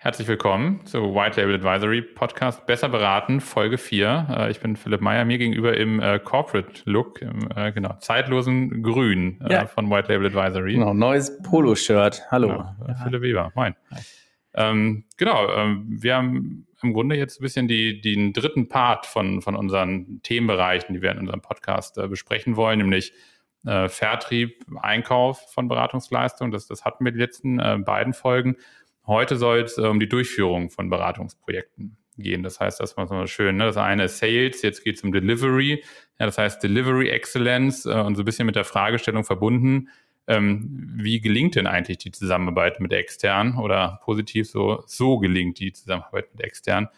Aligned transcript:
Herzlich 0.00 0.28
willkommen 0.28 0.86
zu 0.86 1.12
White 1.12 1.40
Label 1.40 1.56
Advisory 1.56 2.02
Podcast 2.02 2.64
Besser 2.66 2.88
beraten, 2.88 3.40
Folge 3.40 3.78
4. 3.78 4.28
Äh, 4.30 4.50
ich 4.52 4.60
bin 4.60 4.76
Philipp 4.76 5.00
Meyer, 5.00 5.24
mir 5.24 5.38
gegenüber 5.38 5.76
im 5.76 5.98
äh, 5.98 6.20
Corporate 6.20 6.82
Look, 6.84 7.20
im 7.20 7.48
äh, 7.56 7.72
genau, 7.72 7.96
zeitlosen 7.98 8.84
Grün 8.84 9.40
äh, 9.40 9.52
ja. 9.52 9.66
von 9.66 9.90
White 9.90 10.12
Label 10.12 10.28
Advisory. 10.28 10.74
Genau, 10.74 10.94
neues 10.94 11.42
Polo-Shirt. 11.42 12.22
Hallo. 12.30 12.46
Genau. 12.46 12.74
Ja. 12.86 12.94
Philipp 12.94 13.22
Weber, 13.22 13.50
moin. 13.56 13.74
Ähm, 14.54 15.02
genau, 15.16 15.52
ähm, 15.52 15.86
wir 15.88 16.14
haben 16.14 16.68
im 16.80 16.92
Grunde 16.92 17.16
jetzt 17.16 17.40
ein 17.40 17.42
bisschen 17.42 17.66
die, 17.66 18.00
den 18.00 18.32
dritten 18.32 18.68
Part 18.68 19.04
von, 19.04 19.42
von 19.42 19.56
unseren 19.56 20.22
Themenbereichen, 20.22 20.94
die 20.94 21.02
wir 21.02 21.10
in 21.10 21.18
unserem 21.18 21.40
Podcast 21.40 21.98
äh, 21.98 22.06
besprechen 22.06 22.54
wollen, 22.54 22.78
nämlich 22.78 23.12
äh, 23.66 23.88
Vertrieb, 23.88 24.64
Einkauf 24.80 25.52
von 25.52 25.66
Beratungsleistungen. 25.66 26.52
Das, 26.52 26.68
das 26.68 26.84
hatten 26.84 27.04
wir 27.04 27.10
die 27.10 27.18
letzten 27.18 27.56
beiden 27.84 28.14
Folgen. 28.14 28.54
Heute 29.08 29.36
soll 29.36 29.60
es 29.60 29.78
um 29.78 29.98
die 29.98 30.08
Durchführung 30.08 30.68
von 30.68 30.90
Beratungsprojekten 30.90 31.96
gehen. 32.18 32.42
Das 32.42 32.60
heißt, 32.60 32.78
das 32.78 32.96
war 32.98 33.06
so 33.06 33.26
schön. 33.26 33.56
Ne? 33.56 33.64
Das 33.64 33.78
eine 33.78 34.04
ist 34.04 34.18
Sales, 34.18 34.60
jetzt 34.60 34.84
geht 34.84 34.96
es 34.96 35.02
um 35.02 35.12
Delivery. 35.12 35.82
Ja, 36.18 36.26
das 36.26 36.36
heißt 36.36 36.62
Delivery 36.62 37.08
Excellence 37.08 37.86
äh, 37.86 38.00
und 38.00 38.16
so 38.16 38.22
ein 38.22 38.24
bisschen 38.26 38.44
mit 38.44 38.54
der 38.54 38.64
Fragestellung 38.64 39.24
verbunden, 39.24 39.88
ähm, 40.26 40.90
wie 40.94 41.20
gelingt 41.20 41.54
denn 41.54 41.66
eigentlich 41.66 41.98
die 41.98 42.10
Zusammenarbeit 42.10 42.80
mit 42.80 42.92
extern 42.92 43.56
oder 43.56 44.00
positiv 44.04 44.50
so, 44.50 44.82
so 44.86 45.18
gelingt 45.18 45.58
die 45.58 45.72
Zusammenarbeit 45.72 46.26
mit 46.34 46.44
extern. 46.44 46.88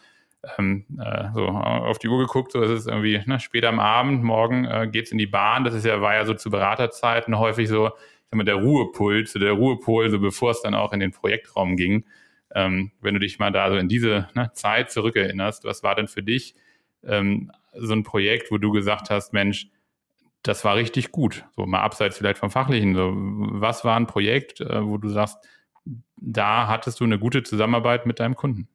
Ähm, 0.57 0.85
äh, 0.99 1.29
so 1.33 1.47
auf 1.47 1.97
die 1.99 2.09
Uhr 2.09 2.19
geguckt, 2.19 2.51
so 2.51 2.61
ist 2.61 2.71
es 2.71 2.87
irgendwie 2.87 3.21
ne, 3.25 3.39
später 3.39 3.69
am 3.69 3.79
Abend, 3.79 4.21
morgen 4.21 4.65
äh, 4.65 4.89
geht's 4.91 5.13
in 5.13 5.17
die 5.17 5.27
Bahn. 5.27 5.63
Das 5.63 5.73
ist 5.73 5.85
ja, 5.85 6.01
war 6.01 6.15
ja 6.15 6.25
so 6.25 6.33
zu 6.33 6.49
Beraterzeiten 6.49 7.37
häufig 7.39 7.69
so, 7.69 7.91
mal, 8.37 8.43
der 8.43 8.55
Ruhepol, 8.55 9.25
zu 9.27 9.39
der 9.39 9.53
Ruhepol, 9.53 10.09
so 10.09 10.19
bevor 10.19 10.51
es 10.51 10.61
dann 10.61 10.75
auch 10.75 10.93
in 10.93 10.99
den 10.99 11.11
Projektraum 11.11 11.75
ging. 11.75 12.05
Ähm, 12.53 12.91
wenn 13.01 13.13
du 13.13 13.19
dich 13.19 13.39
mal 13.39 13.51
da 13.51 13.69
so 13.69 13.77
in 13.77 13.87
diese 13.87 14.27
ne, 14.33 14.51
Zeit 14.53 14.91
zurückerinnerst, 14.91 15.63
was 15.63 15.83
war 15.83 15.95
denn 15.95 16.07
für 16.07 16.23
dich 16.23 16.55
ähm, 17.03 17.51
so 17.73 17.93
ein 17.93 18.03
Projekt, 18.03 18.51
wo 18.51 18.57
du 18.57 18.71
gesagt 18.71 19.09
hast, 19.09 19.33
Mensch, 19.33 19.69
das 20.43 20.65
war 20.65 20.75
richtig 20.75 21.11
gut, 21.11 21.45
so 21.55 21.65
mal 21.65 21.81
abseits 21.81 22.17
vielleicht 22.17 22.39
vom 22.39 22.49
Fachlichen, 22.49 22.95
so, 22.95 23.13
was 23.15 23.85
war 23.85 23.95
ein 23.95 24.07
Projekt, 24.07 24.59
äh, 24.61 24.85
wo 24.85 24.97
du 24.97 25.09
sagst, 25.09 25.37
da 26.17 26.67
hattest 26.67 26.99
du 26.99 27.03
eine 27.03 27.19
gute 27.19 27.43
Zusammenarbeit 27.43 28.05
mit 28.05 28.19
deinem 28.19 28.35
Kunden? 28.35 28.67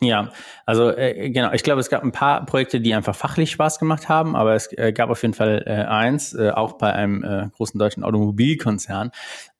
Ja, 0.00 0.30
also 0.66 0.90
äh, 0.90 1.30
genau, 1.30 1.52
ich 1.52 1.62
glaube, 1.62 1.80
es 1.80 1.88
gab 1.88 2.02
ein 2.02 2.12
paar 2.12 2.44
Projekte, 2.44 2.80
die 2.80 2.94
einfach 2.94 3.16
fachlich 3.16 3.50
Spaß 3.50 3.78
gemacht 3.78 4.08
haben, 4.10 4.36
aber 4.36 4.54
es 4.54 4.70
äh, 4.76 4.92
gab 4.92 5.08
auf 5.08 5.22
jeden 5.22 5.32
Fall 5.32 5.62
äh, 5.66 5.70
eins, 5.70 6.34
äh, 6.34 6.50
auch 6.50 6.74
bei 6.74 6.92
einem 6.92 7.24
äh, 7.24 7.48
großen 7.56 7.78
deutschen 7.78 8.04
Automobilkonzern, 8.04 9.10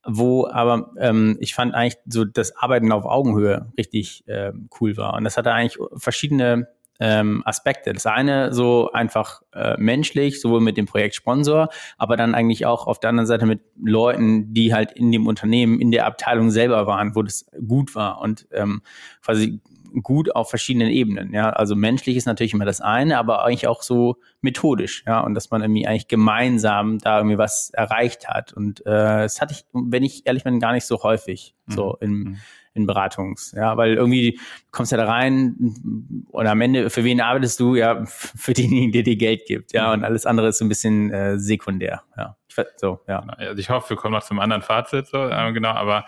wo 0.04 0.46
aber 0.46 0.90
ähm, 0.98 1.38
ich 1.40 1.54
fand 1.54 1.74
eigentlich 1.74 1.96
so 2.06 2.24
das 2.26 2.54
Arbeiten 2.56 2.92
auf 2.92 3.06
Augenhöhe 3.06 3.72
richtig 3.78 4.28
äh, 4.28 4.52
cool 4.80 4.96
war. 4.98 5.14
Und 5.14 5.24
das 5.24 5.38
hatte 5.38 5.52
eigentlich 5.52 5.78
verschiedene 5.96 6.68
ähm, 7.00 7.42
Aspekte. 7.44 7.92
Das 7.92 8.06
eine 8.06 8.52
so 8.52 8.90
einfach 8.92 9.42
äh, 9.52 9.76
menschlich, 9.78 10.40
sowohl 10.40 10.60
mit 10.60 10.76
dem 10.76 10.86
Projektsponsor, 10.86 11.68
aber 11.98 12.16
dann 12.16 12.34
eigentlich 12.34 12.66
auch 12.66 12.86
auf 12.86 13.00
der 13.00 13.10
anderen 13.10 13.26
Seite 13.26 13.46
mit 13.46 13.60
Leuten, 13.82 14.52
die 14.54 14.74
halt 14.74 14.92
in 14.92 15.12
dem 15.12 15.26
Unternehmen, 15.26 15.80
in 15.80 15.90
der 15.90 16.06
Abteilung 16.06 16.50
selber 16.50 16.86
waren, 16.86 17.14
wo 17.14 17.22
das 17.22 17.46
gut 17.66 17.94
war 17.94 18.20
und 18.20 18.46
ähm, 18.52 18.82
quasi 19.22 19.60
gut 20.02 20.34
auf 20.34 20.50
verschiedenen 20.50 20.88
Ebenen. 20.88 21.32
Ja, 21.32 21.50
also 21.50 21.74
menschlich 21.74 22.16
ist 22.16 22.26
natürlich 22.26 22.52
immer 22.54 22.64
das 22.64 22.80
eine, 22.80 23.18
aber 23.18 23.44
eigentlich 23.44 23.66
auch 23.66 23.82
so 23.82 24.16
methodisch. 24.40 25.04
Ja, 25.06 25.20
und 25.20 25.34
dass 25.34 25.50
man 25.50 25.62
irgendwie 25.62 25.86
eigentlich 25.86 26.08
gemeinsam 26.08 26.98
da 26.98 27.18
irgendwie 27.18 27.38
was 27.38 27.70
erreicht 27.70 28.28
hat. 28.28 28.52
Und 28.52 28.80
äh, 28.80 29.22
das 29.22 29.40
hatte 29.40 29.54
ich, 29.54 29.64
wenn 29.72 30.02
ich 30.02 30.26
ehrlich 30.26 30.44
bin, 30.44 30.60
gar 30.60 30.72
nicht 30.72 30.86
so 30.86 31.02
häufig 31.02 31.54
mhm. 31.66 31.72
so 31.72 31.96
in, 32.00 32.10
mhm. 32.10 32.36
in 32.74 32.86
Beratungs. 32.86 33.52
Ja, 33.56 33.76
weil 33.76 33.94
irgendwie 33.94 34.32
du 34.32 34.70
kommst 34.70 34.92
ja 34.92 34.98
da 34.98 35.06
rein 35.06 36.24
und 36.30 36.46
am 36.46 36.60
Ende 36.60 36.90
für 36.90 37.04
wen 37.04 37.20
arbeitest 37.20 37.60
du? 37.60 37.74
Ja, 37.74 38.04
für 38.06 38.52
denjenigen, 38.52 38.92
der 38.92 39.02
dir 39.02 39.16
Geld 39.16 39.46
gibt. 39.46 39.72
Ja, 39.72 39.92
und 39.92 40.04
alles 40.04 40.26
andere 40.26 40.48
ist 40.48 40.58
so 40.58 40.64
ein 40.64 40.68
bisschen 40.68 41.10
äh, 41.12 41.38
sekundär. 41.38 42.02
Ja, 42.16 42.36
ich, 42.48 42.56
so 42.76 43.00
ja. 43.06 43.20
Genau. 43.20 43.34
Also 43.34 43.60
ich 43.60 43.70
hoffe, 43.70 43.90
wir 43.90 43.96
kommen 43.96 44.14
noch 44.14 44.24
zum 44.24 44.40
anderen 44.40 44.62
Fazit. 44.62 45.06
So, 45.06 45.28
äh, 45.28 45.52
genau, 45.52 45.70
aber 45.70 46.06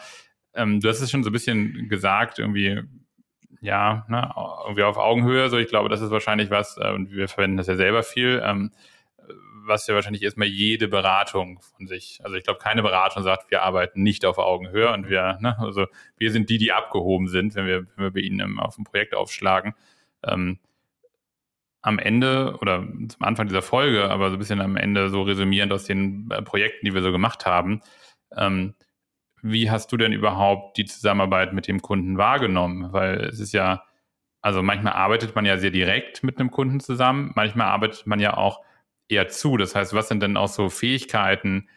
ähm, 0.54 0.80
du 0.80 0.88
hast 0.88 1.00
es 1.00 1.10
schon 1.10 1.22
so 1.22 1.30
ein 1.30 1.32
bisschen 1.32 1.88
gesagt, 1.88 2.38
irgendwie 2.38 2.82
ja, 3.60 4.04
ne, 4.08 4.32
irgendwie 4.64 4.84
auf 4.84 4.96
Augenhöhe. 4.96 5.48
So, 5.50 5.58
ich 5.58 5.68
glaube, 5.68 5.88
das 5.88 6.00
ist 6.00 6.10
wahrscheinlich 6.10 6.50
was, 6.50 6.76
äh, 6.78 6.92
und 6.92 7.10
wir 7.10 7.28
verwenden 7.28 7.56
das 7.56 7.66
ja 7.66 7.76
selber 7.76 8.02
viel, 8.02 8.42
ähm, 8.44 8.72
was 9.64 9.86
ja 9.86 9.94
wahrscheinlich 9.94 10.22
erstmal 10.22 10.48
jede 10.48 10.88
Beratung 10.88 11.60
von 11.60 11.86
sich. 11.86 12.20
Also 12.24 12.36
ich 12.36 12.44
glaube, 12.44 12.58
keine 12.58 12.82
Beratung 12.82 13.22
sagt, 13.22 13.50
wir 13.50 13.62
arbeiten 13.62 14.02
nicht 14.02 14.24
auf 14.24 14.38
Augenhöhe 14.38 14.92
und 14.92 15.08
wir, 15.08 15.38
ne, 15.40 15.58
also 15.58 15.86
wir 16.16 16.32
sind 16.32 16.50
die, 16.50 16.58
die 16.58 16.72
abgehoben 16.72 17.28
sind, 17.28 17.54
wenn 17.54 17.66
wir, 17.66 17.86
wenn 17.96 18.04
wir 18.04 18.10
bei 18.12 18.20
ihnen 18.20 18.58
auf 18.58 18.78
ein 18.78 18.84
Projekt 18.84 19.14
aufschlagen. 19.14 19.74
Ähm, 20.24 20.58
am 21.80 21.98
Ende 21.98 22.56
oder 22.60 22.82
zum 23.08 23.22
Anfang 23.22 23.46
dieser 23.46 23.62
Folge, 23.62 24.10
aber 24.10 24.30
so 24.30 24.36
ein 24.36 24.38
bisschen 24.38 24.60
am 24.60 24.76
Ende 24.76 25.10
so 25.10 25.22
resümierend 25.22 25.72
aus 25.72 25.84
den 25.84 26.30
äh, 26.30 26.42
Projekten, 26.42 26.86
die 26.86 26.94
wir 26.94 27.02
so 27.02 27.12
gemacht 27.12 27.46
haben, 27.46 27.82
ähm, 28.36 28.74
wie 29.42 29.70
hast 29.70 29.92
du 29.92 29.96
denn 29.96 30.12
überhaupt 30.12 30.76
die 30.76 30.84
Zusammenarbeit 30.84 31.52
mit 31.52 31.68
dem 31.68 31.82
Kunden 31.82 32.18
wahrgenommen? 32.18 32.92
Weil 32.92 33.20
es 33.24 33.40
ist 33.40 33.52
ja, 33.52 33.84
also 34.40 34.62
manchmal 34.62 34.94
arbeitet 34.94 35.34
man 35.34 35.44
ja 35.44 35.58
sehr 35.58 35.70
direkt 35.70 36.22
mit 36.22 36.38
einem 36.38 36.50
Kunden 36.50 36.80
zusammen, 36.80 37.32
manchmal 37.34 37.68
arbeitet 37.68 38.06
man 38.06 38.20
ja 38.20 38.36
auch 38.36 38.62
eher 39.08 39.28
zu. 39.28 39.56
Das 39.56 39.74
heißt, 39.74 39.94
was 39.94 40.08
sind 40.08 40.22
denn 40.22 40.36
auch 40.36 40.48
so 40.48 40.68
Fähigkeiten, 40.68 41.68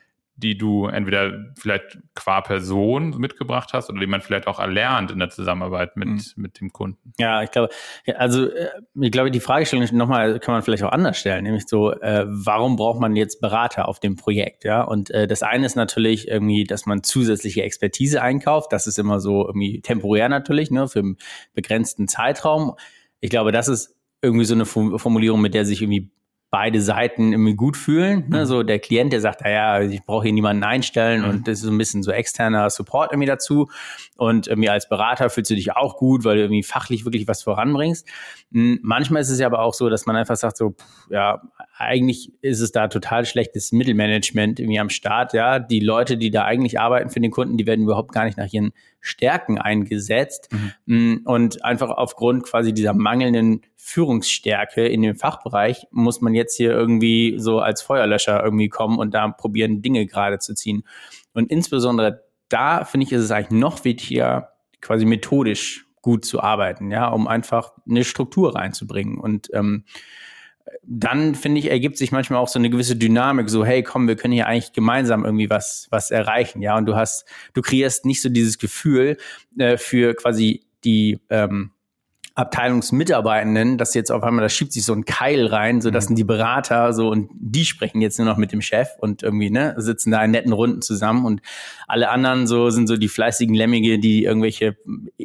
die 0.41 0.57
du 0.57 0.87
entweder 0.87 1.53
vielleicht 1.57 1.99
qua 2.15 2.41
Person 2.41 3.17
mitgebracht 3.17 3.71
hast 3.73 3.89
oder 3.89 3.99
die 3.99 4.07
man 4.07 4.21
vielleicht 4.21 4.47
auch 4.47 4.59
erlernt 4.59 5.11
in 5.11 5.19
der 5.19 5.29
Zusammenarbeit 5.29 5.95
mit, 5.97 6.09
mhm. 6.09 6.21
mit 6.35 6.59
dem 6.59 6.73
Kunden? 6.73 7.13
Ja, 7.19 7.43
ich 7.43 7.51
glaube, 7.51 7.69
also 8.15 8.49
äh, 8.49 8.69
ich 8.99 9.11
glaube, 9.11 9.31
die 9.31 9.39
Fragestellung 9.39 9.87
nochmal 9.91 10.39
kann 10.39 10.53
man 10.53 10.63
vielleicht 10.63 10.83
auch 10.83 10.91
anders 10.91 11.17
stellen, 11.17 11.43
nämlich 11.43 11.67
so, 11.67 11.91
äh, 11.91 12.25
warum 12.27 12.75
braucht 12.75 12.99
man 12.99 13.15
jetzt 13.15 13.41
Berater 13.41 13.87
auf 13.87 13.99
dem 13.99 14.15
Projekt? 14.15 14.63
Ja, 14.63 14.83
und 14.83 15.11
äh, 15.11 15.27
das 15.27 15.43
eine 15.43 15.65
ist 15.65 15.75
natürlich 15.75 16.27
irgendwie, 16.27 16.63
dass 16.63 16.85
man 16.85 17.03
zusätzliche 17.03 17.63
Expertise 17.63 18.21
einkauft. 18.21 18.73
Das 18.73 18.87
ist 18.87 18.99
immer 18.99 19.19
so 19.19 19.45
irgendwie 19.47 19.81
temporär 19.81 20.29
natürlich, 20.29 20.71
ne, 20.71 20.87
für 20.87 20.99
einen 20.99 21.17
begrenzten 21.53 22.07
Zeitraum. 22.07 22.75
Ich 23.19 23.29
glaube, 23.29 23.51
das 23.51 23.67
ist 23.67 23.95
irgendwie 24.21 24.45
so 24.45 24.53
eine 24.53 24.65
Formulierung, 24.65 25.41
mit 25.41 25.53
der 25.53 25.65
sich 25.65 25.81
irgendwie 25.81 26.11
beide 26.51 26.81
Seiten 26.81 27.31
irgendwie 27.31 27.55
gut 27.55 27.77
fühlen. 27.77 28.25
Ne? 28.27 28.41
Mhm. 28.41 28.45
So 28.45 28.61
der 28.63 28.79
Klient, 28.79 29.13
der 29.13 29.21
sagt, 29.21 29.41
naja, 29.41 29.81
ich 29.81 30.03
brauche 30.03 30.23
hier 30.23 30.33
niemanden 30.33 30.63
einstellen 30.63 31.21
mhm. 31.21 31.29
und 31.29 31.47
das 31.47 31.59
ist 31.59 31.63
so 31.63 31.71
ein 31.71 31.77
bisschen 31.77 32.03
so 32.03 32.11
externer 32.11 32.69
Support 32.69 33.13
irgendwie 33.13 33.27
dazu. 33.27 33.69
Und 34.17 34.47
irgendwie 34.47 34.69
als 34.69 34.89
Berater 34.89 35.29
fühlst 35.29 35.49
du 35.49 35.55
dich 35.55 35.71
auch 35.75 35.95
gut, 35.95 36.25
weil 36.25 36.35
du 36.35 36.41
irgendwie 36.43 36.63
fachlich 36.63 37.05
wirklich 37.05 37.27
was 37.27 37.41
voranbringst. 37.41 38.05
Hm, 38.51 38.79
manchmal 38.83 39.21
ist 39.21 39.29
es 39.29 39.39
ja 39.39 39.47
aber 39.47 39.59
auch 39.59 39.73
so, 39.73 39.89
dass 39.89 40.05
man 40.05 40.17
einfach 40.17 40.35
sagt, 40.35 40.57
so, 40.57 40.71
pff, 40.71 41.09
ja, 41.09 41.41
eigentlich 41.81 42.31
ist 42.41 42.61
es 42.61 42.71
da 42.71 42.87
total 42.87 43.25
schlechtes 43.25 43.71
Mittelmanagement 43.71 44.59
irgendwie 44.59 44.79
am 44.79 44.89
Start. 44.89 45.33
Ja, 45.33 45.59
die 45.59 45.79
Leute, 45.79 46.17
die 46.17 46.31
da 46.31 46.45
eigentlich 46.45 46.79
arbeiten 46.79 47.09
für 47.09 47.19
den 47.19 47.31
Kunden, 47.31 47.57
die 47.57 47.65
werden 47.65 47.83
überhaupt 47.83 48.11
gar 48.11 48.25
nicht 48.25 48.37
nach 48.37 48.51
ihren 48.51 48.71
Stärken 48.99 49.57
eingesetzt. 49.57 50.49
Mhm. 50.51 50.71
Hm, 50.87 51.21
und 51.25 51.65
einfach 51.65 51.89
aufgrund 51.89 52.43
quasi 52.43 52.73
dieser 52.73 52.93
mangelnden 52.93 53.61
Führungsstärke 53.75 54.87
in 54.87 55.01
dem 55.01 55.15
Fachbereich 55.15 55.87
muss 55.91 56.21
man 56.21 56.33
jetzt 56.33 56.55
hier 56.55 56.71
irgendwie 56.71 57.35
so 57.37 57.59
als 57.59 57.81
Feuerlöscher 57.81 58.43
irgendwie 58.43 58.69
kommen 58.69 58.99
und 58.99 59.13
da 59.13 59.27
probieren, 59.29 59.81
Dinge 59.81 60.05
gerade 60.05 60.39
zu 60.39 60.53
ziehen. 60.53 60.83
Und 61.33 61.49
insbesondere 61.49 62.23
da 62.51 62.83
finde 62.83 63.05
ich, 63.05 63.13
ist 63.13 63.23
es 63.23 63.31
eigentlich 63.31 63.59
noch 63.59 63.83
wichtiger, 63.85 64.53
quasi 64.81 65.05
methodisch 65.05 65.85
gut 66.01 66.25
zu 66.25 66.41
arbeiten, 66.41 66.91
ja, 66.91 67.07
um 67.07 67.27
einfach 67.27 67.71
eine 67.87 68.03
Struktur 68.03 68.55
reinzubringen. 68.55 69.17
Und 69.19 69.49
ähm, 69.53 69.85
dann 70.83 71.35
finde 71.35 71.59
ich, 71.59 71.69
ergibt 71.69 71.97
sich 71.97 72.11
manchmal 72.11 72.39
auch 72.39 72.47
so 72.47 72.59
eine 72.59 72.69
gewisse 72.69 72.95
Dynamik, 72.95 73.49
so, 73.49 73.65
hey, 73.65 73.83
komm, 73.83 74.07
wir 74.07 74.15
können 74.15 74.33
hier 74.33 74.47
eigentlich 74.47 74.73
gemeinsam 74.73 75.25
irgendwie 75.25 75.49
was, 75.49 75.87
was 75.89 76.11
erreichen, 76.11 76.61
ja. 76.61 76.77
Und 76.77 76.85
du 76.85 76.95
hast, 76.95 77.25
du 77.53 77.61
kreierst 77.61 78.05
nicht 78.05 78.21
so 78.21 78.29
dieses 78.29 78.57
Gefühl 78.57 79.17
äh, 79.57 79.77
für 79.77 80.13
quasi 80.13 80.63
die 80.83 81.19
ähm, 81.29 81.71
Abteilungsmitarbeitenden, 82.35 83.77
dass 83.77 83.93
jetzt 83.93 84.11
auf 84.11 84.23
einmal, 84.23 84.43
da 84.43 84.49
schiebt 84.49 84.71
sich 84.71 84.85
so 84.85 84.93
ein 84.93 85.03
Keil 85.03 85.47
rein, 85.47 85.81
so 85.81 85.91
dass 85.91 86.09
mhm. 86.09 86.15
die 86.15 86.23
Berater 86.23 86.93
so 86.93 87.09
und 87.09 87.29
die 87.33 87.65
sprechen 87.65 87.99
jetzt 87.99 88.17
nur 88.19 88.25
noch 88.25 88.37
mit 88.37 88.53
dem 88.53 88.61
Chef 88.61 88.89
und 88.99 89.21
irgendwie, 89.21 89.49
ne, 89.49 89.73
sitzen 89.77 90.11
da 90.11 90.23
in 90.23 90.31
netten 90.31 90.53
Runden 90.53 90.81
zusammen 90.81 91.25
und 91.25 91.41
alle 91.87 92.09
anderen 92.09 92.47
so 92.47 92.69
sind 92.69 92.87
so 92.87 92.95
die 92.95 93.09
fleißigen 93.09 93.53
Lemmige, 93.53 93.99
die 93.99 94.23
irgendwelche 94.23 94.77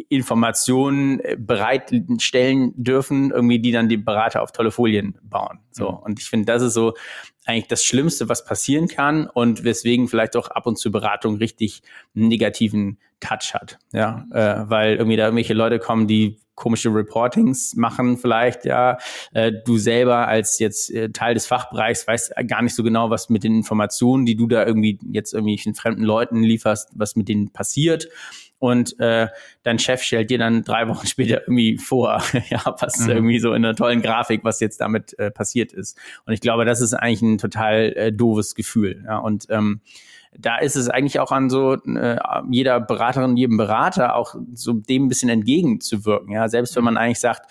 Informationen 0.08 1.20
äh, 1.20 1.36
bereitstellen 1.38 2.72
dürfen, 2.76 3.30
irgendwie, 3.30 3.60
die 3.60 3.70
dann 3.70 3.88
die 3.88 3.98
Berater 3.98 4.42
auf 4.42 4.50
tolle 4.50 4.72
Folien 4.72 5.16
bauen. 5.22 5.60
So. 5.70 5.92
Mhm. 5.92 5.98
Und 5.98 6.20
ich 6.20 6.28
finde, 6.28 6.46
das 6.46 6.62
ist 6.62 6.74
so 6.74 6.94
eigentlich 7.46 7.68
das 7.68 7.84
Schlimmste, 7.84 8.28
was 8.28 8.44
passieren 8.44 8.88
kann 8.88 9.28
und 9.28 9.64
weswegen 9.64 10.08
vielleicht 10.08 10.36
auch 10.36 10.48
ab 10.48 10.66
und 10.66 10.76
zu 10.78 10.90
Beratung 10.90 11.36
richtig 11.36 11.82
negativen 12.12 12.98
Touch 13.20 13.54
hat. 13.54 13.78
Ja, 13.92 14.26
äh, 14.32 14.68
weil 14.68 14.96
irgendwie 14.96 15.16
da 15.16 15.24
irgendwelche 15.24 15.54
Leute 15.54 15.78
kommen, 15.78 16.06
die 16.06 16.38
komische 16.56 16.88
Reportings 16.88 17.76
machen 17.76 18.16
vielleicht, 18.16 18.64
ja. 18.64 18.98
Äh, 19.32 19.52
du 19.64 19.78
selber 19.78 20.26
als 20.26 20.58
jetzt 20.58 20.90
äh, 20.90 21.10
Teil 21.10 21.34
des 21.34 21.46
Fachbereichs 21.46 22.08
weißt 22.08 22.34
gar 22.48 22.62
nicht 22.62 22.74
so 22.74 22.82
genau, 22.82 23.10
was 23.10 23.28
mit 23.28 23.44
den 23.44 23.54
Informationen, 23.54 24.26
die 24.26 24.36
du 24.36 24.48
da 24.48 24.66
irgendwie 24.66 24.98
jetzt 25.12 25.34
irgendwie 25.34 25.56
den 25.56 25.74
fremden 25.74 26.02
Leuten 26.02 26.42
lieferst, 26.42 26.90
was 26.94 27.14
mit 27.14 27.28
denen 27.28 27.52
passiert. 27.52 28.08
Und 28.66 28.98
äh, 29.00 29.28
dein 29.62 29.78
Chef 29.78 30.02
stellt 30.02 30.30
dir 30.30 30.38
dann 30.38 30.64
drei 30.64 30.88
Wochen 30.88 31.06
später 31.06 31.42
irgendwie 31.42 31.78
vor, 31.78 32.22
ja, 32.50 32.60
was 32.78 33.00
mhm. 33.00 33.10
irgendwie 33.10 33.38
so 33.38 33.52
in 33.54 33.64
einer 33.64 33.74
tollen 33.74 34.02
Grafik, 34.02 34.44
was 34.44 34.60
jetzt 34.60 34.80
damit 34.80 35.18
äh, 35.18 35.30
passiert 35.30 35.72
ist. 35.72 35.98
Und 36.26 36.32
ich 36.32 36.40
glaube, 36.40 36.64
das 36.64 36.80
ist 36.80 36.94
eigentlich 36.94 37.22
ein 37.22 37.38
total 37.38 37.92
äh, 37.96 38.12
doofes 38.12 38.54
Gefühl. 38.54 39.04
Ja, 39.06 39.18
und 39.18 39.46
ähm, 39.50 39.80
da 40.38 40.58
ist 40.58 40.76
es 40.76 40.88
eigentlich 40.88 41.20
auch 41.20 41.32
an 41.32 41.48
so 41.48 41.74
äh, 41.74 42.18
jeder 42.50 42.80
Beraterin, 42.80 43.36
jedem 43.36 43.56
Berater 43.56 44.16
auch 44.16 44.34
so 44.52 44.74
dem 44.74 45.06
ein 45.06 45.08
bisschen 45.08 45.30
entgegenzuwirken. 45.30 46.32
Ja, 46.32 46.48
selbst 46.48 46.76
wenn 46.76 46.84
man 46.84 46.96
eigentlich 46.96 47.20
sagt, 47.20 47.50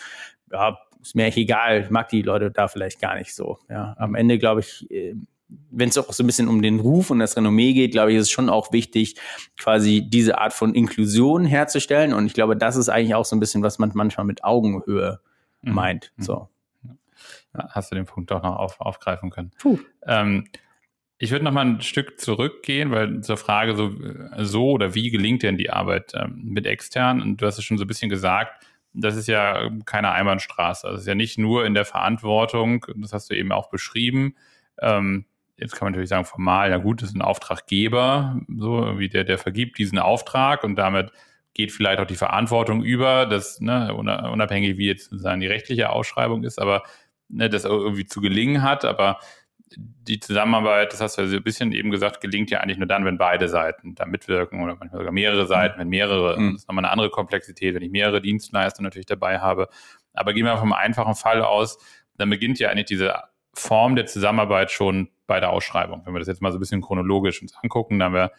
ja, 0.51 0.77
ist 1.01 1.15
mir 1.15 1.25
echt 1.25 1.37
egal, 1.37 1.81
ich 1.81 1.89
mag 1.89 2.09
die 2.09 2.21
Leute 2.21 2.51
da 2.51 2.67
vielleicht 2.67 2.99
gar 2.99 3.15
nicht 3.15 3.33
so. 3.33 3.59
Ja, 3.69 3.95
am 3.97 4.15
Ende 4.15 4.37
glaube 4.37 4.61
ich, 4.61 4.89
äh, 4.91 5.15
wenn 5.47 5.89
es 5.89 5.97
auch 5.97 6.11
so 6.11 6.23
ein 6.23 6.27
bisschen 6.27 6.47
um 6.47 6.61
den 6.61 6.79
Ruf 6.79 7.11
und 7.11 7.19
das 7.19 7.37
Renommee 7.37 7.73
geht, 7.73 7.91
glaube 7.91 8.11
ich, 8.11 8.17
ist 8.17 8.23
es 8.23 8.31
schon 8.31 8.49
auch 8.49 8.71
wichtig, 8.71 9.15
quasi 9.57 10.01
diese 10.07 10.39
Art 10.39 10.53
von 10.53 10.73
Inklusion 10.73 11.45
herzustellen. 11.45 12.13
Und 12.13 12.25
ich 12.25 12.33
glaube, 12.33 12.57
das 12.57 12.75
ist 12.75 12.89
eigentlich 12.89 13.15
auch 13.15 13.25
so 13.25 13.35
ein 13.35 13.39
bisschen, 13.39 13.61
was 13.61 13.77
man 13.77 13.91
manchmal 13.93 14.25
mit 14.25 14.43
Augenhöhe 14.43 15.19
mhm. 15.61 15.73
meint. 15.73 16.13
Mhm. 16.17 16.23
So. 16.23 16.49
Ja, 17.53 17.69
hast 17.69 17.91
du 17.91 17.95
den 17.95 18.05
Punkt 18.05 18.31
doch 18.31 18.41
noch 18.41 18.57
auf, 18.57 18.81
aufgreifen 18.81 19.29
können. 19.29 19.51
Puh. 19.59 19.79
Ähm, 20.05 20.45
ich 21.17 21.31
würde 21.31 21.45
noch 21.45 21.53
mal 21.53 21.65
ein 21.65 21.81
Stück 21.81 22.19
zurückgehen, 22.19 22.91
weil 22.91 23.21
zur 23.21 23.37
Frage 23.37 23.75
so, 23.75 23.91
so 24.39 24.71
oder 24.71 24.95
wie 24.95 25.11
gelingt 25.11 25.43
denn 25.43 25.57
die 25.57 25.69
Arbeit 25.69 26.11
ähm, 26.13 26.41
mit 26.43 26.65
extern? 26.65 27.21
Und 27.21 27.41
du 27.41 27.45
hast 27.45 27.57
es 27.57 27.63
schon 27.63 27.77
so 27.77 27.85
ein 27.85 27.87
bisschen 27.87 28.09
gesagt, 28.09 28.65
das 28.93 29.15
ist 29.15 29.27
ja 29.27 29.69
keine 29.85 30.11
Einbahnstraße. 30.11 30.87
Das 30.87 31.01
ist 31.01 31.07
ja 31.07 31.15
nicht 31.15 31.37
nur 31.37 31.65
in 31.65 31.73
der 31.73 31.85
Verantwortung, 31.85 32.85
das 32.95 33.13
hast 33.13 33.29
du 33.29 33.35
eben 33.35 33.51
auch 33.51 33.69
beschrieben. 33.69 34.35
Ähm, 34.81 35.25
jetzt 35.57 35.75
kann 35.75 35.85
man 35.85 35.93
natürlich 35.93 36.09
sagen, 36.09 36.25
formal, 36.25 36.69
ja 36.69 36.77
gut, 36.77 37.01
das 37.01 37.09
ist 37.09 37.15
ein 37.15 37.21
Auftraggeber, 37.21 38.41
so 38.57 38.99
wie 38.99 39.09
der, 39.09 39.23
der 39.23 39.37
vergibt 39.37 39.77
diesen 39.77 39.99
Auftrag 39.99 40.63
und 40.63 40.75
damit 40.75 41.11
geht 41.53 41.71
vielleicht 41.71 41.99
auch 41.99 42.05
die 42.05 42.15
Verantwortung 42.15 42.83
über, 42.83 43.25
das 43.25 43.61
ne, 43.61 43.93
unabhängig 43.93 44.77
wie 44.77 44.87
jetzt 44.87 45.09
sozusagen 45.09 45.39
die 45.39 45.47
rechtliche 45.47 45.89
Ausschreibung 45.89 46.43
ist, 46.43 46.59
aber 46.59 46.83
ne, 47.29 47.49
das 47.49 47.63
irgendwie 47.63 48.05
zu 48.05 48.19
gelingen 48.19 48.61
hat. 48.61 48.83
Aber 48.83 49.19
die 49.77 50.19
Zusammenarbeit, 50.19 50.91
das 50.91 51.01
hast 51.01 51.17
du 51.17 51.21
ja 51.21 51.27
so 51.27 51.37
ein 51.37 51.43
bisschen 51.43 51.71
eben 51.71 51.91
gesagt, 51.91 52.19
gelingt 52.19 52.51
ja 52.51 52.59
eigentlich 52.59 52.77
nur 52.77 52.87
dann, 52.87 53.05
wenn 53.05 53.17
beide 53.17 53.47
Seiten 53.47 53.95
da 53.95 54.05
mitwirken 54.05 54.61
oder 54.61 54.75
manchmal 54.75 54.99
sogar 54.99 55.13
mehrere 55.13 55.47
Seiten, 55.47 55.79
wenn 55.79 55.87
mehrere, 55.87 56.37
mhm. 56.37 56.53
das 56.53 56.61
ist 56.63 56.67
nochmal 56.67 56.83
eine 56.83 56.91
andere 56.91 57.09
Komplexität, 57.09 57.73
wenn 57.73 57.81
ich 57.81 57.91
mehrere 57.91 58.21
Dienstleister 58.21 58.83
natürlich 58.83 59.05
dabei 59.05 59.39
habe. 59.39 59.69
Aber 60.13 60.33
gehen 60.33 60.45
wir 60.45 60.57
vom 60.57 60.73
einfachen 60.73 61.15
Fall 61.15 61.41
aus, 61.41 61.77
dann 62.17 62.29
beginnt 62.29 62.59
ja 62.59 62.69
eigentlich 62.69 62.85
diese 62.85 63.15
Form 63.55 63.95
der 63.95 64.05
Zusammenarbeit 64.05 64.71
schon 64.71 65.09
bei 65.27 65.39
der 65.39 65.51
Ausschreibung. 65.51 66.01
Wenn 66.05 66.13
wir 66.13 66.19
das 66.19 66.27
jetzt 66.27 66.41
mal 66.41 66.51
so 66.51 66.57
ein 66.57 66.59
bisschen 66.59 66.81
chronologisch 66.81 67.41
uns 67.41 67.55
angucken, 67.61 67.99
da 67.99 68.05
haben 68.05 68.13
wir 68.13 68.31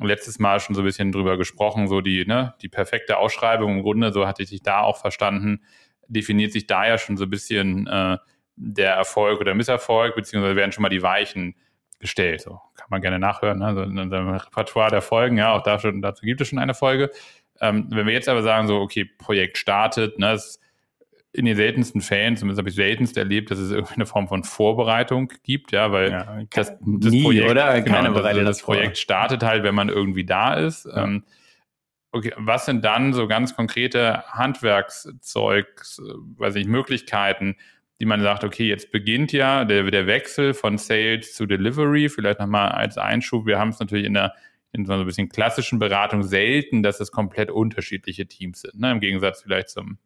letztes 0.00 0.38
Mal 0.38 0.60
schon 0.60 0.74
so 0.74 0.82
ein 0.82 0.84
bisschen 0.84 1.10
drüber 1.12 1.36
gesprochen, 1.36 1.88
so 1.88 2.00
die, 2.00 2.24
ne, 2.26 2.54
die 2.62 2.68
perfekte 2.68 3.18
Ausschreibung 3.18 3.78
im 3.78 3.82
Grunde, 3.82 4.12
so 4.12 4.26
hatte 4.26 4.42
ich 4.42 4.50
dich 4.50 4.62
da 4.62 4.80
auch 4.80 4.98
verstanden, 4.98 5.62
definiert 6.06 6.52
sich 6.52 6.66
da 6.66 6.86
ja 6.86 6.98
schon 6.98 7.16
so 7.16 7.24
ein 7.24 7.30
bisschen 7.30 7.86
äh, 7.86 8.18
der 8.56 8.94
Erfolg 8.94 9.40
oder 9.40 9.54
Misserfolg, 9.54 10.14
beziehungsweise 10.14 10.56
werden 10.56 10.72
schon 10.72 10.82
mal 10.82 10.88
die 10.88 11.02
Weichen 11.02 11.54
gestellt. 11.98 12.42
So 12.42 12.60
kann 12.74 12.86
man 12.90 13.00
gerne 13.00 13.18
nachhören, 13.18 13.58
ne? 13.58 13.66
also 13.66 13.82
in 13.82 13.98
unserem 13.98 14.28
Repertoire 14.28 14.90
der 14.90 15.02
Folgen, 15.02 15.36
ja, 15.36 15.52
auch 15.52 15.62
da 15.62 15.78
schon, 15.78 16.00
dazu 16.00 16.24
gibt 16.24 16.40
es 16.40 16.48
schon 16.48 16.58
eine 16.58 16.74
Folge. 16.74 17.10
Ähm, 17.60 17.88
wenn 17.90 18.06
wir 18.06 18.12
jetzt 18.12 18.28
aber 18.28 18.42
sagen, 18.42 18.68
so, 18.68 18.80
okay, 18.80 19.04
Projekt 19.04 19.58
startet, 19.58 20.18
ne, 20.18 20.32
es 20.32 20.60
in 21.32 21.44
den 21.44 21.56
seltensten 21.56 22.00
Fällen, 22.00 22.36
zumindest 22.36 22.58
habe 22.58 22.70
ich 22.70 22.74
seltenst 22.74 23.16
erlebt, 23.16 23.50
dass 23.50 23.58
es 23.58 23.70
irgendeine 23.70 24.06
Form 24.06 24.28
von 24.28 24.44
Vorbereitung 24.44 25.32
gibt, 25.42 25.72
ja, 25.72 25.92
weil 25.92 26.10
ja, 26.10 26.42
das, 26.50 26.72
das 26.80 27.12
nie, 27.12 27.22
Projekt, 27.22 27.50
oder? 27.50 27.80
Genau, 27.82 27.96
Keine 27.96 28.14
das, 28.14 28.44
das 28.44 28.62
Projekt 28.62 28.98
startet 28.98 29.42
halt, 29.42 29.62
wenn 29.62 29.74
man 29.74 29.88
irgendwie 29.88 30.24
da 30.24 30.54
ist. 30.54 30.86
Ja. 30.86 31.04
Ähm, 31.04 31.24
okay, 32.12 32.32
was 32.36 32.64
sind 32.64 32.84
dann 32.84 33.12
so 33.12 33.28
ganz 33.28 33.54
konkrete 33.54 34.24
Handwerkszeugs, 34.28 35.98
äh, 35.98 36.02
weiß 36.38 36.54
ich, 36.56 36.66
Möglichkeiten, 36.66 37.56
die 38.00 38.06
man 38.06 38.22
sagt, 38.22 38.44
okay, 38.44 38.66
jetzt 38.66 38.90
beginnt 38.90 39.32
ja 39.32 39.64
der, 39.64 39.82
der 39.90 40.06
Wechsel 40.06 40.54
von 40.54 40.78
Sales 40.78 41.34
zu 41.34 41.46
Delivery, 41.46 42.08
vielleicht 42.08 42.40
nochmal 42.40 42.70
als 42.70 42.96
Einschub. 42.96 43.44
Wir 43.44 43.58
haben 43.58 43.70
es 43.70 43.80
natürlich 43.80 44.06
in 44.06 44.14
der 44.14 44.34
in 44.72 44.84
so 44.84 44.92
ein 44.92 45.04
bisschen 45.06 45.30
klassischen 45.30 45.78
Beratung 45.78 46.22
selten, 46.22 46.82
dass 46.82 47.00
es 47.00 47.10
komplett 47.10 47.50
unterschiedliche 47.50 48.26
Teams 48.26 48.60
sind. 48.60 48.78
Ne? 48.78 48.90
Im 48.92 49.00
Gegensatz 49.00 49.42
vielleicht 49.42 49.70
zum 49.70 49.98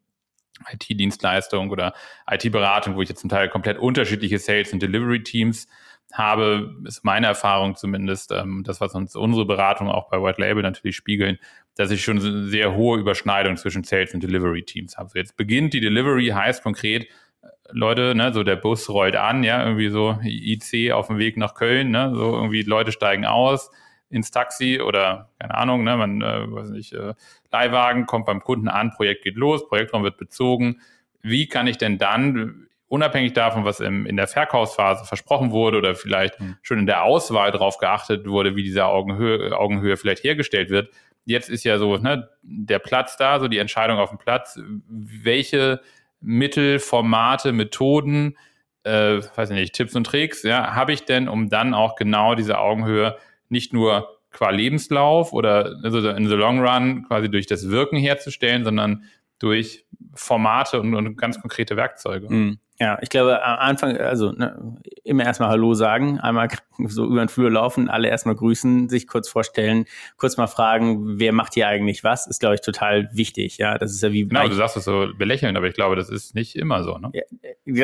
IT-Dienstleistung 0.70 1.70
oder 1.70 1.94
IT-Beratung, 2.30 2.96
wo 2.96 3.02
ich 3.02 3.08
jetzt 3.08 3.20
zum 3.20 3.30
Teil 3.30 3.48
komplett 3.48 3.78
unterschiedliche 3.78 4.38
Sales- 4.38 4.72
und 4.72 4.82
Delivery-Teams 4.82 5.68
habe, 6.12 6.76
ist 6.84 7.04
meine 7.04 7.26
Erfahrung 7.26 7.74
zumindest, 7.74 8.32
ähm, 8.32 8.62
das, 8.64 8.80
was 8.80 8.94
uns 8.94 9.16
unsere 9.16 9.46
Beratung 9.46 9.88
auch 9.88 10.10
bei 10.10 10.22
White 10.22 10.40
Label 10.40 10.62
natürlich 10.62 10.96
spiegeln, 10.96 11.38
dass 11.74 11.90
ich 11.90 12.04
schon 12.04 12.18
eine 12.18 12.48
sehr 12.48 12.74
hohe 12.74 12.98
Überschneidung 12.98 13.56
zwischen 13.56 13.82
Sales- 13.82 14.12
und 14.12 14.22
Delivery-Teams 14.22 14.98
habe. 14.98 15.08
So 15.08 15.18
jetzt 15.18 15.36
beginnt 15.36 15.72
die 15.72 15.80
Delivery, 15.80 16.28
heißt 16.28 16.62
konkret, 16.62 17.04
äh, 17.04 17.46
Leute, 17.70 18.14
ne, 18.14 18.32
so 18.32 18.42
der 18.42 18.56
Bus 18.56 18.90
rollt 18.90 19.16
an, 19.16 19.42
ja, 19.42 19.64
irgendwie 19.64 19.88
so 19.88 20.18
IC 20.22 20.92
auf 20.92 21.06
dem 21.06 21.18
Weg 21.18 21.38
nach 21.38 21.54
Köln, 21.54 21.90
ne, 21.90 22.12
so 22.14 22.34
irgendwie 22.34 22.62
Leute 22.62 22.92
steigen 22.92 23.24
aus, 23.24 23.70
ins 24.12 24.30
Taxi 24.30 24.80
oder 24.80 25.30
keine 25.38 25.54
Ahnung, 25.54 25.84
ne, 25.84 25.96
man, 25.96 26.22
äh, 26.22 26.52
weiß 26.52 26.70
nicht, 26.70 26.92
äh, 26.92 27.14
Leihwagen 27.50 28.06
kommt 28.06 28.26
beim 28.26 28.40
Kunden 28.40 28.68
an, 28.68 28.90
Projekt 28.90 29.24
geht 29.24 29.36
los, 29.36 29.66
Projektraum 29.66 30.04
wird 30.04 30.18
bezogen. 30.18 30.80
Wie 31.22 31.48
kann 31.48 31.66
ich 31.66 31.78
denn 31.78 31.98
dann, 31.98 32.68
unabhängig 32.88 33.32
davon, 33.32 33.64
was 33.64 33.80
im, 33.80 34.04
in 34.04 34.16
der 34.16 34.28
Verkaufsphase 34.28 35.06
versprochen 35.06 35.50
wurde 35.50 35.78
oder 35.78 35.94
vielleicht 35.94 36.38
mhm. 36.38 36.56
schon 36.60 36.78
in 36.78 36.86
der 36.86 37.04
Auswahl 37.04 37.50
darauf 37.50 37.78
geachtet 37.78 38.28
wurde, 38.28 38.54
wie 38.54 38.62
diese 38.62 38.84
Augenhöhe, 38.84 39.56
Augenhöhe 39.58 39.96
vielleicht 39.96 40.24
hergestellt 40.24 40.68
wird, 40.68 40.90
jetzt 41.24 41.48
ist 41.48 41.64
ja 41.64 41.78
so 41.78 41.96
ne, 41.96 42.28
der 42.42 42.78
Platz 42.80 43.16
da, 43.16 43.40
so 43.40 43.48
die 43.48 43.58
Entscheidung 43.58 43.98
auf 43.98 44.10
dem 44.10 44.18
Platz, 44.18 44.60
welche 44.88 45.80
Mittel, 46.20 46.78
Formate, 46.78 47.52
Methoden, 47.52 48.36
äh, 48.84 49.20
weiß 49.36 49.50
ich 49.50 49.56
nicht, 49.56 49.74
Tipps 49.74 49.94
und 49.96 50.04
Tricks, 50.04 50.42
ja, 50.42 50.74
habe 50.74 50.92
ich 50.92 51.04
denn, 51.04 51.28
um 51.28 51.48
dann 51.48 51.74
auch 51.74 51.96
genau 51.96 52.34
diese 52.34 52.58
Augenhöhe 52.58 53.16
nicht 53.52 53.72
nur 53.72 54.08
qua 54.32 54.50
Lebenslauf 54.50 55.32
oder 55.32 55.78
also 55.84 56.08
in 56.08 56.26
the 56.26 56.34
long 56.34 56.60
run 56.60 57.04
quasi 57.06 57.30
durch 57.30 57.46
das 57.46 57.68
Wirken 57.68 57.96
herzustellen, 57.98 58.64
sondern 58.64 59.04
durch 59.38 59.84
Formate 60.14 60.80
und, 60.80 60.94
und 60.94 61.16
ganz 61.16 61.40
konkrete 61.40 61.76
Werkzeuge. 61.76 62.28
Mhm. 62.28 62.58
Ja, 62.82 62.98
ich 63.00 63.10
glaube, 63.10 63.44
am 63.44 63.58
Anfang, 63.60 63.96
also 63.96 64.32
ne, 64.32 64.74
immer 65.04 65.24
erstmal 65.24 65.50
Hallo 65.50 65.72
sagen, 65.74 66.18
einmal 66.18 66.48
so 66.88 67.04
über 67.04 67.24
den 67.24 67.28
Flur 67.28 67.48
laufen, 67.48 67.88
alle 67.88 68.08
erstmal 68.08 68.34
grüßen, 68.34 68.88
sich 68.88 69.06
kurz 69.06 69.28
vorstellen, 69.28 69.84
kurz 70.16 70.36
mal 70.36 70.48
fragen, 70.48 71.20
wer 71.20 71.32
macht 71.32 71.54
hier 71.54 71.68
eigentlich 71.68 72.02
was, 72.02 72.26
ist, 72.26 72.40
glaube 72.40 72.56
ich, 72.56 72.60
total 72.60 73.08
wichtig. 73.12 73.58
Ja, 73.58 73.78
das 73.78 73.92
ist 73.92 74.02
ja 74.02 74.10
wie. 74.10 74.26
Genau, 74.26 74.48
du 74.48 74.54
sagst 74.54 74.76
es 74.76 74.84
so 74.84 75.06
belächeln, 75.16 75.56
aber 75.56 75.68
ich 75.68 75.74
glaube, 75.74 75.94
das 75.94 76.08
ist 76.08 76.34
nicht 76.34 76.56
immer 76.56 76.82
so. 76.82 76.98
Ne? 76.98 77.12
Ja, 77.12 77.22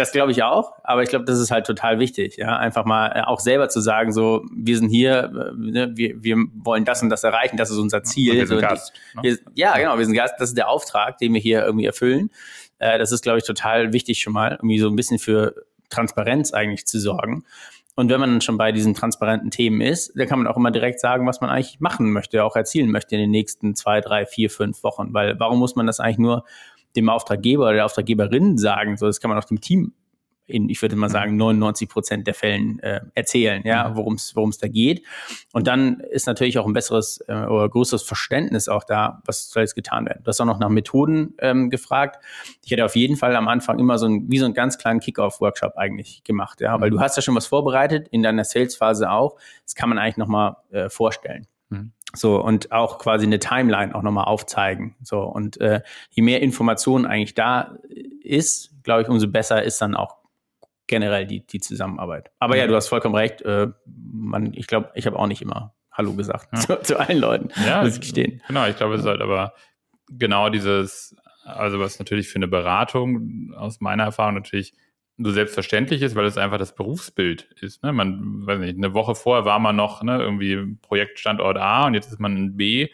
das 0.01 0.11
glaube 0.11 0.33
ich 0.33 0.43
auch, 0.43 0.73
aber 0.83 1.05
ich 1.05 1.11
glaube, 1.11 1.27
das 1.27 1.39
ist 1.39 1.53
halt 1.53 1.65
total 1.65 2.01
wichtig. 2.01 2.37
Ja, 2.37 2.57
einfach 2.57 2.85
mal 2.85 3.13
äh, 3.15 3.21
auch 3.21 3.39
selber 3.39 3.69
zu 3.69 3.81
sagen, 3.81 4.11
so, 4.11 4.45
wir 4.53 4.79
sind 4.79 4.89
hier, 4.89 5.31
äh, 5.33 5.57
ne, 5.57 5.93
wir, 5.95 6.25
wir 6.25 6.39
wollen 6.55 6.85
das 6.85 7.05
und 7.05 7.11
das 7.11 7.23
erreichen, 7.23 7.57
das 7.57 7.71
ist 7.71 7.79
unser 7.79 8.03
Ziel. 8.03 8.33
Und 8.33 8.39
wir 8.39 8.47
sind 8.49 8.57
so, 8.57 8.67
Gast. 8.67 8.93
Ne? 9.15 9.23
Wir, 9.23 9.39
ja, 9.55 9.79
genau, 9.79 9.97
wir 9.97 10.05
sind 10.05 10.15
Gast, 10.15 10.35
das 10.41 10.49
ist 10.49 10.59
der 10.59 10.69
Auftrag, 10.69 11.19
den 11.19 11.35
wir 11.35 11.41
hier 11.41 11.65
irgendwie 11.65 11.87
erfüllen. 11.87 12.31
Äh, 12.79 12.99
das 12.99 13.13
ist, 13.13 13.23
glaube 13.23 13.39
ich, 13.39 13.45
total 13.45 13.93
wichtig 13.93 14.21
schon 14.21 14.33
mal, 14.33 14.53
irgendwie 14.53 14.79
so 14.79 14.89
ein 14.89 14.97
bisschen 14.97 15.19
für 15.19 15.55
Transparenz 15.91 16.53
eigentlich 16.53 16.87
zu 16.87 16.99
sorgen. 16.99 17.45
Und 17.99 18.11
wenn 18.11 18.21
man 18.21 18.41
schon 18.41 18.59
bei 18.59 18.71
diesen 18.71 18.95
transparenten 18.95 19.51
Themen 19.51 19.81
ist, 19.81 20.13
dann 20.15 20.29
kann 20.29 20.39
man 20.39 20.47
auch 20.47 20.57
immer 20.57 20.71
direkt 20.71 21.01
sagen, 21.01 21.27
was 21.27 21.41
man 21.41 21.51
eigentlich 21.51 21.81
machen 21.81 22.13
möchte, 22.13 22.45
auch 22.45 22.55
erzielen 22.55 22.91
möchte 22.93 23.17
in 23.17 23.23
den 23.23 23.33
nächsten 23.33 23.75
zwei, 23.75 24.01
drei, 24.01 24.25
vier, 24.25 24.51
fünf 24.51 24.85
Wochen. 24.85 25.13
Weil 25.13 25.41
warum 25.41 25.59
muss 25.59 25.75
man 25.75 25.87
das 25.87 25.99
eigentlich 25.99 26.19
nur 26.19 26.45
dem 26.95 27.09
Auftraggeber 27.09 27.65
oder 27.65 27.73
der 27.73 27.85
Auftraggeberin 27.87 28.57
sagen? 28.57 28.97
So, 28.97 29.07
das 29.07 29.21
kann 29.21 29.31
man 29.31 29.39
auch 29.39 29.45
dem 29.45 29.61
Team 29.61 29.95
in, 30.49 30.69
ich 30.69 30.81
würde 30.83 30.97
mal 30.97 31.09
mhm. 31.09 31.13
sagen, 31.13 31.37
99 31.37 31.89
Prozent 31.89 32.27
der 32.27 32.35
Fällen 32.35 32.79
äh, 32.81 33.01
erzählen, 33.15 33.63
ja, 33.65 33.89
mhm. 33.89 33.97
worum 33.97 34.15
es 34.15 34.35
worum 34.35 34.51
es 34.51 34.59
da 34.59 34.69
geht. 34.69 35.05
Und 35.53 35.67
dann 35.67 36.01
ist 36.01 36.27
natürlich 36.27 36.59
auch 36.59 36.67
ein 36.67 36.73
besseres 36.73 37.23
äh, 37.29 37.33
oder 37.33 37.69
größeres 37.69 38.03
Verständnis 38.03 38.69
auch 38.69 38.85
da, 38.85 39.23
was 39.27 39.51
soll 39.51 39.63
jetzt 39.63 39.75
getan 39.75 40.07
werden. 40.07 40.23
Du 40.25 40.29
hast 40.29 40.41
auch 40.41 40.47
noch 40.47 40.59
nach 40.59 40.69
Methoden 40.69 41.35
ähm, 41.39 41.71
gefragt. 41.71 42.23
Ich 42.65 42.71
hätte 42.71 42.85
auf 42.85 42.97
jeden 42.97 43.17
Fall 43.17 43.37
am 43.37 43.49
Anfang 43.49 43.79
immer 43.79 43.99
so 43.99 44.07
ein, 44.07 44.31
wie 44.31 44.39
so 44.39 44.47
einen 44.47 44.55
ganz 44.55 44.79
kleinen 44.79 45.01
Kick-Off-Workshop 45.01 45.77
eigentlich 45.77 46.25
gemacht, 46.25 46.61
ja, 46.61 46.81
weil 46.81 46.91
du 46.91 46.97
mhm. 46.97 47.01
hast 47.01 47.17
ja 47.17 47.23
schon 47.23 47.35
was 47.35 47.47
vorbereitet, 47.47 48.09
in 48.11 48.23
deiner 48.23 48.45
Sales-Phase 48.45 49.11
auch. 49.11 49.37
Das 49.65 49.75
kann 49.75 49.89
man 49.89 49.99
eigentlich 49.99 50.17
nochmal 50.17 50.57
äh, 50.71 50.89
vorstellen. 50.89 51.47
Mhm. 51.71 51.93
So, 52.15 52.43
und 52.43 52.73
auch 52.73 52.99
quasi 52.99 53.27
eine 53.27 53.39
Timeline 53.39 53.95
auch 53.95 54.03
nochmal 54.03 54.25
aufzeigen. 54.25 54.97
So, 55.03 55.21
und 55.21 55.61
äh, 55.61 55.83
je 56.11 56.23
mehr 56.23 56.41
Informationen 56.41 57.05
eigentlich 57.05 57.35
da 57.35 57.77
ist, 58.23 58.71
glaube 58.83 59.03
ich, 59.03 59.09
umso 59.09 59.29
besser 59.29 59.63
ist 59.63 59.81
dann 59.83 59.95
auch 59.95 60.17
generell 60.89 61.27
die, 61.27 61.47
die 61.47 61.61
Zusammenarbeit. 61.61 62.31
Aber 62.41 62.57
ja, 62.57 62.67
du 62.67 62.75
hast 62.75 62.89
vollkommen 62.89 63.15
recht. 63.15 63.43
Äh, 63.43 63.69
man, 63.87 64.53
ich 64.55 64.67
glaube, 64.67 64.91
ich 64.95 65.07
habe 65.07 65.19
auch 65.19 65.29
nicht 65.29 65.43
immer 65.43 65.75
Hallo 65.93 66.15
gesagt 66.15 66.49
ja. 66.53 66.59
zu, 66.61 66.81
zu, 66.83 66.99
allen 66.99 67.19
Leuten, 67.19 67.51
ja, 67.65 67.83
muss 67.83 67.95
ich 67.95 68.01
gestehen. 68.01 68.43
Genau, 68.49 68.67
ich 68.67 68.77
glaube, 68.77 68.95
es 68.95 69.03
ist 69.03 69.07
halt 69.07 69.21
aber 69.21 69.55
genau 70.09 70.49
dieses, 70.49 71.15
also 71.45 71.79
was 71.79 71.99
natürlich 71.99 72.29
für 72.29 72.37
eine 72.37 72.49
Beratung 72.49 73.53
aus 73.57 73.81
meiner 73.81 74.05
Erfahrung 74.05 74.35
natürlich 74.35 74.75
so 75.19 75.33
selbstverständlich 75.33 76.03
ist, 76.03 76.15
weil 76.15 76.27
es 76.27 76.39
einfach 76.39 76.59
das 76.59 76.75
Berufsbild 76.75 77.51
ist. 77.61 77.83
Ne? 77.83 77.93
Man, 77.93 78.47
weiß 78.47 78.61
nicht, 78.61 78.77
eine 78.77 78.95
Woche 78.95 79.17
vorher 79.17 79.45
war 79.45 79.59
man 79.59 79.75
noch 79.75 80.03
ne, 80.03 80.21
irgendwie 80.21 80.77
Projektstandort 80.81 81.59
A 81.59 81.87
und 81.87 81.95
jetzt 81.95 82.13
ist 82.13 82.21
man 82.21 82.37
in 82.37 82.57
B. 82.57 82.89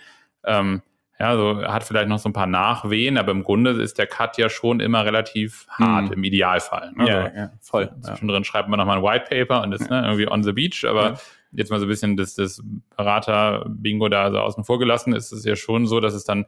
Ähm, 0.44 0.82
Ja, 1.24 1.36
so 1.36 1.62
hat 1.62 1.84
vielleicht 1.84 2.08
noch 2.08 2.18
so 2.18 2.28
ein 2.28 2.34
paar 2.34 2.46
Nachwehen, 2.46 3.16
aber 3.16 3.30
im 3.30 3.44
Grunde 3.44 3.70
ist 3.70 3.96
der 3.96 4.06
Cut 4.06 4.36
ja 4.36 4.50
schon 4.50 4.80
immer 4.80 5.06
relativ 5.06 5.66
hart 5.70 6.08
mhm. 6.08 6.12
im 6.12 6.24
Idealfall. 6.24 6.92
Ne? 6.94 7.08
Ja, 7.08 7.34
ja, 7.34 7.50
voll. 7.62 7.90
Zwischendrin 8.02 8.42
ja. 8.42 8.44
schreibt 8.44 8.68
man 8.68 8.78
nochmal 8.78 8.98
ein 8.98 9.02
White 9.02 9.24
Paper 9.30 9.62
und 9.62 9.72
ist 9.72 9.88
ne, 9.88 10.02
irgendwie 10.04 10.28
on 10.28 10.42
the 10.42 10.52
beach, 10.52 10.84
aber 10.84 11.12
ja. 11.12 11.14
jetzt 11.52 11.70
mal 11.70 11.80
so 11.80 11.86
ein 11.86 11.88
bisschen 11.88 12.18
das, 12.18 12.34
das 12.34 12.62
Berater-Bingo 12.98 14.10
da 14.10 14.30
so 14.32 14.38
außen 14.38 14.64
vor 14.64 14.78
gelassen, 14.78 15.14
ist 15.14 15.32
es 15.32 15.46
ja 15.46 15.56
schon 15.56 15.86
so, 15.86 15.98
dass 15.98 16.12
es 16.12 16.24
dann, 16.24 16.44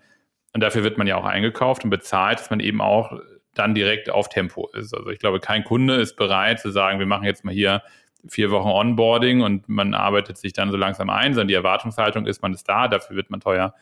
und 0.52 0.62
dafür 0.62 0.84
wird 0.84 0.98
man 0.98 1.06
ja 1.06 1.16
auch 1.16 1.24
eingekauft 1.24 1.84
und 1.84 1.88
bezahlt, 1.88 2.38
dass 2.38 2.50
man 2.50 2.60
eben 2.60 2.82
auch 2.82 3.18
dann 3.54 3.74
direkt 3.74 4.10
auf 4.10 4.28
Tempo 4.28 4.68
ist. 4.74 4.94
Also 4.94 5.08
ich 5.08 5.20
glaube, 5.20 5.40
kein 5.40 5.64
Kunde 5.64 5.94
ist 5.94 6.16
bereit 6.16 6.60
zu 6.60 6.70
sagen, 6.70 6.98
wir 6.98 7.06
machen 7.06 7.24
jetzt 7.24 7.46
mal 7.46 7.54
hier 7.54 7.80
vier 8.28 8.50
Wochen 8.50 8.68
Onboarding 8.68 9.40
und 9.40 9.70
man 9.70 9.94
arbeitet 9.94 10.36
sich 10.36 10.52
dann 10.52 10.70
so 10.70 10.76
langsam 10.76 11.08
ein, 11.08 11.32
sondern 11.32 11.48
die 11.48 11.54
Erwartungshaltung 11.54 12.26
ist, 12.26 12.42
man 12.42 12.52
ist 12.52 12.68
da, 12.68 12.88
dafür 12.88 13.16
wird 13.16 13.30
man 13.30 13.40
teuer 13.40 13.72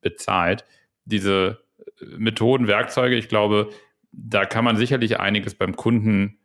bezahlt. 0.00 0.64
Diese 1.04 1.62
äh, 2.00 2.04
Methoden, 2.16 2.66
Werkzeuge, 2.66 3.16
ich 3.16 3.28
glaube, 3.28 3.70
da 4.12 4.44
kann 4.44 4.64
man 4.64 4.76
sicherlich 4.76 5.20
einiges 5.20 5.54
beim 5.54 5.76
Kunden 5.76 6.38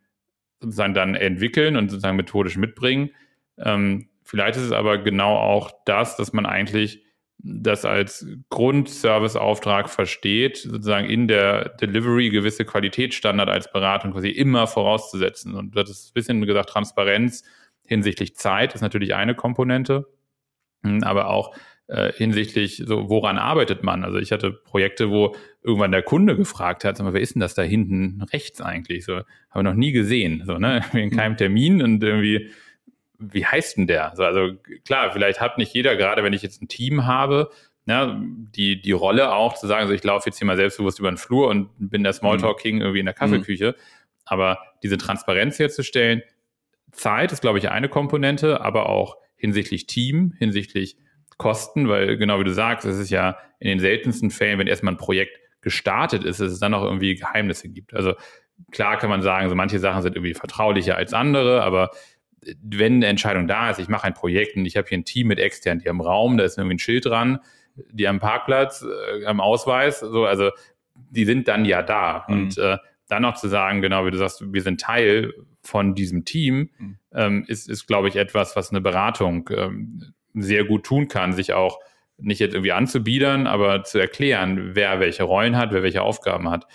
sozusagen 0.60 0.94
dann 0.94 1.14
entwickeln 1.14 1.76
und 1.76 1.90
sozusagen 1.90 2.16
methodisch 2.16 2.56
mitbringen. 2.56 3.10
Ähm, 3.58 4.08
vielleicht 4.22 4.56
ist 4.56 4.64
es 4.64 4.72
aber 4.72 4.98
genau 4.98 5.36
auch 5.36 5.70
das, 5.84 6.16
dass 6.16 6.32
man 6.32 6.46
eigentlich 6.46 7.04
das 7.38 7.84
als 7.84 8.26
Grundserviceauftrag 8.48 9.90
versteht, 9.90 10.56
sozusagen 10.56 11.10
in 11.10 11.28
der 11.28 11.70
Delivery 11.70 12.30
gewisse 12.30 12.64
Qualitätsstandard 12.64 13.50
als 13.50 13.70
Beratung 13.70 14.12
quasi 14.12 14.30
immer 14.30 14.66
vorauszusetzen. 14.66 15.54
Und 15.54 15.76
das 15.76 15.90
ist 15.90 16.10
ein 16.10 16.14
bisschen 16.14 16.46
gesagt, 16.46 16.70
Transparenz 16.70 17.44
hinsichtlich 17.84 18.36
Zeit 18.36 18.74
ist 18.74 18.80
natürlich 18.80 19.14
eine 19.14 19.34
Komponente, 19.34 20.06
hm, 20.84 21.02
aber 21.02 21.28
auch 21.28 21.54
äh, 21.88 22.12
hinsichtlich 22.12 22.82
so, 22.86 23.08
woran 23.08 23.38
arbeitet 23.38 23.82
man? 23.82 24.04
Also 24.04 24.18
ich 24.18 24.32
hatte 24.32 24.52
Projekte, 24.52 25.10
wo 25.10 25.36
irgendwann 25.62 25.92
der 25.92 26.02
Kunde 26.02 26.36
gefragt 26.36 26.84
hat, 26.84 26.96
sag 26.96 27.04
mal, 27.04 27.12
wer 27.12 27.20
ist 27.20 27.34
denn 27.34 27.40
das 27.40 27.54
da 27.54 27.62
hinten 27.62 28.22
rechts 28.32 28.60
eigentlich? 28.60 29.04
So, 29.04 29.16
habe 29.16 29.26
ich 29.58 29.62
noch 29.64 29.74
nie 29.74 29.92
gesehen, 29.92 30.42
so, 30.46 30.58
ne? 30.58 30.82
In 30.92 31.10
keinem 31.10 31.36
Termin 31.36 31.82
und 31.82 32.02
irgendwie, 32.02 32.50
wie 33.18 33.44
heißt 33.44 33.76
denn 33.76 33.86
der? 33.86 34.12
So, 34.16 34.24
also 34.24 34.54
klar, 34.86 35.12
vielleicht 35.12 35.40
hat 35.40 35.58
nicht 35.58 35.74
jeder, 35.74 35.96
gerade 35.96 36.22
wenn 36.22 36.32
ich 36.32 36.42
jetzt 36.42 36.62
ein 36.62 36.68
Team 36.68 37.06
habe, 37.06 37.50
ja, 37.86 38.18
die, 38.54 38.80
die 38.80 38.92
Rolle 38.92 39.34
auch 39.34 39.54
zu 39.54 39.66
sagen, 39.66 39.86
so 39.86 39.92
ich 39.92 40.04
laufe 40.04 40.28
jetzt 40.28 40.38
hier 40.38 40.46
mal 40.46 40.56
selbstbewusst 40.56 40.98
über 40.98 41.10
den 41.10 41.18
Flur 41.18 41.48
und 41.48 41.68
bin 41.78 42.02
der 42.02 42.14
Smalltalk-King 42.14 42.80
irgendwie 42.80 43.00
in 43.00 43.06
der 43.06 43.14
Kaffeeküche. 43.14 43.72
Mhm. 43.72 43.82
Aber 44.24 44.58
diese 44.82 44.96
Transparenz 44.96 45.58
herzustellen, 45.58 46.22
Zeit 46.92 47.30
ist, 47.32 47.42
glaube 47.42 47.58
ich, 47.58 47.70
eine 47.70 47.90
Komponente, 47.90 48.62
aber 48.62 48.88
auch 48.88 49.16
hinsichtlich 49.36 49.86
Team, 49.86 50.32
hinsichtlich 50.38 50.96
Kosten, 51.38 51.88
weil 51.88 52.16
genau 52.16 52.38
wie 52.40 52.44
du 52.44 52.52
sagst, 52.52 52.86
es 52.86 52.98
ist 52.98 53.10
ja 53.10 53.36
in 53.58 53.68
den 53.68 53.80
seltensten 53.80 54.30
Fällen, 54.30 54.58
wenn 54.58 54.66
erstmal 54.66 54.94
ein 54.94 54.98
Projekt 54.98 55.38
gestartet 55.60 56.24
ist, 56.24 56.40
dass 56.40 56.52
es 56.52 56.60
dann 56.60 56.74
auch 56.74 56.84
irgendwie 56.84 57.14
Geheimnisse 57.16 57.68
gibt. 57.68 57.94
Also 57.94 58.14
klar 58.70 58.98
kann 58.98 59.10
man 59.10 59.22
sagen, 59.22 59.48
so 59.48 59.54
manche 59.54 59.78
Sachen 59.78 60.02
sind 60.02 60.14
irgendwie 60.14 60.34
vertraulicher 60.34 60.96
als 60.96 61.14
andere, 61.14 61.62
aber 61.62 61.90
wenn 62.62 62.96
eine 62.96 63.06
Entscheidung 63.06 63.46
da 63.46 63.70
ist, 63.70 63.78
ich 63.78 63.88
mache 63.88 64.06
ein 64.06 64.14
Projekt 64.14 64.56
und 64.56 64.66
ich 64.66 64.76
habe 64.76 64.86
hier 64.88 64.98
ein 64.98 65.04
Team 65.04 65.28
mit 65.28 65.38
extern, 65.38 65.78
die 65.78 65.88
am 65.88 66.00
Raum, 66.00 66.36
da 66.36 66.44
ist 66.44 66.58
irgendwie 66.58 66.76
ein 66.76 66.78
Schild 66.78 67.06
dran, 67.06 67.40
die 67.74 68.06
am 68.06 68.20
Parkplatz, 68.20 68.84
äh, 68.84 69.24
am 69.24 69.40
Ausweis, 69.40 70.00
so, 70.00 70.26
also 70.26 70.50
die 70.94 71.24
sind 71.24 71.48
dann 71.48 71.64
ja 71.64 71.82
da. 71.82 72.24
Mhm. 72.28 72.34
Und 72.34 72.58
äh, 72.58 72.78
dann 73.08 73.22
noch 73.22 73.34
zu 73.34 73.48
sagen, 73.48 73.82
genau 73.82 74.06
wie 74.06 74.10
du 74.10 74.18
sagst, 74.18 74.52
wir 74.52 74.62
sind 74.62 74.80
Teil 74.80 75.32
von 75.62 75.94
diesem 75.94 76.24
Team, 76.24 76.70
mhm. 76.78 76.98
ähm, 77.14 77.44
ist, 77.46 77.68
ist 77.68 77.86
glaube 77.86 78.08
ich, 78.08 78.16
etwas, 78.16 78.56
was 78.56 78.70
eine 78.70 78.80
Beratung 78.80 79.48
ähm, 79.52 80.13
sehr 80.34 80.64
gut 80.64 80.84
tun 80.84 81.08
kann, 81.08 81.32
sich 81.32 81.52
auch 81.52 81.78
nicht 82.16 82.40
jetzt 82.40 82.54
irgendwie 82.54 82.72
anzubiedern, 82.72 83.46
aber 83.46 83.84
zu 83.84 83.98
erklären, 83.98 84.74
wer 84.74 85.00
welche 85.00 85.24
Rollen 85.24 85.56
hat, 85.56 85.72
wer 85.72 85.82
welche 85.82 86.02
Aufgaben 86.02 86.50
hat. 86.50 86.66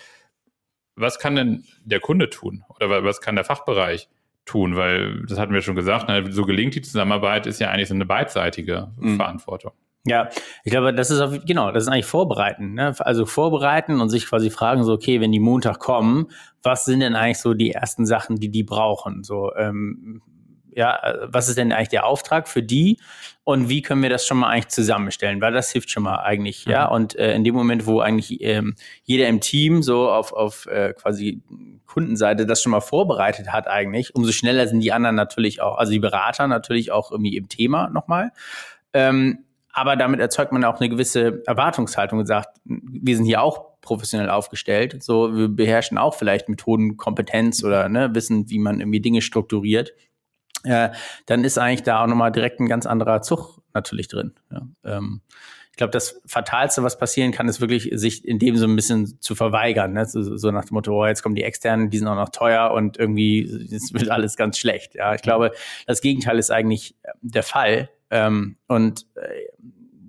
Was 0.96 1.18
kann 1.18 1.34
denn 1.34 1.64
der 1.84 2.00
Kunde 2.00 2.28
tun? 2.28 2.64
Oder 2.76 3.04
was 3.04 3.20
kann 3.20 3.36
der 3.36 3.44
Fachbereich 3.44 4.08
tun? 4.44 4.76
Weil, 4.76 5.24
das 5.26 5.38
hatten 5.38 5.54
wir 5.54 5.62
schon 5.62 5.76
gesagt, 5.76 6.08
ne, 6.08 6.30
so 6.30 6.44
gelingt 6.44 6.74
die 6.74 6.82
Zusammenarbeit, 6.82 7.46
ist 7.46 7.60
ja 7.60 7.70
eigentlich 7.70 7.88
so 7.88 7.94
eine 7.94 8.06
beidseitige 8.06 8.92
mhm. 8.98 9.16
Verantwortung. 9.16 9.72
Ja, 10.06 10.30
ich 10.64 10.70
glaube, 10.70 10.94
das 10.94 11.10
ist 11.10 11.20
auf, 11.20 11.44
genau, 11.44 11.72
das 11.72 11.84
ist 11.84 11.88
eigentlich 11.90 12.06
vorbereiten. 12.06 12.72
Ne? 12.72 12.94
Also 13.00 13.26
vorbereiten 13.26 14.00
und 14.00 14.08
sich 14.08 14.26
quasi 14.26 14.48
fragen, 14.48 14.82
so, 14.82 14.94
okay, 14.94 15.20
wenn 15.20 15.32
die 15.32 15.40
Montag 15.40 15.78
kommen, 15.78 16.28
was 16.62 16.86
sind 16.86 17.00
denn 17.00 17.14
eigentlich 17.14 17.38
so 17.38 17.52
die 17.52 17.72
ersten 17.72 18.06
Sachen, 18.06 18.36
die 18.36 18.50
die 18.50 18.62
brauchen? 18.62 19.24
So, 19.24 19.54
ähm, 19.56 20.22
ja, 20.74 20.96
äh, 20.96 21.18
was 21.22 21.48
ist 21.48 21.58
denn 21.58 21.72
eigentlich 21.72 21.88
der 21.88 22.06
Auftrag 22.06 22.48
für 22.48 22.62
die 22.62 22.98
und 23.44 23.68
wie 23.68 23.82
können 23.82 24.02
wir 24.02 24.10
das 24.10 24.26
schon 24.26 24.38
mal 24.38 24.48
eigentlich 24.48 24.68
zusammenstellen, 24.68 25.40
weil 25.40 25.52
das 25.52 25.72
hilft 25.72 25.90
schon 25.90 26.02
mal 26.02 26.18
eigentlich, 26.18 26.66
mhm. 26.66 26.72
ja. 26.72 26.86
Und 26.86 27.16
äh, 27.16 27.34
in 27.34 27.44
dem 27.44 27.54
Moment, 27.54 27.86
wo 27.86 28.00
eigentlich 28.00 28.40
ähm, 28.42 28.74
jeder 29.02 29.28
im 29.28 29.40
Team 29.40 29.82
so 29.82 30.10
auf, 30.10 30.32
auf 30.32 30.66
äh, 30.66 30.92
quasi 30.94 31.42
Kundenseite 31.86 32.46
das 32.46 32.62
schon 32.62 32.70
mal 32.70 32.80
vorbereitet 32.80 33.52
hat 33.52 33.66
eigentlich, 33.66 34.14
umso 34.14 34.32
schneller 34.32 34.68
sind 34.68 34.80
die 34.80 34.92
anderen 34.92 35.16
natürlich 35.16 35.60
auch, 35.60 35.78
also 35.78 35.92
die 35.92 35.98
Berater 35.98 36.46
natürlich 36.46 36.92
auch 36.92 37.10
irgendwie 37.10 37.36
im 37.36 37.48
Thema 37.48 37.88
nochmal. 37.88 38.32
Ähm, 38.92 39.44
aber 39.72 39.96
damit 39.96 40.20
erzeugt 40.20 40.52
man 40.52 40.64
auch 40.64 40.80
eine 40.80 40.88
gewisse 40.88 41.42
Erwartungshaltung 41.46 42.18
und 42.18 42.26
sagt, 42.26 42.58
wir 42.64 43.16
sind 43.16 43.24
hier 43.24 43.42
auch 43.42 43.70
professionell 43.80 44.28
aufgestellt, 44.28 45.02
so 45.02 45.34
wir 45.34 45.48
beherrschen 45.48 45.96
auch 45.96 46.14
vielleicht 46.14 46.48
Methodenkompetenz 46.48 47.64
oder 47.64 47.88
ne, 47.88 48.14
wissen, 48.14 48.50
wie 48.50 48.58
man 48.58 48.80
irgendwie 48.80 49.00
Dinge 49.00 49.22
strukturiert 49.22 49.92
äh, 50.64 50.90
dann 51.26 51.44
ist 51.44 51.58
eigentlich 51.58 51.82
da 51.82 52.02
auch 52.02 52.06
nochmal 52.06 52.32
direkt 52.32 52.60
ein 52.60 52.68
ganz 52.68 52.86
anderer 52.86 53.22
Zug 53.22 53.60
natürlich 53.74 54.08
drin. 54.08 54.34
Ja. 54.50 54.62
Ähm, 54.84 55.22
ich 55.70 55.76
glaube, 55.76 55.92
das 55.92 56.20
Fatalste, 56.26 56.82
was 56.82 56.98
passieren 56.98 57.32
kann, 57.32 57.48
ist 57.48 57.60
wirklich, 57.60 57.88
sich 57.92 58.26
in 58.26 58.38
dem 58.38 58.56
so 58.56 58.66
ein 58.66 58.76
bisschen 58.76 59.20
zu 59.20 59.34
verweigern. 59.34 59.92
Ne? 59.92 60.04
So, 60.04 60.36
so, 60.36 60.50
nach 60.50 60.66
dem 60.66 60.74
Motto, 60.74 60.92
oh, 60.92 61.06
jetzt 61.06 61.22
kommen 61.22 61.36
die 61.36 61.44
externen, 61.44 61.88
die 61.88 61.98
sind 61.98 62.08
auch 62.08 62.16
noch 62.16 62.28
teuer 62.28 62.72
und 62.72 62.98
irgendwie 62.98 63.42
es 63.72 63.94
wird 63.94 64.10
alles 64.10 64.36
ganz 64.36 64.58
schlecht. 64.58 64.94
Ja, 64.94 65.14
ich 65.14 65.22
glaube, 65.22 65.52
das 65.86 66.00
Gegenteil 66.00 66.38
ist 66.38 66.50
eigentlich 66.50 66.96
der 67.22 67.44
Fall. 67.44 67.88
Ähm, 68.10 68.56
und 68.66 69.06
äh, 69.14 69.46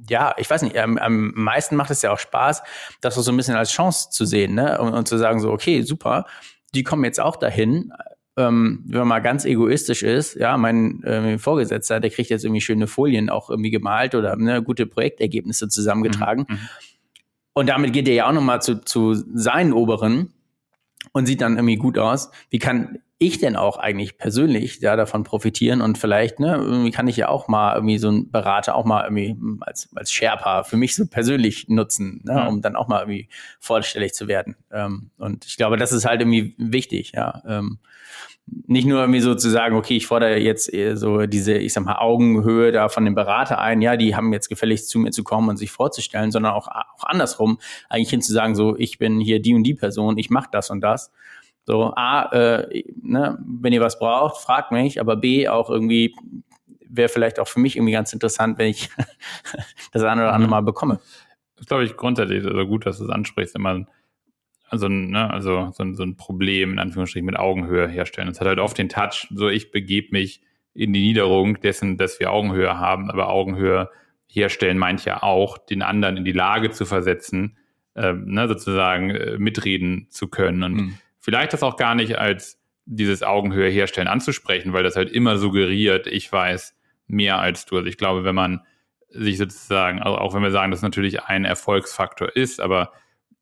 ja, 0.09 0.33
ich 0.37 0.49
weiß 0.49 0.63
nicht, 0.63 0.77
am, 0.77 0.97
am 0.97 1.31
meisten 1.35 1.75
macht 1.75 1.91
es 1.91 2.01
ja 2.01 2.11
auch 2.11 2.19
Spaß, 2.19 2.63
das 2.99 3.15
so 3.15 3.31
ein 3.31 3.37
bisschen 3.37 3.55
als 3.55 3.71
Chance 3.71 4.09
zu 4.09 4.25
sehen, 4.25 4.55
ne? 4.55 4.81
Und, 4.81 4.93
und 4.93 5.07
zu 5.07 5.17
sagen 5.17 5.39
so, 5.39 5.51
okay, 5.51 5.83
super, 5.83 6.25
die 6.73 6.83
kommen 6.83 7.05
jetzt 7.05 7.19
auch 7.19 7.35
dahin 7.37 7.93
ähm, 8.37 8.83
wenn 8.85 8.99
man 8.99 9.07
mal 9.07 9.19
ganz 9.19 9.45
egoistisch 9.45 10.03
ist, 10.03 10.35
ja, 10.35 10.57
mein 10.57 11.03
äh, 11.03 11.37
Vorgesetzter, 11.37 11.99
der 11.99 12.11
kriegt 12.11 12.29
jetzt 12.29 12.45
irgendwie 12.45 12.61
schöne 12.61 12.87
Folien 12.87 13.29
auch 13.29 13.49
irgendwie 13.49 13.71
gemalt 13.71 14.15
oder 14.15 14.35
ne, 14.35 14.63
gute 14.63 14.85
Projektergebnisse 14.85 15.67
zusammengetragen. 15.67 16.45
Mhm. 16.47 16.55
mhm. 16.55 16.69
Und 17.53 17.67
damit 17.67 17.91
geht 17.91 18.07
er 18.07 18.13
ja 18.13 18.29
auch 18.29 18.33
nochmal 18.33 18.61
zu, 18.61 18.81
zu 18.81 19.13
seinen 19.13 19.73
Oberen 19.73 20.31
und 21.11 21.25
sieht 21.25 21.41
dann 21.41 21.55
irgendwie 21.55 21.77
gut 21.77 21.97
aus. 21.97 22.31
Wie 22.49 22.59
kann 22.59 22.99
ich 23.21 23.37
denn 23.37 23.55
auch 23.55 23.77
eigentlich 23.77 24.17
persönlich 24.17 24.81
ja, 24.81 24.95
davon 24.95 25.23
profitieren 25.23 25.81
und 25.81 25.99
vielleicht, 25.99 26.39
ne, 26.39 26.55
irgendwie 26.55 26.89
kann 26.89 27.07
ich 27.07 27.17
ja 27.17 27.29
auch 27.29 27.47
mal 27.47 27.75
irgendwie 27.75 27.99
so 27.99 28.07
einen 28.07 28.31
Berater 28.31 28.73
auch 28.73 28.83
mal 28.83 29.03
irgendwie 29.03 29.35
als, 29.61 29.89
als 29.95 30.11
Sherpa 30.11 30.63
für 30.63 30.75
mich 30.75 30.95
so 30.95 31.05
persönlich 31.05 31.67
nutzen, 31.69 32.21
ne, 32.23 32.33
ja. 32.33 32.47
um 32.47 32.63
dann 32.63 32.75
auch 32.75 32.87
mal 32.87 33.01
irgendwie 33.01 33.29
vorstellig 33.59 34.13
zu 34.13 34.27
werden. 34.27 34.55
Ähm, 34.71 35.11
und 35.19 35.45
ich 35.45 35.55
glaube, 35.55 35.77
das 35.77 35.91
ist 35.91 36.05
halt 36.05 36.21
irgendwie 36.21 36.55
wichtig, 36.57 37.11
ja. 37.13 37.43
Ähm, 37.45 37.77
nicht 38.67 38.85
nur 38.85 38.99
irgendwie 38.99 39.21
so 39.21 39.35
zu 39.35 39.49
sagen, 39.49 39.75
okay, 39.75 39.95
ich 39.95 40.07
fordere 40.07 40.37
jetzt 40.37 40.71
so 40.93 41.25
diese, 41.25 41.53
ich 41.53 41.73
sag 41.73 41.85
mal, 41.85 41.97
Augenhöhe 41.97 42.71
da 42.71 42.89
von 42.89 43.05
dem 43.05 43.15
Berater 43.15 43.59
ein, 43.59 43.81
ja, 43.81 43.95
die 43.95 44.15
haben 44.15 44.33
jetzt 44.33 44.49
gefälligst 44.49 44.89
zu 44.89 44.99
mir 44.99 45.11
zu 45.11 45.23
kommen 45.23 45.49
und 45.49 45.57
sich 45.57 45.71
vorzustellen, 45.71 46.31
sondern 46.31 46.53
auch, 46.53 46.67
auch 46.67 47.03
andersrum, 47.03 47.59
eigentlich 47.89 48.09
hin 48.09 48.21
zu 48.21 48.33
sagen, 48.33 48.55
so, 48.55 48.75
ich 48.77 48.97
bin 48.97 49.19
hier 49.19 49.41
die 49.41 49.53
und 49.53 49.63
die 49.63 49.73
Person, 49.73 50.17
ich 50.17 50.29
mache 50.29 50.49
das 50.51 50.69
und 50.69 50.81
das. 50.81 51.11
So, 51.65 51.93
A, 51.95 52.31
äh, 52.31 52.83
ne, 53.01 53.37
wenn 53.45 53.71
ihr 53.71 53.81
was 53.81 53.99
braucht, 53.99 54.41
fragt 54.41 54.71
mich, 54.71 54.99
aber 54.99 55.15
B, 55.15 55.47
auch 55.47 55.69
irgendwie 55.69 56.15
wäre 56.89 57.09
vielleicht 57.09 57.39
auch 57.39 57.47
für 57.47 57.59
mich 57.59 57.77
irgendwie 57.77 57.93
ganz 57.93 58.11
interessant, 58.11 58.57
wenn 58.57 58.67
ich 58.67 58.89
das 59.93 60.03
eine 60.03 60.21
oder 60.23 60.33
andere 60.33 60.47
mhm. 60.47 60.51
mal 60.51 60.61
bekomme. 60.61 60.99
Das 61.55 61.67
glaube 61.67 61.83
ich 61.83 61.95
grundsätzlich 61.95 62.43
also 62.43 62.65
gut, 62.65 62.85
dass 62.85 62.97
du 62.97 63.05
es 63.05 63.09
ansprichst, 63.09 63.55
wenn 63.55 63.61
man 63.61 63.87
also, 64.71 64.87
ne, 64.87 65.29
also 65.29 65.69
so, 65.73 65.83
ein, 65.83 65.95
so 65.95 66.03
ein 66.03 66.15
Problem 66.15 66.71
in 66.71 66.79
Anführungsstrichen 66.79 67.25
mit 67.25 67.37
Augenhöhe 67.37 67.89
herstellen. 67.89 68.29
Es 68.29 68.39
hat 68.39 68.47
halt 68.47 68.59
oft 68.59 68.77
den 68.77 68.87
Touch, 68.87 69.27
so 69.29 69.49
ich 69.49 69.69
begebe 69.71 70.07
mich 70.11 70.41
in 70.73 70.93
die 70.93 71.01
Niederung 71.01 71.59
dessen, 71.59 71.97
dass 71.97 72.21
wir 72.21 72.31
Augenhöhe 72.31 72.79
haben, 72.79 73.11
aber 73.11 73.27
Augenhöhe 73.27 73.89
herstellen 74.27 74.77
meint 74.77 75.03
ja 75.03 75.23
auch, 75.23 75.57
den 75.57 75.81
anderen 75.81 76.15
in 76.15 76.23
die 76.23 76.31
Lage 76.31 76.69
zu 76.69 76.85
versetzen, 76.85 77.57
äh, 77.95 78.13
ne, 78.13 78.47
sozusagen 78.47 79.09
äh, 79.09 79.37
mitreden 79.37 80.07
zu 80.09 80.29
können. 80.29 80.63
Und 80.63 80.73
mhm. 80.73 80.97
vielleicht 81.19 81.51
das 81.51 81.63
auch 81.63 81.75
gar 81.75 81.93
nicht 81.93 82.17
als 82.17 82.57
dieses 82.85 83.23
Augenhöhe 83.23 83.69
herstellen 83.69 84.07
anzusprechen, 84.07 84.71
weil 84.71 84.83
das 84.83 84.95
halt 84.95 85.11
immer 85.11 85.37
suggeriert, 85.37 86.07
ich 86.07 86.31
weiß 86.31 86.77
mehr 87.07 87.39
als 87.39 87.65
du. 87.65 87.75
Also 87.75 87.89
ich 87.89 87.97
glaube, 87.97 88.23
wenn 88.23 88.35
man 88.35 88.61
sich 89.09 89.37
sozusagen, 89.37 90.01
also 90.01 90.17
auch 90.17 90.33
wenn 90.33 90.43
wir 90.43 90.51
sagen, 90.51 90.71
dass 90.71 90.81
natürlich 90.81 91.23
ein 91.23 91.43
Erfolgsfaktor 91.43 92.33
ist, 92.37 92.61
aber 92.61 92.93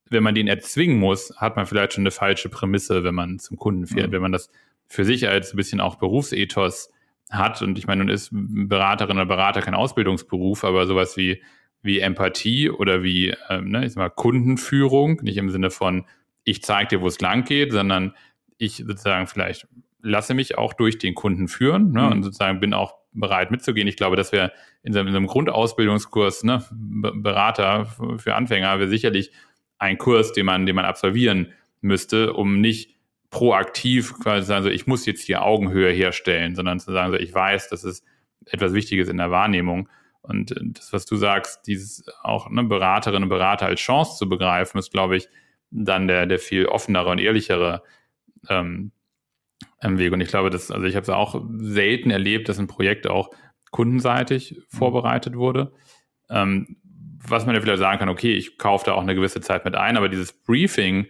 wenn 0.09 0.23
man 0.23 0.35
den 0.35 0.47
erzwingen 0.47 0.99
muss, 0.99 1.33
hat 1.37 1.55
man 1.55 1.65
vielleicht 1.65 1.93
schon 1.93 2.03
eine 2.03 2.11
falsche 2.11 2.49
Prämisse, 2.49 3.03
wenn 3.03 3.15
man 3.15 3.39
zum 3.39 3.57
Kunden 3.57 3.87
fährt. 3.87 4.07
Mhm. 4.07 4.11
Wenn 4.13 4.21
man 4.21 4.31
das 4.31 4.49
für 4.87 5.05
sich 5.05 5.27
als 5.27 5.53
ein 5.53 5.57
bisschen 5.57 5.81
auch 5.81 5.95
Berufsethos 5.95 6.91
hat, 7.29 7.61
und 7.61 7.77
ich 7.77 7.85
meine, 7.85 8.03
nun 8.03 8.13
ist 8.13 8.29
Beraterin 8.31 9.17
oder 9.17 9.25
Berater 9.25 9.61
kein 9.61 9.75
Ausbildungsberuf, 9.75 10.63
aber 10.63 10.87
sowas 10.87 11.17
wie 11.17 11.41
wie 11.81 11.99
Empathie 11.99 12.69
oder 12.69 13.03
wie 13.03 13.33
ähm, 13.49 13.69
ne, 13.69 13.85
ich 13.85 13.93
sag 13.93 14.01
mal 14.01 14.09
Kundenführung, 14.09 15.21
nicht 15.21 15.37
im 15.37 15.49
Sinne 15.49 15.69
von 15.69 16.05
ich 16.43 16.63
zeige 16.63 16.87
dir, 16.89 17.01
wo 17.01 17.07
es 17.07 17.19
lang 17.21 17.45
geht, 17.45 17.71
sondern 17.71 18.15
ich 18.57 18.77
sozusagen 18.77 19.27
vielleicht 19.27 19.67
lasse 20.01 20.33
mich 20.33 20.57
auch 20.57 20.73
durch 20.73 20.97
den 20.97 21.15
Kunden 21.15 21.47
führen 21.47 21.91
ne, 21.91 22.01
mhm. 22.01 22.11
und 22.11 22.23
sozusagen 22.23 22.59
bin 22.59 22.73
auch 22.73 22.95
bereit 23.11 23.51
mitzugehen. 23.51 23.87
Ich 23.87 23.97
glaube, 23.97 24.15
dass 24.15 24.31
wir 24.31 24.51
in 24.83 24.93
so, 24.93 24.99
in 24.99 25.11
so 25.11 25.17
einem 25.17 25.27
Grundausbildungskurs, 25.27 26.43
ne, 26.43 26.63
Berater 26.71 27.85
für 28.17 28.35
Anfänger, 28.35 28.79
wäre 28.79 28.89
sicherlich 28.89 29.31
ein 29.79 29.97
Kurs, 29.97 30.33
den 30.33 30.45
man, 30.45 30.65
den 30.65 30.75
man 30.75 30.85
absolvieren 30.85 31.53
müsste, 31.81 32.33
um 32.33 32.61
nicht 32.61 32.95
proaktiv 33.29 34.13
quasi 34.19 34.41
zu 34.41 34.47
sagen, 34.47 34.63
so, 34.63 34.69
ich 34.69 34.87
muss 34.87 35.05
jetzt 35.05 35.21
hier 35.21 35.43
Augenhöhe 35.43 35.91
herstellen, 35.91 36.55
sondern 36.55 36.79
zu 36.79 36.91
sagen, 36.91 37.11
so, 37.11 37.17
ich 37.17 37.33
weiß, 37.33 37.69
das 37.69 37.83
ist 37.83 38.03
etwas 38.45 38.73
Wichtiges 38.73 39.09
in 39.09 39.17
der 39.17 39.31
Wahrnehmung. 39.31 39.89
Und 40.21 40.53
das, 40.77 40.91
was 40.91 41.05
du 41.05 41.15
sagst, 41.15 41.65
dieses 41.67 42.05
auch 42.23 42.49
ne, 42.49 42.63
Beraterinnen 42.63 43.23
und 43.23 43.29
Berater 43.29 43.67
als 43.67 43.79
Chance 43.79 44.17
zu 44.17 44.27
begreifen, 44.27 44.77
ist, 44.77 44.91
glaube 44.91 45.17
ich, 45.17 45.27
dann 45.71 46.07
der, 46.07 46.25
der 46.25 46.39
viel 46.39 46.65
offenere 46.65 47.09
und 47.09 47.19
ehrlichere 47.19 47.83
ähm, 48.49 48.91
Weg. 49.81 50.11
Und 50.11 50.21
ich 50.21 50.29
glaube, 50.29 50.49
dass, 50.49 50.71
also 50.71 50.85
ich 50.85 50.95
habe 50.95 51.03
es 51.03 51.09
auch 51.09 51.41
selten 51.57 52.11
erlebt, 52.11 52.49
dass 52.49 52.59
ein 52.59 52.67
Projekt 52.67 53.07
auch 53.07 53.29
kundenseitig 53.71 54.55
mhm. 54.55 54.77
vorbereitet 54.77 55.35
wurde. 55.35 55.71
Ähm, 56.29 56.77
was 57.27 57.45
man 57.45 57.55
ja 57.55 57.61
vielleicht 57.61 57.79
sagen 57.79 57.99
kann, 57.99 58.09
okay, 58.09 58.33
ich 58.33 58.57
kaufe 58.57 58.85
da 58.85 58.93
auch 58.93 59.01
eine 59.01 59.15
gewisse 59.15 59.41
Zeit 59.41 59.65
mit 59.65 59.75
ein, 59.75 59.97
aber 59.97 60.09
dieses 60.09 60.33
Briefing 60.33 61.07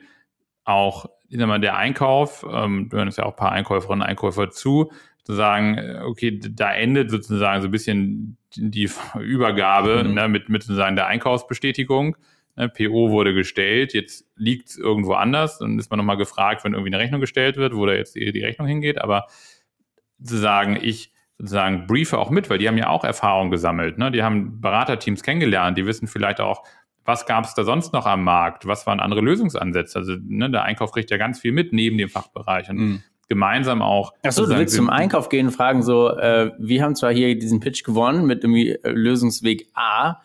auch, 0.63 1.05
ich 1.29 1.37
sag 1.37 1.47
mal, 1.47 1.59
der 1.59 1.77
Einkauf, 1.77 2.45
ähm, 2.51 2.89
du 2.89 2.97
hörst 2.97 3.17
ja 3.17 3.25
auch 3.25 3.33
ein 3.33 3.37
paar 3.37 3.51
Einkäuferinnen 3.51 4.01
und 4.01 4.07
Einkäufer 4.07 4.49
zu, 4.49 4.91
zu 5.23 5.33
sagen, 5.33 5.77
äh, 5.77 6.01
okay, 6.03 6.39
da 6.39 6.73
endet 6.73 7.11
sozusagen 7.11 7.61
so 7.61 7.67
ein 7.67 7.71
bisschen 7.71 8.37
die 8.55 8.89
Übergabe 9.19 10.03
mhm. 10.03 10.13
ne, 10.13 10.27
mit, 10.27 10.49
mit 10.49 10.63
sozusagen 10.63 10.95
der 10.95 11.07
Einkaufsbestätigung. 11.07 12.17
Ne, 12.55 12.69
PO 12.69 13.11
wurde 13.11 13.33
gestellt, 13.33 13.93
jetzt 13.93 14.25
liegt 14.35 14.69
es 14.69 14.77
irgendwo 14.77 15.13
anders. 15.13 15.59
Dann 15.59 15.77
ist 15.77 15.89
man 15.91 15.97
nochmal 15.97 16.17
gefragt, 16.17 16.63
wenn 16.63 16.73
irgendwie 16.73 16.93
eine 16.93 17.01
Rechnung 17.01 17.21
gestellt 17.21 17.57
wird, 17.57 17.75
wo 17.75 17.85
da 17.85 17.93
jetzt 17.93 18.15
die 18.15 18.43
Rechnung 18.43 18.67
hingeht. 18.67 18.99
Aber 18.99 19.27
zu 20.21 20.37
sagen, 20.37 20.77
ich 20.81 21.11
sozusagen 21.39 21.87
briefe 21.87 22.19
auch 22.19 22.29
mit, 22.29 22.49
weil 22.49 22.59
die 22.59 22.67
haben 22.67 22.77
ja 22.77 22.89
auch 22.89 23.03
Erfahrung 23.03 23.49
gesammelt. 23.49 23.97
Ne? 23.97 24.11
Die 24.11 24.21
haben 24.21 24.61
Beraterteams 24.61 25.23
kennengelernt, 25.23 25.77
die 25.77 25.85
wissen 25.85 26.07
vielleicht 26.07 26.39
auch, 26.39 26.63
was 27.05 27.25
gab 27.25 27.45
es 27.45 27.55
da 27.55 27.63
sonst 27.63 27.91
noch 27.93 28.05
am 28.05 28.23
Markt, 28.23 28.67
was 28.67 28.85
waren 28.85 28.99
andere 28.99 29.21
Lösungsansätze. 29.21 29.97
Also 29.97 30.15
ne, 30.21 30.51
der 30.51 30.63
Einkauf 30.63 30.91
kriegt 30.91 31.09
ja 31.09 31.17
ganz 31.17 31.39
viel 31.39 31.53
mit 31.53 31.73
neben 31.73 31.97
dem 31.97 32.09
Fachbereich. 32.09 32.69
Und 32.69 32.77
mhm 32.77 33.03
gemeinsam 33.31 33.83
auch. 33.83 34.13
Achso, 34.23 34.47
du 34.47 34.57
willst 34.57 34.75
zum 34.75 34.89
Einkauf 34.89 35.29
gehen 35.29 35.45
und 35.45 35.51
fragen 35.51 35.83
so, 35.83 36.09
äh, 36.17 36.51
wir 36.57 36.81
haben 36.81 36.95
zwar 36.95 37.13
hier 37.13 37.37
diesen 37.37 37.59
Pitch 37.59 37.83
gewonnen 37.83 38.25
mit 38.25 38.43
irgendwie 38.43 38.71
äh, 38.71 38.89
Lösungsweg 38.89 39.67
A, 39.75 40.15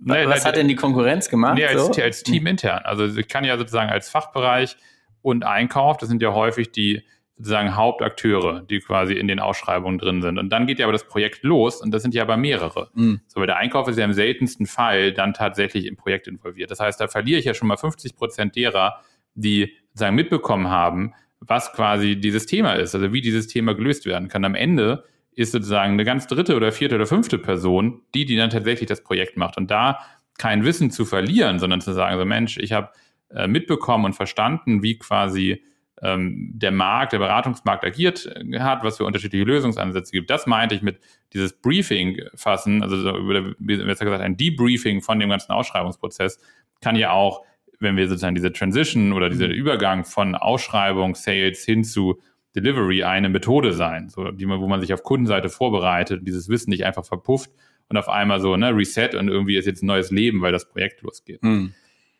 Nee, 0.00 0.26
Was 0.26 0.44
hat 0.44 0.56
denn 0.56 0.68
die 0.68 0.74
Konkurrenz 0.74 1.28
gemacht? 1.28 1.54
Nee, 1.54 1.66
als, 1.66 1.86
so? 1.86 2.02
als 2.02 2.22
Team 2.22 2.46
intern. 2.46 2.82
Also 2.84 3.06
ich 3.06 3.28
kann 3.28 3.44
ja 3.44 3.56
sozusagen 3.56 3.90
als 3.90 4.10
Fachbereich 4.10 4.76
und 5.22 5.44
Einkauf, 5.44 5.96
das 5.96 6.08
sind 6.08 6.22
ja 6.22 6.34
häufig 6.34 6.70
die 6.70 7.02
sozusagen 7.36 7.76
Hauptakteure, 7.76 8.62
die 8.62 8.80
quasi 8.80 9.14
in 9.14 9.28
den 9.28 9.40
Ausschreibungen 9.40 9.98
drin 9.98 10.22
sind. 10.22 10.38
Und 10.38 10.48
dann 10.50 10.66
geht 10.66 10.78
ja 10.78 10.86
aber 10.86 10.92
das 10.92 11.06
Projekt 11.06 11.42
los 11.42 11.82
und 11.82 11.90
das 11.92 12.02
sind 12.02 12.14
ja 12.14 12.22
aber 12.22 12.36
mehrere. 12.36 12.90
Mhm. 12.94 13.20
So, 13.26 13.40
weil 13.40 13.46
der 13.46 13.58
Einkauf 13.58 13.88
ist 13.88 13.98
ja 13.98 14.04
im 14.04 14.14
seltensten 14.14 14.66
Fall 14.66 15.12
dann 15.12 15.34
tatsächlich 15.34 15.84
im 15.86 15.96
Projekt 15.96 16.28
involviert. 16.28 16.70
Das 16.70 16.80
heißt, 16.80 16.98
da 17.00 17.08
verliere 17.08 17.38
ich 17.38 17.44
ja 17.44 17.52
schon 17.52 17.68
mal 17.68 17.76
50 17.76 18.16
Prozent 18.16 18.56
derer, 18.56 19.00
die 19.34 19.74
sozusagen 19.90 20.16
mitbekommen 20.16 20.70
haben, 20.70 21.12
was 21.40 21.72
quasi 21.72 22.16
dieses 22.16 22.46
Thema 22.46 22.72
ist, 22.72 22.94
also 22.94 23.12
wie 23.12 23.20
dieses 23.20 23.46
Thema 23.46 23.74
gelöst 23.74 24.06
werden 24.06 24.28
kann. 24.28 24.44
Am 24.44 24.54
Ende 24.54 25.04
ist 25.32 25.52
sozusagen 25.52 25.92
eine 25.92 26.04
ganz 26.04 26.26
dritte 26.26 26.56
oder 26.56 26.72
vierte 26.72 26.94
oder 26.94 27.06
fünfte 27.06 27.38
Person, 27.38 28.00
die, 28.14 28.24
die 28.24 28.36
dann 28.36 28.48
tatsächlich 28.48 28.88
das 28.88 29.02
Projekt 29.02 29.36
macht. 29.36 29.58
Und 29.58 29.70
da 29.70 29.98
kein 30.38 30.64
Wissen 30.64 30.90
zu 30.90 31.04
verlieren, 31.04 31.58
sondern 31.58 31.82
zu 31.82 31.92
sagen, 31.92 32.18
so 32.18 32.24
Mensch, 32.24 32.56
ich 32.56 32.72
habe 32.72 32.90
äh, 33.28 33.46
mitbekommen 33.46 34.06
und 34.06 34.14
verstanden, 34.14 34.82
wie 34.82 34.98
quasi 34.98 35.62
ähm, 36.02 36.50
der 36.54 36.72
Markt, 36.72 37.12
der 37.12 37.18
Beratungsmarkt 37.18 37.84
agiert 37.84 38.26
äh, 38.26 38.60
hat, 38.60 38.84
was 38.84 38.98
für 38.98 39.04
unterschiedliche 39.04 39.44
Lösungsansätze 39.44 40.12
gibt. 40.12 40.30
Das 40.30 40.46
meinte 40.46 40.74
ich 40.74 40.82
mit 40.82 41.00
dieses 41.32 41.52
Briefing 41.54 42.20
fassen, 42.34 42.82
also 42.82 42.96
besser 43.58 44.04
gesagt, 44.04 44.22
ein 44.22 44.36
Debriefing 44.36 45.02
von 45.02 45.18
dem 45.18 45.30
ganzen 45.30 45.52
Ausschreibungsprozess 45.52 46.38
kann 46.80 46.96
ja 46.96 47.12
auch, 47.12 47.42
wenn 47.78 47.96
wir 47.96 48.08
sozusagen 48.08 48.34
diese 48.34 48.52
Transition 48.52 49.12
oder 49.12 49.28
dieser 49.28 49.48
Übergang 49.48 50.04
von 50.04 50.34
Ausschreibung, 50.34 51.14
Sales 51.14 51.64
hin 51.64 51.84
zu 51.84 52.20
Delivery 52.54 53.04
eine 53.04 53.28
Methode 53.28 53.72
sein, 53.72 54.08
so, 54.08 54.30
die 54.30 54.46
man, 54.46 54.60
wo 54.60 54.66
man 54.66 54.80
sich 54.80 54.94
auf 54.94 55.02
Kundenseite 55.02 55.50
vorbereitet 55.50 56.26
dieses 56.26 56.48
Wissen 56.48 56.70
nicht 56.70 56.84
einfach 56.86 57.04
verpufft 57.04 57.50
und 57.88 57.96
auf 57.96 58.08
einmal 58.08 58.40
so, 58.40 58.56
ne, 58.56 58.74
Reset 58.74 59.10
und 59.14 59.28
irgendwie 59.28 59.56
ist 59.56 59.66
jetzt 59.66 59.82
ein 59.82 59.86
neues 59.86 60.10
Leben, 60.10 60.40
weil 60.40 60.52
das 60.52 60.68
Projekt 60.68 61.02
losgeht. 61.02 61.42
Mhm. 61.42 61.74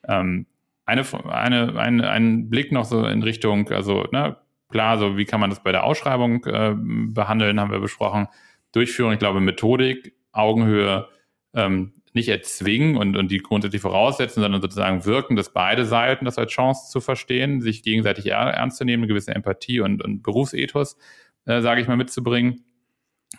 Ähm, 0.06 0.46
eine, 0.86 1.04
eine, 1.28 1.78
eine, 1.78 2.10
ein 2.10 2.48
Blick 2.48 2.72
noch 2.72 2.84
so 2.84 3.04
in 3.04 3.22
Richtung, 3.22 3.68
also, 3.70 4.04
ne, 4.12 4.36
klar, 4.70 4.98
so 4.98 5.16
wie 5.16 5.24
kann 5.24 5.40
man 5.40 5.50
das 5.50 5.62
bei 5.62 5.72
der 5.72 5.84
Ausschreibung 5.84 6.44
äh, 6.44 6.74
behandeln, 6.76 7.60
haben 7.60 7.70
wir 7.70 7.80
besprochen. 7.80 8.28
Durchführung, 8.72 9.12
ich 9.12 9.18
glaube, 9.18 9.40
Methodik, 9.40 10.14
Augenhöhe, 10.32 11.08
ähm, 11.54 11.92
nicht 12.12 12.28
erzwingen 12.28 12.96
und, 12.96 13.16
und 13.16 13.30
die 13.30 13.38
grundsätzlich 13.38 13.82
voraussetzen, 13.82 14.42
sondern 14.42 14.62
sozusagen 14.62 15.04
wirken, 15.04 15.36
dass 15.36 15.52
beide 15.52 15.84
Seiten 15.84 16.24
das 16.24 16.38
als 16.38 16.50
Chance 16.50 16.90
zu 16.90 17.00
verstehen, 17.00 17.60
sich 17.60 17.82
gegenseitig 17.82 18.26
ernst 18.26 18.78
zu 18.78 18.84
nehmen, 18.84 19.02
eine 19.02 19.08
gewisse 19.08 19.34
Empathie 19.34 19.80
und, 19.80 20.02
und 20.02 20.22
Berufsethos, 20.22 20.96
äh, 21.44 21.60
sage 21.60 21.80
ich 21.80 21.88
mal, 21.88 21.96
mitzubringen. 21.96 22.64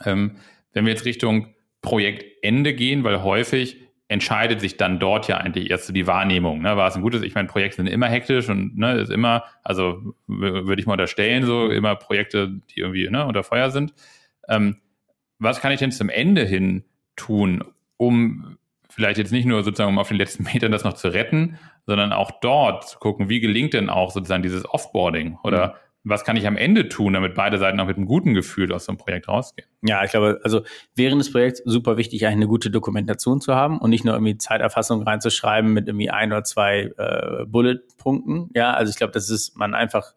Ähm, 0.05 0.37
wenn 0.73 0.85
wir 0.85 0.93
jetzt 0.93 1.05
Richtung 1.05 1.55
Projektende 1.81 2.73
gehen, 2.73 3.03
weil 3.03 3.23
häufig 3.23 3.86
entscheidet 4.09 4.61
sich 4.61 4.77
dann 4.77 4.99
dort 4.99 5.27
ja 5.27 5.37
eigentlich 5.37 5.69
erst 5.69 5.87
so 5.87 5.93
die 5.93 6.07
Wahrnehmung. 6.07 6.61
Ne? 6.61 6.77
War 6.77 6.87
es 6.87 6.95
ein 6.95 7.01
gutes, 7.01 7.23
ich 7.23 7.35
meine, 7.35 7.47
Projekte 7.47 7.77
sind 7.77 7.87
immer 7.87 8.07
hektisch 8.07 8.49
und 8.49 8.77
ne, 8.77 8.93
ist 8.93 9.11
immer, 9.11 9.43
also 9.63 10.15
würde 10.27 10.79
ich 10.79 10.87
mal 10.87 10.93
unterstellen, 10.93 11.45
so 11.45 11.69
immer 11.69 11.95
Projekte, 11.95 12.49
die 12.69 12.79
irgendwie 12.79 13.09
ne, 13.09 13.25
unter 13.25 13.43
Feuer 13.43 13.69
sind. 13.69 13.93
Ähm, 14.47 14.77
was 15.39 15.59
kann 15.59 15.71
ich 15.71 15.79
denn 15.79 15.91
zum 15.91 16.09
Ende 16.09 16.45
hin 16.45 16.85
tun, 17.15 17.63
um 17.97 18.57
vielleicht 18.89 19.17
jetzt 19.17 19.31
nicht 19.31 19.45
nur 19.45 19.63
sozusagen, 19.63 19.89
um 19.89 19.99
auf 19.99 20.07
den 20.07 20.17
letzten 20.17 20.43
Metern 20.43 20.71
das 20.71 20.85
noch 20.85 20.93
zu 20.93 21.09
retten, 21.09 21.57
sondern 21.85 22.13
auch 22.13 22.31
dort 22.41 22.87
zu 22.87 22.99
gucken, 22.99 23.29
wie 23.29 23.41
gelingt 23.41 23.73
denn 23.73 23.89
auch 23.89 24.11
sozusagen 24.11 24.43
dieses 24.43 24.67
Offboarding 24.69 25.37
oder 25.43 25.67
mhm. 25.67 25.73
Was 26.09 26.23
kann 26.23 26.37
ich 26.37 26.47
am 26.47 26.57
Ende 26.57 26.89
tun, 26.89 27.13
damit 27.13 27.35
beide 27.35 27.57
Seiten 27.57 27.79
auch 27.79 27.87
mit 27.87 27.97
einem 27.97 28.05
guten 28.05 28.33
Gefühl 28.33 28.71
aus 28.73 28.85
so 28.85 28.91
einem 28.91 28.97
Projekt 28.97 29.27
rausgehen? 29.27 29.67
Ja, 29.81 30.03
ich 30.03 30.11
glaube, 30.11 30.39
also 30.43 30.61
während 30.95 31.19
des 31.21 31.31
Projekts 31.31 31.61
super 31.65 31.97
wichtig, 31.97 32.25
eigentlich 32.25 32.37
eine 32.37 32.47
gute 32.47 32.69
Dokumentation 32.69 33.41
zu 33.41 33.55
haben 33.55 33.79
und 33.79 33.89
nicht 33.89 34.05
nur 34.05 34.13
irgendwie 34.13 34.37
Zeiterfassung 34.37 35.03
reinzuschreiben 35.03 35.71
mit 35.71 35.87
irgendwie 35.87 36.09
ein 36.09 36.31
oder 36.31 36.43
zwei 36.43 36.91
äh, 36.97 37.45
Bullet-Punkten. 37.45 38.49
Ja, 38.53 38.73
also 38.73 38.89
ich 38.89 38.97
glaube, 38.97 39.13
das 39.13 39.29
ist 39.29 39.57
man 39.57 39.73
einfach, 39.73 40.13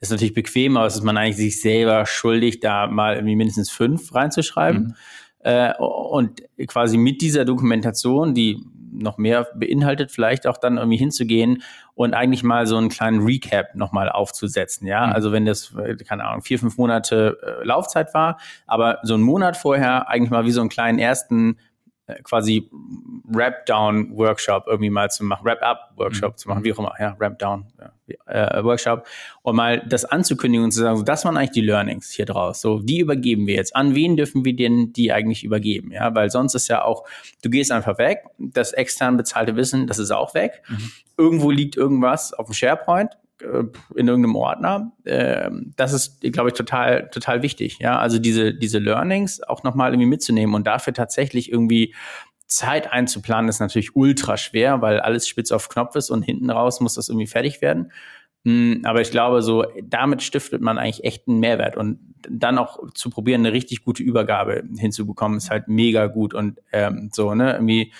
das 0.00 0.08
ist 0.08 0.10
natürlich 0.10 0.34
bequem, 0.34 0.76
aber 0.76 0.86
es 0.86 0.96
ist 0.96 1.04
man 1.04 1.16
eigentlich 1.16 1.36
sich 1.36 1.60
selber 1.60 2.06
schuldig, 2.06 2.60
da 2.60 2.86
mal 2.86 3.14
irgendwie 3.14 3.36
mindestens 3.36 3.70
fünf 3.70 4.14
reinzuschreiben. 4.14 4.82
Mhm. 4.82 4.94
Äh, 5.40 5.72
und 5.78 6.42
quasi 6.68 6.96
mit 6.98 7.20
dieser 7.20 7.44
Dokumentation, 7.44 8.34
die 8.34 8.64
noch 8.92 9.18
mehr 9.18 9.48
beinhaltet, 9.54 10.10
vielleicht 10.10 10.46
auch 10.46 10.58
dann 10.58 10.76
irgendwie 10.76 10.98
hinzugehen 10.98 11.62
und 11.94 12.14
eigentlich 12.14 12.42
mal 12.42 12.66
so 12.66 12.76
einen 12.76 12.88
kleinen 12.88 13.24
Recap 13.24 13.74
nochmal 13.74 14.08
aufzusetzen. 14.08 14.86
Ja, 14.86 15.06
mhm. 15.06 15.12
also 15.12 15.32
wenn 15.32 15.44
das, 15.44 15.74
keine 16.06 16.24
Ahnung, 16.24 16.42
vier, 16.42 16.58
fünf 16.58 16.76
Monate 16.78 17.38
äh, 17.42 17.64
Laufzeit 17.64 18.14
war, 18.14 18.38
aber 18.66 18.98
so 19.02 19.14
einen 19.14 19.22
Monat 19.22 19.56
vorher 19.56 20.08
eigentlich 20.08 20.30
mal 20.30 20.44
wie 20.44 20.52
so 20.52 20.60
einen 20.60 20.70
kleinen 20.70 20.98
ersten 20.98 21.52
äh, 21.52 21.71
quasi 22.24 22.68
Wrap-Down-Workshop 23.24 24.64
irgendwie 24.66 24.90
mal 24.90 25.10
zu 25.10 25.24
machen, 25.24 25.44
Wrap-Up-Workshop 25.44 26.32
mhm. 26.32 26.36
zu 26.36 26.48
machen, 26.48 26.64
wie 26.64 26.72
auch 26.72 26.78
immer, 26.78 26.94
ja, 26.98 27.16
ja, 27.18 28.58
äh, 28.58 28.64
Workshop, 28.64 29.06
und 29.42 29.56
mal 29.56 29.84
das 29.86 30.04
anzukündigen 30.04 30.64
und 30.64 30.72
zu 30.72 30.80
sagen, 30.80 30.96
so, 30.96 31.02
das 31.02 31.24
waren 31.24 31.36
eigentlich 31.36 31.52
die 31.52 31.60
Learnings 31.60 32.10
hier 32.10 32.26
draus, 32.26 32.60
so, 32.60 32.80
die 32.80 32.98
übergeben 32.98 33.46
wir 33.46 33.54
jetzt. 33.54 33.74
An 33.76 33.94
wen 33.94 34.16
dürfen 34.16 34.44
wir 34.44 34.54
denn 34.54 34.92
die 34.92 35.12
eigentlich 35.12 35.44
übergeben, 35.44 35.92
ja, 35.92 36.14
weil 36.14 36.30
sonst 36.30 36.54
ist 36.54 36.68
ja 36.68 36.84
auch, 36.84 37.06
du 37.42 37.50
gehst 37.50 37.70
einfach 37.70 37.98
weg, 37.98 38.24
das 38.38 38.72
extern 38.72 39.16
bezahlte 39.16 39.56
Wissen, 39.56 39.86
das 39.86 39.98
ist 39.98 40.10
auch 40.10 40.34
weg. 40.34 40.62
Mhm. 40.68 40.92
Irgendwo 41.16 41.50
liegt 41.50 41.76
irgendwas 41.76 42.32
auf 42.32 42.46
dem 42.46 42.54
SharePoint, 42.54 43.12
äh, 43.12 43.16
in 43.94 44.08
irgendeinem 44.08 44.36
Ordner. 44.36 44.92
Ähm, 45.04 45.72
das 45.76 45.92
ist, 45.92 46.20
glaube 46.20 46.50
ich, 46.50 46.54
total, 46.54 47.08
total 47.10 47.42
wichtig. 47.42 47.78
Ja, 47.80 47.98
also 47.98 48.18
diese, 48.18 48.54
diese 48.54 48.78
Learnings 48.78 49.42
auch 49.42 49.62
nochmal 49.62 49.92
irgendwie 49.92 50.08
mitzunehmen 50.08 50.54
und 50.54 50.66
dafür 50.66 50.92
tatsächlich 50.92 51.50
irgendwie 51.50 51.94
Zeit 52.46 52.92
einzuplanen, 52.92 53.48
ist 53.48 53.60
natürlich 53.60 53.96
ultra 53.96 54.36
schwer, 54.36 54.82
weil 54.82 55.00
alles 55.00 55.26
spitz 55.26 55.52
auf 55.52 55.68
Knopf 55.68 55.96
ist 55.96 56.10
und 56.10 56.22
hinten 56.22 56.50
raus 56.50 56.80
muss 56.80 56.94
das 56.94 57.08
irgendwie 57.08 57.26
fertig 57.26 57.62
werden. 57.62 57.92
Hm, 58.44 58.82
aber 58.84 59.00
ich 59.00 59.10
glaube, 59.10 59.40
so 59.42 59.64
damit 59.82 60.22
stiftet 60.22 60.60
man 60.60 60.78
eigentlich 60.78 61.04
echt 61.04 61.28
einen 61.28 61.40
Mehrwert 61.40 61.76
und 61.76 61.98
dann 62.28 62.58
auch 62.58 62.78
zu 62.94 63.10
probieren, 63.10 63.40
eine 63.40 63.52
richtig 63.52 63.84
gute 63.84 64.02
Übergabe 64.02 64.64
hinzubekommen, 64.76 65.38
ist 65.38 65.50
halt 65.50 65.68
mega 65.68 66.06
gut 66.06 66.34
und 66.34 66.60
ähm, 66.72 67.10
so 67.12 67.34
ne 67.34 67.54
irgendwie 67.54 67.92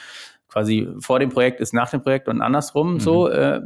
quasi 0.48 0.88
vor 0.98 1.18
dem 1.18 1.30
Projekt 1.30 1.60
ist 1.60 1.72
nach 1.72 1.90
dem 1.90 2.02
Projekt 2.02 2.28
und 2.28 2.42
andersrum 2.42 2.94
mhm. 2.94 3.00
so. 3.00 3.28
Äh, 3.28 3.62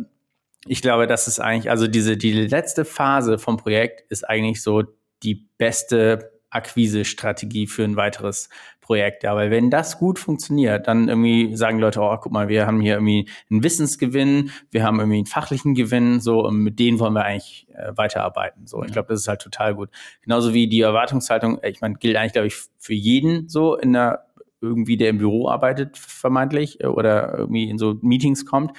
ich 0.66 0.82
glaube, 0.82 1.06
das 1.06 1.28
ist 1.28 1.40
eigentlich, 1.40 1.70
also 1.70 1.86
diese, 1.86 2.16
die 2.16 2.32
letzte 2.32 2.84
Phase 2.84 3.38
vom 3.38 3.56
Projekt 3.56 4.10
ist 4.10 4.28
eigentlich 4.28 4.62
so 4.62 4.82
die 5.22 5.48
beste 5.58 6.32
Akquise-Strategie 6.50 7.66
für 7.66 7.84
ein 7.84 7.96
weiteres 7.96 8.48
Projekt, 8.80 9.24
ja, 9.24 9.34
weil 9.34 9.50
wenn 9.50 9.68
das 9.70 9.98
gut 9.98 10.18
funktioniert, 10.18 10.86
dann 10.86 11.08
irgendwie 11.08 11.56
sagen 11.56 11.80
Leute, 11.80 12.00
oh, 12.00 12.16
guck 12.18 12.30
mal, 12.30 12.48
wir 12.48 12.66
haben 12.66 12.80
hier 12.80 12.94
irgendwie 12.94 13.28
einen 13.50 13.64
Wissensgewinn, 13.64 14.52
wir 14.70 14.84
haben 14.84 15.00
irgendwie 15.00 15.18
einen 15.18 15.26
fachlichen 15.26 15.74
Gewinn, 15.74 16.20
so, 16.20 16.44
und 16.44 16.58
mit 16.58 16.78
denen 16.78 17.00
wollen 17.00 17.14
wir 17.14 17.24
eigentlich 17.24 17.66
äh, 17.74 17.92
weiterarbeiten. 17.96 18.66
So, 18.66 18.84
ich 18.84 18.92
glaube, 18.92 19.08
das 19.08 19.20
ist 19.20 19.28
halt 19.28 19.42
total 19.42 19.74
gut. 19.74 19.90
Genauso 20.22 20.54
wie 20.54 20.68
die 20.68 20.80
Erwartungshaltung, 20.80 21.58
ich 21.64 21.80
meine, 21.80 21.96
gilt 21.96 22.16
eigentlich, 22.16 22.32
glaube 22.32 22.46
ich, 22.46 22.56
für 22.78 22.94
jeden 22.94 23.48
so 23.48 23.76
in 23.76 23.92
der 23.92 24.26
irgendwie, 24.60 24.96
der 24.96 25.10
im 25.10 25.18
Büro 25.18 25.48
arbeitet, 25.48 25.96
vermeintlich, 25.98 26.80
äh, 26.80 26.86
oder 26.86 27.38
irgendwie 27.38 27.68
in 27.68 27.78
so 27.78 27.98
Meetings 28.02 28.46
kommt, 28.46 28.72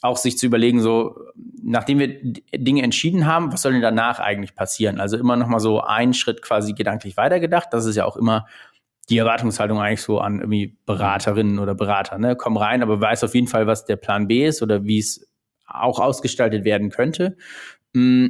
auch 0.00 0.16
sich 0.16 0.38
zu 0.38 0.46
überlegen, 0.46 0.80
so, 0.80 1.16
nachdem 1.62 1.98
wir 1.98 2.20
Dinge 2.54 2.82
entschieden 2.82 3.26
haben, 3.26 3.52
was 3.52 3.62
soll 3.62 3.72
denn 3.72 3.82
danach 3.82 4.20
eigentlich 4.20 4.54
passieren? 4.54 5.00
Also 5.00 5.16
immer 5.16 5.36
noch 5.36 5.48
mal 5.48 5.60
so 5.60 5.80
einen 5.80 6.14
Schritt 6.14 6.42
quasi 6.42 6.72
gedanklich 6.72 7.16
weitergedacht. 7.16 7.68
Das 7.72 7.84
ist 7.84 7.96
ja 7.96 8.04
auch 8.04 8.16
immer 8.16 8.46
die 9.10 9.18
Erwartungshaltung 9.18 9.80
eigentlich 9.80 10.02
so 10.02 10.20
an 10.20 10.40
irgendwie 10.40 10.78
Beraterinnen 10.86 11.58
oder 11.58 11.74
Berater. 11.74 12.18
Ne? 12.18 12.36
Komm 12.36 12.56
rein, 12.56 12.82
aber 12.82 13.00
weiß 13.00 13.24
auf 13.24 13.34
jeden 13.34 13.46
Fall, 13.46 13.66
was 13.66 13.84
der 13.86 13.96
Plan 13.96 14.28
B 14.28 14.46
ist 14.46 14.62
oder 14.62 14.84
wie 14.84 14.98
es 14.98 15.28
auch 15.66 15.98
ausgestaltet 15.98 16.64
werden 16.64 16.90
könnte. 16.90 17.36
Mm, 17.94 18.26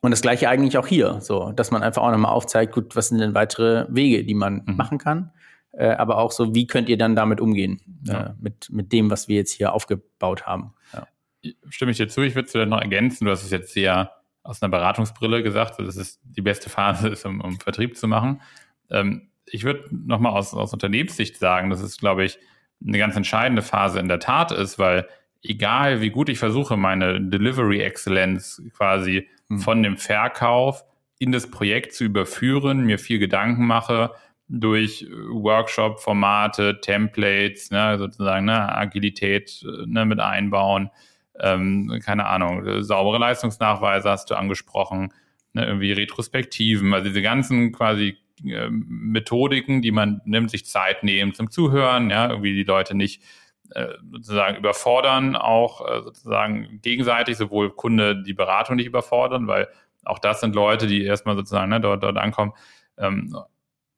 und 0.00 0.10
das 0.12 0.22
gleiche 0.22 0.48
eigentlich 0.48 0.78
auch 0.78 0.86
hier, 0.86 1.20
so, 1.20 1.52
dass 1.52 1.70
man 1.70 1.82
einfach 1.82 2.02
auch 2.02 2.10
nochmal 2.10 2.32
aufzeigt, 2.32 2.72
gut, 2.72 2.94
was 2.94 3.08
sind 3.08 3.18
denn 3.18 3.34
weitere 3.34 3.86
Wege, 3.88 4.24
die 4.24 4.34
man 4.34 4.62
mhm. 4.64 4.76
machen 4.76 4.98
kann. 4.98 5.32
Äh, 5.78 5.90
aber 5.90 6.18
auch 6.18 6.32
so, 6.32 6.56
wie 6.56 6.66
könnt 6.66 6.88
ihr 6.88 6.98
dann 6.98 7.14
damit 7.14 7.40
umgehen, 7.40 7.80
ja. 8.02 8.20
äh, 8.20 8.34
mit, 8.40 8.68
mit 8.68 8.92
dem, 8.92 9.12
was 9.12 9.28
wir 9.28 9.36
jetzt 9.36 9.52
hier 9.52 9.72
aufgebaut 9.72 10.44
haben. 10.44 10.74
Ja. 10.92 11.06
Stimme 11.68 11.92
ich 11.92 11.98
dir 11.98 12.08
zu, 12.08 12.22
ich 12.22 12.34
würde 12.34 12.46
es 12.46 12.52
vielleicht 12.52 12.70
noch 12.70 12.80
ergänzen, 12.82 13.26
du 13.26 13.30
hast 13.30 13.44
es 13.44 13.52
jetzt 13.52 13.72
sehr 13.72 14.10
aus 14.42 14.60
einer 14.60 14.70
Beratungsbrille 14.70 15.44
gesagt, 15.44 15.78
dass 15.78 15.94
es 15.94 16.18
die 16.24 16.42
beste 16.42 16.68
Phase 16.68 17.08
ist, 17.10 17.24
um, 17.24 17.40
um 17.40 17.60
Vertrieb 17.60 17.96
zu 17.96 18.08
machen. 18.08 18.40
Ähm, 18.90 19.28
ich 19.46 19.62
würde 19.62 19.84
nochmal 19.92 20.32
aus, 20.32 20.52
aus 20.52 20.72
Unternehmenssicht 20.72 21.36
sagen, 21.36 21.70
dass 21.70 21.80
es, 21.80 21.98
glaube 21.98 22.24
ich, 22.24 22.40
eine 22.84 22.98
ganz 22.98 23.14
entscheidende 23.14 23.62
Phase 23.62 24.00
in 24.00 24.08
der 24.08 24.18
Tat 24.18 24.50
ist, 24.50 24.80
weil 24.80 25.06
egal 25.44 26.00
wie 26.00 26.10
gut 26.10 26.28
ich 26.28 26.40
versuche, 26.40 26.76
meine 26.76 27.20
Delivery 27.20 27.82
Excellence 27.82 28.60
quasi 28.76 29.28
hm. 29.48 29.60
von 29.60 29.84
dem 29.84 29.96
Verkauf 29.96 30.84
in 31.20 31.30
das 31.30 31.48
Projekt 31.48 31.92
zu 31.92 32.02
überführen, 32.02 32.80
mir 32.80 32.98
viel 32.98 33.20
Gedanken 33.20 33.64
mache 33.64 34.10
durch 34.48 35.06
Workshop-Formate, 35.10 36.80
Templates, 36.80 37.70
ne, 37.70 37.98
sozusagen 37.98 38.46
ne, 38.46 38.74
Agilität 38.74 39.64
ne, 39.86 40.04
mit 40.06 40.20
einbauen, 40.20 40.90
ähm, 41.38 42.00
keine 42.04 42.26
Ahnung, 42.26 42.82
saubere 42.82 43.18
Leistungsnachweise 43.18 44.10
hast 44.10 44.30
du 44.30 44.34
angesprochen, 44.34 45.12
ne, 45.52 45.66
irgendwie 45.66 45.92
Retrospektiven, 45.92 46.92
also 46.94 47.08
diese 47.08 47.22
ganzen 47.22 47.72
quasi 47.72 48.16
äh, 48.44 48.68
Methodiken, 48.70 49.82
die 49.82 49.92
man 49.92 50.22
nimmt, 50.24 50.50
sich 50.50 50.64
Zeit 50.64 51.02
nehmen 51.02 51.34
zum 51.34 51.50
Zuhören, 51.50 52.10
ja, 52.10 52.30
irgendwie 52.30 52.54
die 52.54 52.64
Leute 52.64 52.94
nicht 52.94 53.22
äh, 53.74 53.88
sozusagen 54.10 54.56
überfordern, 54.56 55.36
auch 55.36 55.86
äh, 55.86 56.02
sozusagen 56.02 56.80
gegenseitig, 56.80 57.36
sowohl 57.36 57.70
Kunde 57.70 58.22
die 58.22 58.32
Beratung 58.32 58.76
nicht 58.76 58.86
überfordern, 58.86 59.46
weil 59.46 59.68
auch 60.04 60.18
das 60.18 60.40
sind 60.40 60.54
Leute, 60.54 60.86
die 60.86 61.04
erstmal 61.04 61.36
sozusagen 61.36 61.68
ne, 61.68 61.80
dort, 61.80 62.02
dort 62.02 62.16
ankommen. 62.16 62.52
Ähm, 62.96 63.36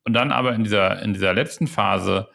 und 0.03 0.13
dann 0.13 0.31
aber 0.31 0.53
in 0.53 0.63
dieser, 0.63 1.01
in 1.01 1.13
dieser 1.13 1.33
letzten 1.33 1.67
Phase 1.67 2.29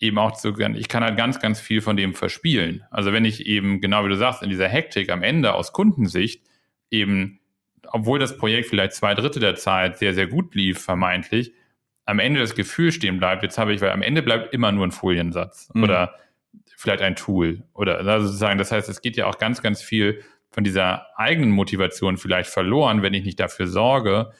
eben 0.00 0.18
auch 0.18 0.32
zu, 0.32 0.56
ich 0.58 0.88
kann 0.88 1.02
halt 1.02 1.16
ganz, 1.16 1.40
ganz 1.40 1.60
viel 1.60 1.80
von 1.80 1.96
dem 1.96 2.14
verspielen. 2.14 2.84
Also 2.90 3.12
wenn 3.12 3.24
ich 3.24 3.46
eben, 3.46 3.80
genau 3.80 4.04
wie 4.04 4.08
du 4.08 4.16
sagst, 4.16 4.42
in 4.42 4.50
dieser 4.50 4.68
Hektik 4.68 5.10
am 5.10 5.22
Ende 5.22 5.54
aus 5.54 5.72
Kundensicht 5.72 6.42
eben 6.90 7.40
obwohl 7.92 8.18
das 8.18 8.36
Projekt 8.36 8.68
vielleicht 8.68 8.92
zwei 8.92 9.14
Drittel 9.14 9.40
der 9.40 9.56
Zeit 9.56 9.98
sehr, 9.98 10.14
sehr 10.14 10.26
gut 10.26 10.54
lief, 10.54 10.80
vermeintlich, 10.80 11.52
am 12.04 12.18
Ende 12.18 12.40
das 12.40 12.54
Gefühl 12.54 12.92
stehen 12.92 13.18
bleibt, 13.18 13.42
jetzt 13.42 13.58
habe 13.58 13.72
ich, 13.72 13.80
weil 13.80 13.90
am 13.90 14.02
Ende 14.02 14.22
bleibt 14.22 14.54
immer 14.54 14.72
nur 14.72 14.86
ein 14.86 14.92
Foliensatz 14.92 15.70
mhm. 15.74 15.84
oder 15.84 16.14
vielleicht 16.76 17.02
ein 17.02 17.16
Tool 17.16 17.64
oder 17.74 17.98
also 17.98 18.26
sozusagen, 18.26 18.58
das 18.58 18.72
heißt, 18.72 18.88
es 18.88 19.02
geht 19.02 19.16
ja 19.16 19.26
auch 19.26 19.38
ganz, 19.38 19.62
ganz 19.62 19.82
viel 19.82 20.22
von 20.50 20.64
dieser 20.64 21.06
eigenen 21.18 21.50
Motivation 21.50 22.16
vielleicht 22.16 22.50
verloren, 22.50 23.02
wenn 23.02 23.14
ich 23.14 23.24
nicht 23.24 23.40
dafür 23.40 23.66
sorge, 23.66 24.32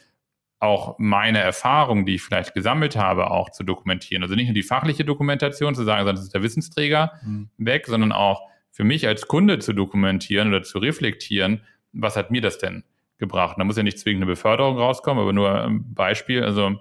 auch 0.61 0.97
meine 0.99 1.39
Erfahrungen, 1.39 2.05
die 2.05 2.17
ich 2.17 2.23
vielleicht 2.23 2.55
gesammelt 2.55 2.97
habe, 2.97 3.31
auch 3.31 3.51
zu 3.51 3.63
dokumentieren. 3.63 4.23
Also 4.23 4.35
nicht 4.35 4.47
nur 4.47 4.55
die 4.55 4.63
fachliche 4.63 5.05
Dokumentation 5.05 5.75
zu 5.75 5.85
sagen, 5.85 6.01
sondern 6.01 6.17
das 6.17 6.25
ist 6.25 6.35
der 6.35 6.43
Wissensträger 6.43 7.13
mhm. 7.25 7.51
weg, 7.59 7.87
sondern 7.87 8.13
auch 8.13 8.43
für 8.71 8.85
mich 8.85 9.07
als 9.07 9.29
Kunde 9.29 9.61
zu 9.61 9.73
dokumentieren 9.73 10.49
oder 10.49 10.63
zu 10.63 10.79
reflektieren, 10.79 11.63
was 11.93 12.17
hat 12.17 12.31
mir 12.31 12.41
das 12.41 12.59
denn 12.59 12.85
gebracht. 13.19 13.57
Da 13.59 13.65
muss 13.65 13.77
ja 13.77 13.83
nicht 13.83 13.99
zwingend 13.99 14.23
eine 14.23 14.33
Beförderung 14.33 14.79
rauskommen, 14.79 15.23
aber 15.23 15.33
nur 15.33 15.65
ein 15.65 15.95
Beispiel. 15.95 16.43
Also 16.43 16.81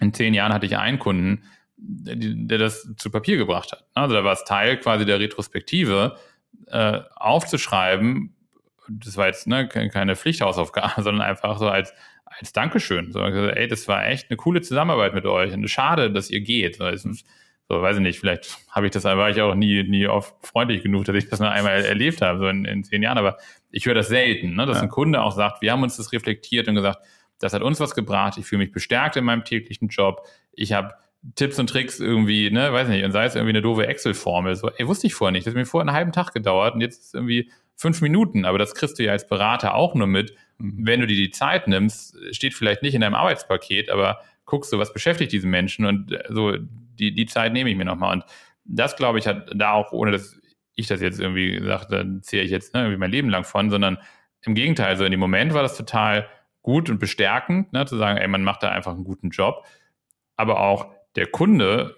in 0.00 0.12
zehn 0.14 0.34
Jahren 0.34 0.52
hatte 0.52 0.66
ich 0.66 0.76
einen 0.76 0.98
Kunden, 0.98 1.44
der 1.76 2.58
das 2.58 2.94
zu 2.96 3.10
Papier 3.10 3.36
gebracht 3.36 3.72
hat. 3.72 3.84
Also 3.94 4.14
da 4.14 4.24
war 4.24 4.32
es 4.32 4.44
Teil 4.44 4.78
quasi 4.78 5.04
der 5.04 5.20
Retrospektive, 5.20 6.16
äh, 6.68 7.00
aufzuschreiben. 7.16 8.34
Das 8.88 9.16
war 9.16 9.26
jetzt 9.26 9.46
ne, 9.46 9.68
keine 9.68 10.16
Pflichthausaufgabe, 10.16 11.02
sondern 11.02 11.26
einfach 11.26 11.58
so 11.58 11.68
als, 11.68 11.94
als 12.38 12.52
Dankeschön. 12.52 13.12
So, 13.12 13.20
ey, 13.20 13.68
das 13.68 13.88
war 13.88 14.06
echt 14.06 14.30
eine 14.30 14.36
coole 14.36 14.60
Zusammenarbeit 14.60 15.14
mit 15.14 15.26
euch 15.26 15.52
und 15.52 15.68
schade, 15.68 16.10
dass 16.10 16.30
ihr 16.30 16.40
geht. 16.40 16.76
So, 16.76 17.80
weiß 17.80 17.96
ich 17.96 18.02
nicht, 18.02 18.18
vielleicht 18.18 18.58
habe 18.70 18.86
ich 18.86 18.92
das, 18.92 19.04
war 19.04 19.30
ich 19.30 19.40
auch 19.40 19.54
nie, 19.54 19.82
nie 19.84 20.06
oft 20.06 20.34
freundlich 20.46 20.82
genug, 20.82 21.04
dass 21.04 21.16
ich 21.16 21.28
das 21.28 21.40
nur 21.40 21.50
einmal 21.50 21.84
erlebt 21.84 22.20
habe, 22.20 22.38
so 22.38 22.48
in, 22.48 22.64
in 22.64 22.84
zehn 22.84 23.02
Jahren, 23.02 23.18
aber 23.18 23.38
ich 23.70 23.86
höre 23.86 23.94
das 23.94 24.08
selten, 24.08 24.54
ne, 24.54 24.66
dass 24.66 24.78
ja. 24.78 24.82
ein 24.82 24.88
Kunde 24.88 25.22
auch 25.22 25.32
sagt, 25.32 25.62
wir 25.62 25.72
haben 25.72 25.82
uns 25.82 25.96
das 25.96 26.12
reflektiert 26.12 26.68
und 26.68 26.74
gesagt, 26.74 26.98
das 27.38 27.54
hat 27.54 27.62
uns 27.62 27.80
was 27.80 27.94
gebracht, 27.94 28.36
ich 28.36 28.44
fühle 28.44 28.58
mich 28.58 28.72
bestärkt 28.72 29.16
in 29.16 29.24
meinem 29.24 29.44
täglichen 29.44 29.88
Job, 29.88 30.26
ich 30.52 30.72
habe 30.72 30.94
Tipps 31.34 31.58
und 31.58 31.68
Tricks 31.68 32.00
irgendwie, 32.00 32.50
ne, 32.50 32.72
weiß 32.72 32.88
nicht, 32.88 33.04
und 33.04 33.12
sei 33.12 33.24
es 33.24 33.36
irgendwie 33.36 33.52
eine 33.52 33.62
doofe 33.62 33.86
Excel-Formel, 33.86 34.54
so, 34.56 34.68
ey, 34.70 34.86
wusste 34.86 35.06
ich 35.06 35.14
vorher 35.14 35.32
nicht, 35.32 35.46
das 35.46 35.52
hat 35.52 35.58
mir 35.58 35.64
vorher 35.64 35.88
einen 35.88 35.96
halben 35.96 36.12
Tag 36.12 36.34
gedauert 36.34 36.74
und 36.74 36.80
jetzt 36.80 37.00
ist 37.00 37.14
irgendwie 37.14 37.50
fünf 37.82 38.00
Minuten, 38.00 38.44
aber 38.44 38.58
das 38.58 38.74
kriegst 38.74 38.98
du 38.98 39.04
ja 39.04 39.12
als 39.12 39.26
Berater 39.26 39.74
auch 39.74 39.94
nur 39.94 40.06
mit, 40.06 40.34
mhm. 40.58 40.86
wenn 40.86 41.00
du 41.00 41.06
dir 41.06 41.16
die 41.16 41.30
Zeit 41.30 41.68
nimmst, 41.68 42.16
steht 42.30 42.54
vielleicht 42.54 42.82
nicht 42.82 42.94
in 42.94 43.02
deinem 43.02 43.14
Arbeitspaket, 43.14 43.90
aber 43.90 44.20
guckst 44.46 44.72
du, 44.72 44.78
was 44.78 44.92
beschäftigt 44.92 45.32
diesen 45.32 45.50
Menschen 45.50 45.84
und 45.84 46.16
so 46.30 46.56
die, 46.58 47.12
die 47.14 47.26
Zeit 47.26 47.52
nehme 47.52 47.70
ich 47.70 47.76
mir 47.76 47.84
nochmal. 47.84 48.12
Und 48.12 48.24
das, 48.64 48.96
glaube 48.96 49.18
ich, 49.18 49.26
hat 49.26 49.50
da 49.54 49.72
auch, 49.72 49.92
ohne 49.92 50.12
dass 50.12 50.40
ich 50.74 50.86
das 50.86 51.00
jetzt 51.00 51.20
irgendwie 51.20 51.52
gesagt, 51.52 51.92
dann 51.92 52.22
zähle 52.22 52.44
ich 52.44 52.50
jetzt 52.50 52.74
ne, 52.74 52.80
irgendwie 52.80 52.98
mein 52.98 53.10
Leben 53.10 53.28
lang 53.28 53.44
von, 53.44 53.70
sondern 53.70 53.98
im 54.42 54.54
Gegenteil, 54.54 54.96
so 54.96 55.04
in 55.04 55.10
dem 55.10 55.20
Moment 55.20 55.52
war 55.54 55.62
das 55.62 55.76
total 55.76 56.28
gut 56.62 56.88
und 56.88 56.98
bestärkend, 56.98 57.72
ne, 57.72 57.84
zu 57.86 57.96
sagen, 57.96 58.18
ey, 58.18 58.28
man 58.28 58.44
macht 58.44 58.62
da 58.62 58.70
einfach 58.70 58.92
einen 58.92 59.04
guten 59.04 59.30
Job. 59.30 59.66
Aber 60.36 60.60
auch 60.60 60.94
der 61.16 61.26
Kunde, 61.26 61.96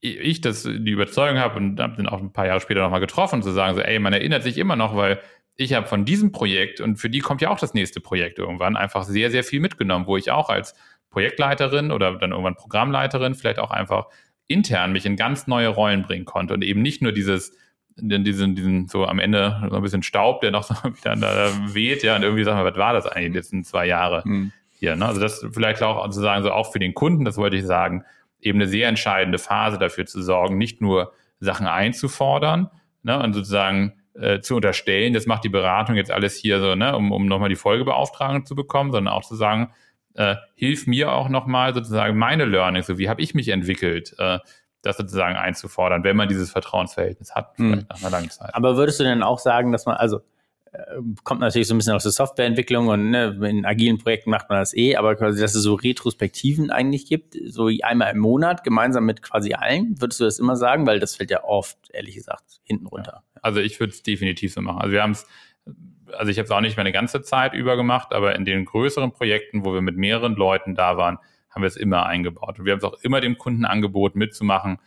ich 0.00 0.40
das 0.40 0.62
die 0.62 0.90
Überzeugung 0.90 1.38
habe 1.38 1.56
und 1.56 1.78
habe 1.80 1.96
den 1.96 2.06
auch 2.06 2.20
ein 2.20 2.32
paar 2.32 2.46
Jahre 2.46 2.60
später 2.60 2.80
nochmal 2.80 3.00
getroffen, 3.00 3.42
zu 3.42 3.50
sagen, 3.50 3.74
so, 3.74 3.82
ey, 3.82 3.98
man 3.98 4.12
erinnert 4.12 4.42
sich 4.42 4.56
immer 4.56 4.76
noch, 4.76 4.96
weil 4.96 5.20
ich 5.56 5.74
habe 5.74 5.86
von 5.86 6.04
diesem 6.04 6.32
Projekt 6.32 6.80
und 6.80 6.96
für 6.96 7.10
die 7.10 7.18
kommt 7.18 7.42
ja 7.42 7.50
auch 7.50 7.58
das 7.58 7.74
nächste 7.74 8.00
Projekt 8.00 8.38
irgendwann 8.38 8.76
einfach 8.76 9.04
sehr, 9.04 9.30
sehr 9.30 9.44
viel 9.44 9.60
mitgenommen, 9.60 10.06
wo 10.06 10.16
ich 10.16 10.30
auch 10.30 10.48
als 10.48 10.74
Projektleiterin 11.10 11.90
oder 11.90 12.16
dann 12.16 12.30
irgendwann 12.30 12.54
Programmleiterin 12.54 13.34
vielleicht 13.34 13.58
auch 13.58 13.70
einfach 13.70 14.06
intern 14.46 14.92
mich 14.92 15.04
in 15.04 15.16
ganz 15.16 15.46
neue 15.46 15.68
Rollen 15.68 16.02
bringen 16.02 16.24
konnte 16.24 16.54
und 16.54 16.62
eben 16.62 16.82
nicht 16.82 17.02
nur 17.02 17.12
dieses 17.12 17.56
diesen, 17.96 18.54
diesen 18.54 18.88
so 18.88 19.04
am 19.04 19.18
Ende 19.18 19.62
so 19.68 19.76
ein 19.76 19.82
bisschen 19.82 20.02
Staub, 20.02 20.40
der 20.40 20.50
noch 20.50 20.62
so 20.62 20.74
wieder 20.96 21.16
da 21.16 21.50
weht, 21.74 22.02
ja, 22.02 22.16
und 22.16 22.22
irgendwie 22.22 22.44
sagen 22.44 22.58
wir, 22.58 22.70
was 22.70 22.78
war 22.78 22.92
das 22.94 23.06
eigentlich 23.06 23.32
die 23.32 23.38
letzten 23.38 23.64
zwei 23.64 23.86
Jahre 23.86 24.22
mhm. 24.24 24.52
hier, 24.70 24.96
ne? 24.96 25.06
Also 25.06 25.20
das 25.20 25.46
vielleicht 25.52 25.82
auch 25.82 26.02
sozusagen 26.06 26.42
so 26.42 26.52
auch 26.52 26.72
für 26.72 26.78
den 26.78 26.94
Kunden, 26.94 27.24
das 27.24 27.36
wollte 27.36 27.56
ich 27.56 27.66
sagen, 27.66 28.04
eben 28.40 28.58
eine 28.58 28.68
sehr 28.68 28.88
entscheidende 28.88 29.38
Phase 29.38 29.78
dafür 29.78 30.06
zu 30.06 30.22
sorgen, 30.22 30.58
nicht 30.58 30.80
nur 30.80 31.12
Sachen 31.40 31.66
einzufordern, 31.66 32.70
ne, 33.02 33.22
und 33.22 33.32
sozusagen 33.32 33.94
äh, 34.14 34.40
zu 34.40 34.56
unterstellen, 34.56 35.14
das 35.14 35.26
macht 35.26 35.44
die 35.44 35.48
Beratung 35.48 35.96
jetzt 35.96 36.10
alles 36.10 36.36
hier 36.36 36.60
so, 36.60 36.74
ne, 36.74 36.96
um, 36.96 37.12
um 37.12 37.26
nochmal 37.26 37.48
die 37.48 37.56
Folgebeauftragung 37.56 38.44
zu 38.44 38.54
bekommen, 38.54 38.92
sondern 38.92 39.12
auch 39.12 39.24
zu 39.24 39.36
sagen, 39.36 39.72
äh, 40.14 40.36
hilf 40.54 40.86
mir 40.86 41.12
auch 41.12 41.28
nochmal 41.28 41.72
sozusagen 41.74 42.18
meine 42.18 42.44
Learnings, 42.44 42.86
so 42.86 42.98
wie 42.98 43.08
habe 43.08 43.22
ich 43.22 43.34
mich 43.34 43.48
entwickelt, 43.48 44.14
äh, 44.18 44.38
das 44.82 44.96
sozusagen 44.96 45.36
einzufordern, 45.36 46.04
wenn 46.04 46.16
man 46.16 46.28
dieses 46.28 46.50
Vertrauensverhältnis 46.50 47.34
hat, 47.34 47.52
vielleicht 47.56 47.82
hm. 47.82 47.86
nach 47.88 48.00
einer 48.00 48.10
langen 48.10 48.30
Zeit. 48.30 48.54
Aber 48.54 48.76
würdest 48.76 48.98
du 48.98 49.04
denn 49.04 49.22
auch 49.22 49.38
sagen, 49.38 49.72
dass 49.72 49.86
man, 49.86 49.96
also 49.96 50.20
kommt 51.24 51.40
natürlich 51.40 51.66
so 51.66 51.74
ein 51.74 51.78
bisschen 51.78 51.94
aus 51.94 52.04
der 52.04 52.12
Softwareentwicklung 52.12 52.88
und 52.88 53.10
ne, 53.10 53.36
in 53.42 53.66
agilen 53.66 53.98
Projekten 53.98 54.30
macht 54.30 54.48
man 54.48 54.58
das 54.60 54.76
eh, 54.76 54.96
aber 54.96 55.16
quasi, 55.16 55.40
dass 55.40 55.54
es 55.54 55.62
so 55.62 55.74
Retrospektiven 55.74 56.70
eigentlich 56.70 57.06
gibt, 57.06 57.36
so 57.46 57.70
einmal 57.82 58.12
im 58.12 58.18
Monat, 58.18 58.62
gemeinsam 58.62 59.04
mit 59.04 59.20
quasi 59.22 59.54
allen, 59.54 60.00
würdest 60.00 60.20
du 60.20 60.24
das 60.24 60.38
immer 60.38 60.56
sagen? 60.56 60.86
Weil 60.86 61.00
das 61.00 61.16
fällt 61.16 61.30
ja 61.30 61.42
oft, 61.42 61.78
ehrlich 61.92 62.14
gesagt, 62.14 62.60
hinten 62.62 62.86
runter. 62.86 63.24
Ja. 63.34 63.40
Also 63.42 63.60
ich 63.60 63.80
würde 63.80 63.92
es 63.92 64.02
definitiv 64.02 64.52
so 64.52 64.60
machen. 64.60 64.80
Also 64.80 64.92
wir 64.92 65.02
haben 65.02 65.12
es 65.12 65.26
also 66.18 66.30
ich 66.30 66.38
habe 66.38 66.44
es 66.44 66.50
auch 66.50 66.60
nicht 66.60 66.76
mehr 66.76 66.84
eine 66.84 66.92
ganze 66.92 67.22
Zeit 67.22 67.54
über 67.54 67.76
gemacht, 67.76 68.12
aber 68.12 68.34
in 68.34 68.44
den 68.44 68.64
größeren 68.64 69.12
Projekten, 69.12 69.64
wo 69.64 69.74
wir 69.74 69.80
mit 69.80 69.96
mehreren 69.96 70.34
Leuten 70.34 70.74
da 70.74 70.96
waren, 70.96 71.18
haben 71.50 71.62
wir 71.62 71.68
es 71.68 71.76
immer 71.76 72.06
eingebaut. 72.06 72.58
Und 72.58 72.64
wir 72.64 72.72
haben 72.72 72.78
es 72.78 72.84
auch 72.84 72.98
immer 73.02 73.20
dem 73.20 73.38
Kunden 73.38 73.64
angeboten, 73.64 74.18
mitzumachen. 74.18 74.78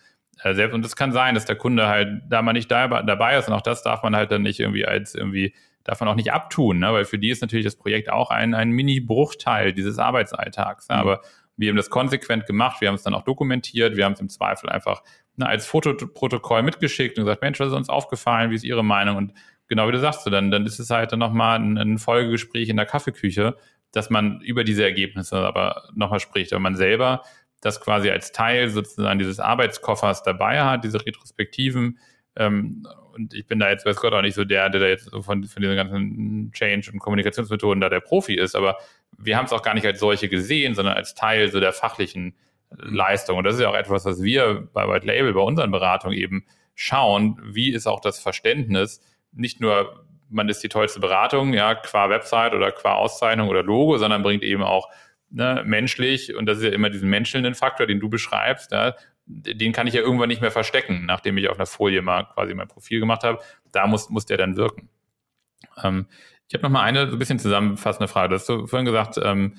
Äh, 0.41 0.53
selbst, 0.53 0.73
und 0.73 0.85
es 0.85 0.95
kann 0.95 1.11
sein, 1.11 1.35
dass 1.35 1.45
der 1.45 1.55
Kunde 1.55 1.87
halt 1.87 2.23
da 2.29 2.41
mal 2.41 2.53
nicht 2.53 2.71
da, 2.71 3.03
dabei 3.03 3.37
ist 3.37 3.47
und 3.47 3.53
auch 3.53 3.61
das 3.61 3.83
darf 3.83 4.03
man 4.03 4.15
halt 4.15 4.31
dann 4.31 4.41
nicht 4.41 4.59
irgendwie 4.59 4.85
als 4.85 5.13
irgendwie, 5.15 5.53
darf 5.83 5.99
man 5.99 6.09
auch 6.09 6.15
nicht 6.15 6.31
abtun, 6.31 6.79
ne? 6.79 6.93
weil 6.93 7.05
für 7.05 7.19
die 7.19 7.29
ist 7.29 7.41
natürlich 7.41 7.65
das 7.65 7.75
Projekt 7.75 8.09
auch 8.09 8.29
ein, 8.29 8.53
ein 8.53 8.71
Mini-Bruchteil 8.71 9.73
dieses 9.73 9.99
Arbeitsalltags. 9.99 10.87
Ne? 10.89 10.95
Mhm. 10.95 11.01
Aber 11.01 11.21
wir 11.57 11.69
haben 11.69 11.77
das 11.77 11.89
konsequent 11.89 12.45
gemacht, 12.45 12.81
wir 12.81 12.87
haben 12.87 12.95
es 12.95 13.03
dann 13.03 13.13
auch 13.13 13.23
dokumentiert, 13.23 13.95
wir 13.95 14.05
haben 14.05 14.13
es 14.13 14.19
im 14.19 14.29
Zweifel 14.29 14.69
einfach 14.69 15.03
ne, 15.35 15.47
als 15.47 15.65
Fotoprotokoll 15.65 16.63
mitgeschickt 16.63 17.17
und 17.17 17.25
gesagt, 17.25 17.41
Mensch, 17.41 17.59
was 17.59 17.67
ist 17.67 17.73
uns 17.73 17.89
aufgefallen, 17.89 18.51
wie 18.51 18.55
ist 18.55 18.63
Ihre 18.63 18.83
Meinung? 18.83 19.17
Und 19.17 19.33
genau 19.67 19.87
wie 19.87 19.91
du 19.91 19.99
sagst, 19.99 20.25
dann, 20.27 20.51
dann 20.51 20.65
ist 20.65 20.79
es 20.79 20.89
halt 20.89 21.11
dann 21.11 21.19
nochmal 21.19 21.59
ein, 21.59 21.77
ein 21.77 21.97
Folgegespräch 21.97 22.69
in 22.69 22.77
der 22.77 22.85
Kaffeeküche, 22.85 23.57
dass 23.91 24.09
man 24.09 24.41
über 24.41 24.63
diese 24.63 24.83
Ergebnisse 24.83 25.37
aber 25.37 25.89
nochmal 25.93 26.19
spricht, 26.19 26.51
weil 26.51 26.59
man 26.59 26.75
selber 26.75 27.23
das 27.61 27.79
quasi 27.79 28.09
als 28.09 28.31
Teil 28.31 28.69
sozusagen 28.69 29.19
dieses 29.19 29.39
Arbeitskoffers 29.39 30.23
dabei 30.23 30.61
hat, 30.63 30.83
diese 30.83 31.05
Retrospektiven. 31.05 31.99
Ähm, 32.35 32.85
und 33.13 33.33
ich 33.33 33.47
bin 33.47 33.59
da 33.59 33.69
jetzt, 33.69 33.85
weiß 33.85 33.97
Gott, 33.97 34.13
auch 34.13 34.21
nicht 34.21 34.35
so 34.35 34.43
der, 34.43 34.69
der 34.69 34.81
da 34.81 34.87
jetzt 34.87 35.09
so 35.09 35.21
von, 35.21 35.43
von 35.43 35.61
diesen 35.61 35.75
ganzen 35.75 36.51
Change- 36.51 36.91
und 36.91 36.99
Kommunikationsmethoden 36.99 37.81
da 37.81 37.89
der 37.89 37.99
Profi 37.99 38.35
ist, 38.35 38.55
aber 38.55 38.77
wir 39.17 39.37
haben 39.37 39.45
es 39.45 39.53
auch 39.53 39.61
gar 39.61 39.73
nicht 39.73 39.85
als 39.85 39.99
solche 39.99 40.29
gesehen, 40.29 40.75
sondern 40.75 40.95
als 40.95 41.13
Teil 41.15 41.51
so 41.51 41.59
der 41.59 41.73
fachlichen 41.73 42.35
Leistung. 42.77 43.37
Und 43.37 43.43
das 43.43 43.55
ist 43.55 43.61
ja 43.61 43.69
auch 43.69 43.75
etwas, 43.75 44.05
was 44.05 44.21
wir 44.21 44.67
bei 44.73 44.87
White 44.87 45.05
Label, 45.05 45.33
bei 45.33 45.41
unseren 45.41 45.71
Beratungen 45.71 46.17
eben 46.17 46.45
schauen, 46.75 47.39
wie 47.43 47.71
ist 47.71 47.87
auch 47.87 47.99
das 47.99 48.19
Verständnis, 48.19 49.01
nicht 49.31 49.61
nur 49.61 50.05
man 50.29 50.49
ist 50.49 50.63
die 50.63 50.69
tollste 50.69 50.99
Beratung, 50.99 51.53
ja, 51.53 51.75
qua 51.75 52.09
Website 52.09 52.53
oder 52.53 52.71
qua 52.71 52.95
Auszeichnung 52.95 53.49
oder 53.49 53.61
Logo, 53.61 53.97
sondern 53.99 54.23
bringt 54.23 54.41
eben 54.41 54.63
auch 54.63 54.89
ne, 55.29 55.61
menschlich, 55.63 56.35
und 56.35 56.47
das 56.47 56.57
ist 56.57 56.63
ja 56.63 56.71
immer 56.71 56.89
diesen 56.89 57.09
menschelnden 57.09 57.53
Faktor, 57.53 57.85
den 57.85 57.99
du 57.99 58.09
beschreibst, 58.09 58.71
ja, 58.71 58.95
den 59.25 59.71
kann 59.71 59.87
ich 59.87 59.93
ja 59.93 60.01
irgendwann 60.01 60.27
nicht 60.27 60.41
mehr 60.41 60.51
verstecken, 60.51 61.05
nachdem 61.05 61.37
ich 61.37 61.49
auf 61.49 61.57
einer 61.57 61.65
Folie 61.65 62.01
mal 62.01 62.23
quasi 62.25 62.53
mein 62.53 62.67
Profil 62.67 62.99
gemacht 62.99 63.23
habe. 63.23 63.39
Da 63.71 63.87
muss, 63.87 64.09
muss 64.09 64.25
der 64.25 64.37
dann 64.37 64.57
wirken. 64.57 64.89
Ähm, 65.81 66.07
ich 66.47 66.53
habe 66.53 66.63
noch 66.63 66.69
mal 66.69 66.83
eine 66.83 67.07
so 67.07 67.13
ein 67.13 67.19
bisschen 67.19 67.39
zusammenfassende 67.39 68.07
Frage. 68.07 68.29
Du 68.29 68.35
hast 68.35 68.45
so 68.45 68.67
vorhin 68.67 68.85
gesagt, 68.85 69.17
ähm, 69.21 69.57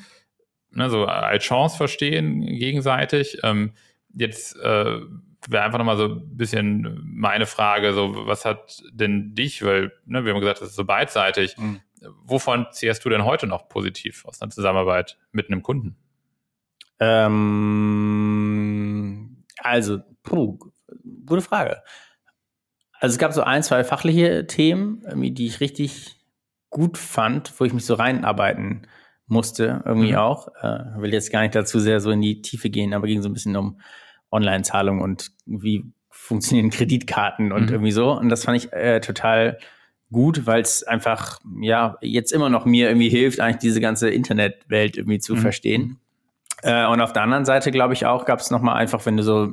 ne, 0.71 0.91
so 0.91 1.07
als 1.07 1.45
Chance 1.45 1.77
verstehen 1.77 2.41
gegenseitig. 2.43 3.39
Ähm, 3.43 3.73
jetzt 4.15 4.57
äh, 4.57 5.01
wäre 5.49 5.65
einfach 5.65 5.79
nochmal 5.79 5.97
so 5.97 6.05
ein 6.07 6.37
bisschen 6.37 7.01
meine 7.05 7.47
Frage, 7.47 7.93
so 7.95 8.27
was 8.27 8.45
hat 8.45 8.83
denn 8.93 9.35
dich, 9.35 9.65
weil 9.65 9.93
ne, 10.05 10.25
wir 10.25 10.33
haben 10.33 10.41
gesagt, 10.41 10.61
das 10.61 10.69
ist 10.71 10.77
so 10.77 10.85
beidseitig. 10.85 11.57
Mhm. 11.57 11.81
Wovon 12.23 12.67
zehrst 12.71 13.05
du 13.05 13.09
denn 13.09 13.25
heute 13.25 13.47
noch 13.47 13.69
positiv 13.69 14.25
aus 14.27 14.39
deiner 14.39 14.53
Zusammenarbeit 14.53 15.19
mit 15.33 15.49
einem 15.49 15.63
Kunden? 15.63 15.97
Ähm, 17.01 18.15
also, 19.65 20.01
puh, 20.23 20.59
gute 21.27 21.43
Frage. 21.43 21.83
Also 23.01 23.15
es 23.15 23.19
gab 23.19 23.33
so 23.33 23.43
ein, 23.43 23.63
zwei 23.63 23.85
fachliche 23.85 24.47
Themen, 24.47 25.03
die 25.35 25.47
ich 25.47 25.61
richtig 25.61 26.17
gut 26.71 26.99
fand, 26.99 27.53
wo 27.59 27.65
ich 27.65 27.73
mich 27.73 27.85
so 27.85 27.95
reinarbeiten 27.95 28.87
musste, 29.27 29.83
irgendwie 29.85 30.13
mhm. 30.13 30.19
auch. 30.19 30.49
Äh, 30.63 31.01
will 31.01 31.13
jetzt 31.13 31.33
gar 31.33 31.43
nicht 31.43 31.55
dazu 31.55 31.79
sehr 31.79 32.01
so 32.01 32.11
in 32.11 32.21
die 32.21 32.43
Tiefe 32.43 32.71
gehen, 32.71 32.93
aber 32.95 33.07
ging 33.07 33.23
so 33.23 33.29
ein 33.29 33.33
bisschen 33.33 33.57
um 33.57 33.81
Online-Zahlung 34.31 35.01
und 35.01 35.31
wie 35.47 35.93
funktionieren 36.11 36.71
Kreditkarten 36.71 37.53
und 37.53 37.67
mhm. 37.67 37.73
irgendwie 37.73 37.93
so. 37.93 38.13
Und 38.13 38.29
das 38.29 38.45
fand 38.45 38.59
ich 38.59 38.73
äh, 38.73 39.01
total 39.01 39.59
gut, 40.11 40.47
weil 40.47 40.63
es 40.63 40.83
einfach, 40.83 41.41
ja, 41.61 41.97
jetzt 42.01 42.33
immer 42.33 42.51
noch 42.51 42.67
mir 42.67 42.89
irgendwie 42.89 43.09
hilft, 43.09 43.41
eigentlich 43.41 43.59
diese 43.59 43.81
ganze 43.81 44.11
Internetwelt 44.11 44.97
irgendwie 44.97 45.19
zu 45.19 45.35
mhm. 45.35 45.39
verstehen. 45.39 46.01
Äh, 46.65 46.87
und 46.87 47.01
auf 47.01 47.13
der 47.13 47.23
anderen 47.23 47.45
Seite, 47.45 47.71
glaube 47.71 47.93
ich 47.93 48.07
auch, 48.07 48.25
gab 48.25 48.41
es 48.41 48.51
nochmal 48.51 48.77
einfach, 48.77 49.05
wenn 49.05 49.19
du 49.19 49.23
so, 49.23 49.51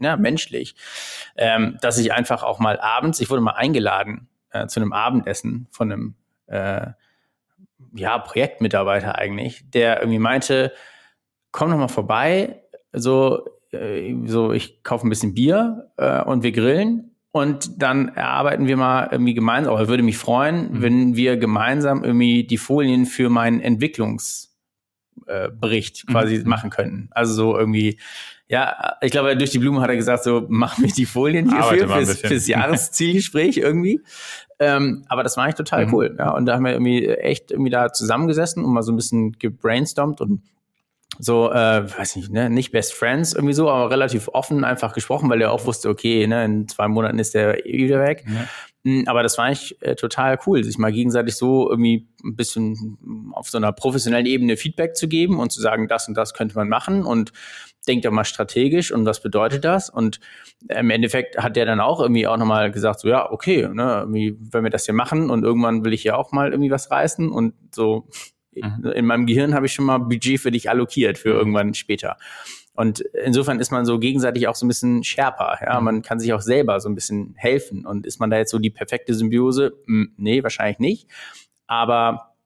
ja, 0.00 0.16
menschlich, 0.16 0.76
ähm, 1.36 1.76
dass 1.80 1.98
ich 1.98 2.12
einfach 2.12 2.44
auch 2.44 2.60
mal 2.60 2.78
abends, 2.78 3.20
ich 3.20 3.28
wurde 3.30 3.42
mal 3.42 3.54
eingeladen 3.54 4.28
äh, 4.52 4.68
zu 4.68 4.80
einem 4.80 4.92
Abendessen 4.92 5.66
von 5.70 5.92
einem, 5.92 6.14
äh, 6.46 6.88
ja, 7.94 8.18
Projektmitarbeiter 8.18 9.18
eigentlich, 9.18 9.68
der 9.70 10.00
irgendwie 10.00 10.20
meinte, 10.20 10.72
komm 11.50 11.70
noch 11.70 11.78
mal 11.78 11.88
vorbei, 11.88 12.62
so 12.92 13.44
äh, 13.72 14.14
so, 14.26 14.52
ich 14.52 14.84
kaufe 14.84 15.06
ein 15.06 15.10
bisschen 15.10 15.34
Bier 15.34 15.90
äh, 15.96 16.22
und 16.22 16.44
wir 16.44 16.52
grillen 16.52 17.16
und 17.32 17.82
dann 17.82 18.08
erarbeiten 18.08 18.66
wir 18.66 18.76
mal 18.76 19.08
irgendwie 19.10 19.34
gemeinsam, 19.34 19.74
aber 19.74 19.88
würde 19.88 20.04
mich 20.04 20.16
freuen, 20.16 20.72
mhm. 20.72 20.82
wenn 20.82 21.16
wir 21.16 21.36
gemeinsam 21.38 22.04
irgendwie 22.04 22.44
die 22.44 22.58
Folien 22.58 23.04
für 23.04 23.30
meinen 23.30 23.60
Entwicklungsbericht 23.60 24.55
äh, 25.26 25.48
quasi 26.10 26.38
mhm. 26.38 26.48
machen 26.48 26.70
könnten. 26.70 27.08
Also 27.12 27.34
so 27.34 27.58
irgendwie, 27.58 27.98
ja, 28.48 28.96
ich 29.00 29.10
glaube, 29.10 29.36
durch 29.36 29.50
die 29.50 29.58
Blume 29.58 29.80
hat 29.80 29.90
er 29.90 29.96
gesagt, 29.96 30.24
so 30.24 30.46
mach 30.48 30.78
mich 30.78 30.92
die 30.92 31.06
Folien 31.06 31.50
hierfür 31.50 31.88
fürs, 31.88 32.20
fürs 32.20 32.46
Jahreszielgespräch 32.46 33.56
irgendwie. 33.58 34.00
Ähm, 34.58 35.04
aber 35.08 35.22
das 35.22 35.36
war 35.36 35.44
eigentlich 35.44 35.56
total 35.56 35.86
mhm. 35.86 35.94
cool. 35.94 36.16
Ja, 36.18 36.30
und 36.30 36.46
da 36.46 36.54
haben 36.54 36.64
wir 36.64 36.72
irgendwie 36.72 37.06
echt 37.08 37.50
irgendwie 37.50 37.70
da 37.70 37.92
zusammengesessen 37.92 38.64
und 38.64 38.72
mal 38.72 38.82
so 38.82 38.92
ein 38.92 38.96
bisschen 38.96 39.32
gebrainstormt 39.32 40.20
und 40.20 40.42
so, 41.18 41.50
äh, 41.50 41.98
weiß 41.98 42.16
nicht, 42.16 42.30
ne, 42.30 42.50
nicht 42.50 42.72
Best 42.72 42.92
Friends 42.92 43.32
irgendwie 43.32 43.54
so, 43.54 43.70
aber 43.70 43.90
relativ 43.90 44.28
offen 44.28 44.64
einfach 44.64 44.92
gesprochen, 44.92 45.30
weil 45.30 45.40
er 45.40 45.52
auch 45.52 45.64
wusste, 45.64 45.88
okay, 45.88 46.26
ne, 46.26 46.44
in 46.44 46.68
zwei 46.68 46.88
Monaten 46.88 47.18
ist 47.18 47.34
der 47.34 47.66
eh 47.66 47.84
wieder 47.84 48.00
weg. 48.00 48.24
Ja. 48.26 48.46
Mm, 48.86 49.02
aber 49.06 49.24
das 49.24 49.36
war 49.36 49.46
eigentlich 49.46 49.82
äh, 49.82 49.96
total 49.96 50.38
cool, 50.46 50.62
sich 50.62 50.78
mal 50.78 50.92
gegenseitig 50.92 51.34
so 51.34 51.68
irgendwie 51.68 52.06
ein 52.22 52.36
bisschen 52.36 53.32
auf 53.32 53.50
so 53.50 53.58
einer 53.58 53.72
professionellen 53.72 54.26
Ebene 54.26 54.56
Feedback 54.56 54.94
zu 54.94 55.08
geben 55.08 55.40
und 55.40 55.50
zu 55.50 55.60
sagen, 55.60 55.88
das 55.88 56.06
und 56.06 56.16
das 56.16 56.34
könnte 56.34 56.54
man 56.54 56.68
machen 56.68 57.04
und 57.04 57.32
denkt 57.88 58.04
doch 58.04 58.12
mal 58.12 58.24
strategisch 58.24 58.92
und 58.92 59.04
was 59.04 59.20
bedeutet 59.20 59.64
das? 59.64 59.90
Und 59.90 60.20
im 60.68 60.90
Endeffekt 60.90 61.36
hat 61.36 61.56
der 61.56 61.66
dann 61.66 61.80
auch 61.80 62.00
irgendwie 62.00 62.28
auch 62.28 62.36
nochmal 62.36 62.70
gesagt, 62.70 63.00
so 63.00 63.08
ja, 63.08 63.28
okay, 63.28 63.68
ne, 63.68 63.98
irgendwie, 64.02 64.36
wenn 64.52 64.62
wir 64.62 64.70
das 64.70 64.84
hier 64.84 64.94
machen 64.94 65.30
und 65.30 65.42
irgendwann 65.42 65.84
will 65.84 65.92
ich 65.92 66.04
ja 66.04 66.14
auch 66.14 66.30
mal 66.30 66.52
irgendwie 66.52 66.70
was 66.70 66.88
reißen 66.88 67.28
und 67.28 67.54
so 67.74 68.06
Mhm. 68.56 68.86
In 68.94 69.04
meinem 69.04 69.26
Gehirn 69.26 69.54
habe 69.54 69.66
ich 69.66 69.74
schon 69.74 69.84
mal 69.84 69.98
Budget 69.98 70.40
für 70.40 70.50
dich 70.50 70.70
allokiert 70.70 71.18
für 71.18 71.34
mhm. 71.34 71.38
irgendwann 71.38 71.74
später. 71.74 72.16
Und 72.76 73.00
insofern 73.00 73.58
ist 73.58 73.72
man 73.72 73.86
so 73.86 73.98
gegenseitig 73.98 74.48
auch 74.48 74.54
so 74.54 74.66
ein 74.66 74.68
bisschen 74.68 75.02
schärper. 75.02 75.58
Ja, 75.64 75.78
mhm. 75.78 75.84
man 75.84 76.02
kann 76.02 76.20
sich 76.20 76.32
auch 76.32 76.40
selber 76.40 76.78
so 76.80 76.88
ein 76.88 76.94
bisschen 76.94 77.34
helfen. 77.36 77.86
Und 77.86 78.06
ist 78.06 78.20
man 78.20 78.30
da 78.30 78.36
jetzt 78.36 78.50
so 78.50 78.58
die 78.58 78.70
perfekte 78.70 79.14
Symbiose? 79.14 79.72
Hm, 79.86 80.12
nee, 80.16 80.42
wahrscheinlich 80.42 80.78
nicht. 80.78 81.08
Aber 81.66 82.36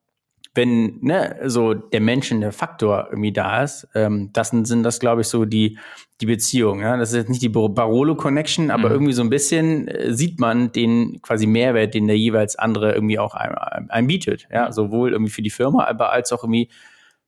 wenn 0.55 0.99
ne, 1.01 1.37
so 1.45 1.75
der 1.75 2.01
menschende 2.01 2.51
Faktor 2.53 3.09
irgendwie 3.11 3.33
da 3.33 3.62
ist, 3.62 3.88
ähm, 3.95 4.31
das 4.33 4.49
sind 4.49 4.83
das, 4.83 4.99
glaube 4.99 5.21
ich, 5.21 5.29
so 5.29 5.45
die, 5.45 5.79
die 6.21 6.27
Beziehungen. 6.27 6.81
Ja? 6.81 6.97
Das 6.97 7.11
ist 7.11 7.16
jetzt 7.16 7.29
nicht 7.29 7.43
die 7.43 7.49
Barolo-Connection, 7.49 8.71
aber 8.71 8.88
mhm. 8.88 8.95
irgendwie 8.95 9.12
so 9.12 9.23
ein 9.23 9.31
bisschen 9.31 9.87
äh, 9.87 10.12
sieht 10.12 10.40
man 10.40 10.73
den 10.73 11.21
quasi 11.23 11.47
Mehrwert, 11.47 11.95
den 11.95 12.09
der 12.09 12.19
jeweils 12.19 12.57
andere 12.57 12.93
irgendwie 12.93 13.19
auch 13.19 13.35
einem, 13.35 13.90
einem 13.90 14.07
bietet. 14.09 14.49
Ja? 14.53 14.73
Sowohl 14.73 15.12
irgendwie 15.12 15.33
für 15.33 15.43
die 15.43 15.51
Firma, 15.51 15.85
aber 15.85 16.11
als 16.11 16.33
auch 16.33 16.43
irgendwie 16.43 16.69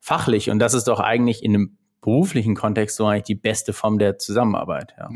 fachlich. 0.00 0.50
Und 0.50 0.58
das 0.58 0.74
ist 0.74 0.88
doch 0.88 0.98
eigentlich 0.98 1.44
in 1.44 1.54
einem 1.54 1.78
beruflichen 2.02 2.54
Kontext 2.54 2.96
so 2.96 3.06
eigentlich 3.06 3.22
die 3.22 3.34
beste 3.34 3.72
Form 3.72 3.98
der 3.98 4.18
Zusammenarbeit. 4.18 4.94
Ja, 4.98 5.08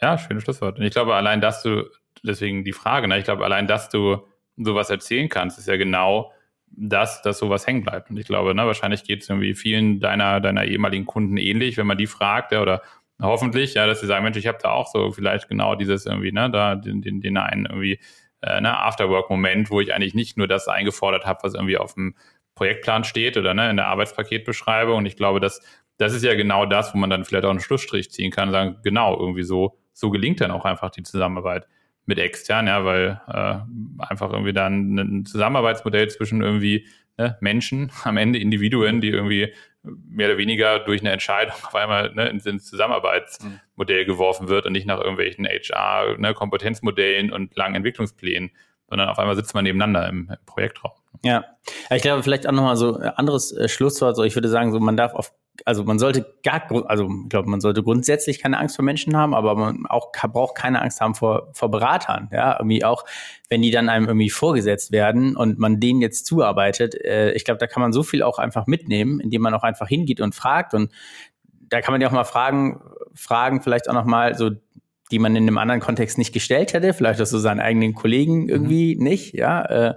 ja 0.00 0.18
schönes 0.18 0.44
Schlusswort. 0.44 0.78
Und 0.78 0.84
ich 0.84 0.92
glaube, 0.92 1.14
allein, 1.14 1.42
dass 1.42 1.62
du, 1.62 1.84
deswegen 2.22 2.64
die 2.64 2.72
Frage, 2.72 3.08
ne? 3.08 3.18
ich 3.18 3.24
glaube, 3.24 3.44
allein, 3.44 3.66
dass 3.66 3.90
du 3.90 4.26
sowas 4.56 4.88
erzählen 4.88 5.28
kannst, 5.28 5.58
ist 5.58 5.68
ja 5.68 5.76
genau 5.76 6.32
dass, 6.70 7.22
dass 7.22 7.38
sowas 7.38 7.66
hängen 7.66 7.82
bleibt. 7.82 8.10
Und 8.10 8.16
ich 8.16 8.26
glaube, 8.26 8.54
ne, 8.54 8.66
wahrscheinlich 8.66 9.04
geht 9.04 9.22
es 9.22 9.28
irgendwie 9.28 9.54
vielen 9.54 10.00
deiner, 10.00 10.40
deiner 10.40 10.64
ehemaligen 10.64 11.06
Kunden 11.06 11.36
ähnlich, 11.36 11.76
wenn 11.76 11.86
man 11.86 11.98
die 11.98 12.06
fragt, 12.06 12.52
ja, 12.52 12.62
oder 12.62 12.82
hoffentlich, 13.20 13.74
ja, 13.74 13.86
dass 13.86 14.00
sie 14.00 14.06
sagen, 14.06 14.24
Mensch, 14.24 14.36
ich 14.36 14.46
habe 14.46 14.58
da 14.62 14.70
auch 14.70 14.86
so 14.86 15.10
vielleicht 15.10 15.48
genau 15.48 15.74
dieses 15.74 16.06
irgendwie, 16.06 16.32
ne, 16.32 16.50
da 16.50 16.76
den, 16.76 17.02
den, 17.02 17.20
den 17.20 17.36
einen 17.36 17.66
irgendwie 17.66 17.98
äh, 18.42 18.60
ne, 18.60 18.78
Afterwork-Moment, 18.78 19.70
wo 19.70 19.80
ich 19.80 19.92
eigentlich 19.92 20.14
nicht 20.14 20.36
nur 20.36 20.48
das 20.48 20.68
eingefordert 20.68 21.26
habe, 21.26 21.40
was 21.42 21.54
irgendwie 21.54 21.76
auf 21.76 21.94
dem 21.94 22.14
Projektplan 22.54 23.04
steht 23.04 23.36
oder 23.36 23.52
ne, 23.54 23.70
in 23.70 23.76
der 23.76 23.86
Arbeitspaketbeschreibung. 23.86 24.96
Und 24.98 25.06
ich 25.06 25.16
glaube, 25.16 25.40
dass 25.40 25.60
das 26.00 26.14
ist 26.14 26.24
ja 26.24 26.34
genau 26.34 26.64
das, 26.64 26.94
wo 26.94 26.98
man 26.98 27.10
dann 27.10 27.26
vielleicht 27.26 27.44
auch 27.44 27.50
einen 27.50 27.60
Schlussstrich 27.60 28.10
ziehen 28.10 28.30
kann 28.30 28.48
und 28.48 28.52
sagen, 28.52 28.76
genau, 28.82 29.18
irgendwie 29.18 29.42
so, 29.42 29.78
so 29.92 30.10
gelingt 30.10 30.40
dann 30.40 30.50
auch 30.50 30.64
einfach 30.64 30.90
die 30.90 31.02
Zusammenarbeit 31.02 31.68
mit 32.06 32.18
extern, 32.18 32.66
ja, 32.66 32.84
weil 32.86 33.20
äh, 33.28 33.56
einfach 34.02 34.32
irgendwie 34.32 34.54
dann 34.54 34.94
ein 34.94 35.26
Zusammenarbeitsmodell 35.26 36.08
zwischen 36.08 36.40
irgendwie 36.40 36.86
ne, 37.18 37.36
Menschen, 37.40 37.92
am 38.04 38.16
Ende 38.16 38.38
Individuen, 38.38 39.02
die 39.02 39.10
irgendwie 39.10 39.52
mehr 39.82 40.28
oder 40.28 40.38
weniger 40.38 40.78
durch 40.78 41.02
eine 41.02 41.10
Entscheidung 41.10 41.54
auf 41.64 41.74
einmal 41.74 42.14
ne, 42.14 42.28
ins, 42.28 42.44
Zusammenarbeitsmodell 42.64 44.06
geworfen 44.06 44.48
wird 44.48 44.64
und 44.64 44.72
nicht 44.72 44.86
nach 44.86 45.00
irgendwelchen 45.00 45.46
HR-Kompetenzmodellen 45.46 47.26
ne, 47.26 47.34
und 47.34 47.54
langen 47.56 47.74
Entwicklungsplänen, 47.74 48.52
sondern 48.88 49.10
auf 49.10 49.18
einmal 49.18 49.36
sitzt 49.36 49.54
man 49.54 49.64
nebeneinander 49.64 50.08
im, 50.08 50.30
im 50.30 50.46
Projektraum. 50.46 50.92
Ja, 51.24 51.44
ich 51.90 52.02
glaube, 52.02 52.22
vielleicht 52.22 52.46
auch 52.46 52.52
nochmal 52.52 52.76
so 52.76 52.96
ein 52.96 53.10
anderes 53.10 53.52
äh, 53.52 53.68
Schlusswort. 53.68 54.16
So, 54.16 54.24
ich 54.24 54.34
würde 54.34 54.48
sagen, 54.48 54.72
so 54.72 54.80
man 54.80 54.96
darf 54.96 55.12
auf 55.12 55.32
also 55.64 55.84
man 55.84 55.98
sollte 55.98 56.34
gar, 56.42 56.62
also 56.88 57.10
ich 57.24 57.28
glaube, 57.28 57.50
man 57.50 57.60
sollte 57.60 57.82
grundsätzlich 57.82 58.40
keine 58.40 58.58
Angst 58.58 58.76
vor 58.76 58.84
Menschen 58.84 59.16
haben, 59.16 59.34
aber 59.34 59.54
man 59.54 59.86
auch 59.86 60.12
braucht 60.12 60.56
keine 60.56 60.80
Angst 60.80 61.00
haben 61.00 61.14
vor, 61.14 61.48
vor 61.52 61.70
Beratern. 61.70 62.28
Ja, 62.32 62.56
irgendwie 62.58 62.84
auch, 62.84 63.04
wenn 63.48 63.62
die 63.62 63.70
dann 63.70 63.88
einem 63.88 64.06
irgendwie 64.06 64.30
vorgesetzt 64.30 64.92
werden 64.92 65.36
und 65.36 65.58
man 65.58 65.80
denen 65.80 66.00
jetzt 66.00 66.26
zuarbeitet. 66.26 66.94
Äh, 66.94 67.32
ich 67.32 67.44
glaube, 67.44 67.58
da 67.58 67.66
kann 67.66 67.82
man 67.82 67.92
so 67.92 68.02
viel 68.02 68.22
auch 68.22 68.38
einfach 68.38 68.66
mitnehmen, 68.66 69.20
indem 69.20 69.42
man 69.42 69.54
auch 69.54 69.62
einfach 69.62 69.88
hingeht 69.88 70.20
und 70.20 70.34
fragt. 70.34 70.74
Und 70.74 70.90
da 71.68 71.80
kann 71.80 71.92
man 71.92 72.00
ja 72.00 72.08
auch 72.08 72.12
mal 72.12 72.24
fragen, 72.24 72.80
fragen 73.14 73.62
vielleicht 73.62 73.88
auch 73.88 73.94
noch 73.94 74.04
mal 74.04 74.34
so 74.34 74.50
die 75.10 75.18
man 75.18 75.34
in 75.36 75.44
einem 75.44 75.58
anderen 75.58 75.80
Kontext 75.80 76.18
nicht 76.18 76.32
gestellt 76.32 76.72
hätte, 76.72 76.92
vielleicht 76.92 77.20
auch 77.20 77.26
so 77.26 77.38
seinen 77.38 77.60
eigenen 77.60 77.94
Kollegen 77.94 78.44
mhm. 78.44 78.48
irgendwie 78.48 78.96
mhm. 78.96 79.02
nicht, 79.02 79.34
ja. 79.34 79.62
Äh, 79.62 79.94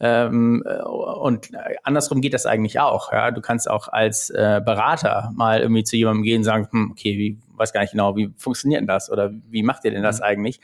ähm, 0.00 0.62
und 0.64 1.48
andersrum 1.82 2.20
geht 2.20 2.34
das 2.34 2.46
eigentlich 2.46 2.80
auch. 2.80 3.12
Ja, 3.12 3.30
du 3.30 3.40
kannst 3.40 3.70
auch 3.70 3.88
als 3.88 4.30
äh, 4.30 4.60
Berater 4.64 5.30
mal 5.34 5.60
irgendwie 5.60 5.84
zu 5.84 5.96
jemandem 5.96 6.22
gehen 6.22 6.38
und 6.38 6.44
sagen, 6.44 6.68
hm, 6.70 6.90
okay, 6.92 7.16
wie 7.16 7.38
weiß 7.56 7.72
gar 7.72 7.80
nicht 7.80 7.92
genau, 7.92 8.16
wie 8.16 8.32
funktioniert 8.36 8.80
denn 8.80 8.88
das 8.88 9.10
oder 9.10 9.30
wie 9.48 9.62
macht 9.62 9.84
ihr 9.84 9.90
denn 9.90 10.02
das 10.02 10.18
mhm. 10.18 10.24
eigentlich? 10.24 10.60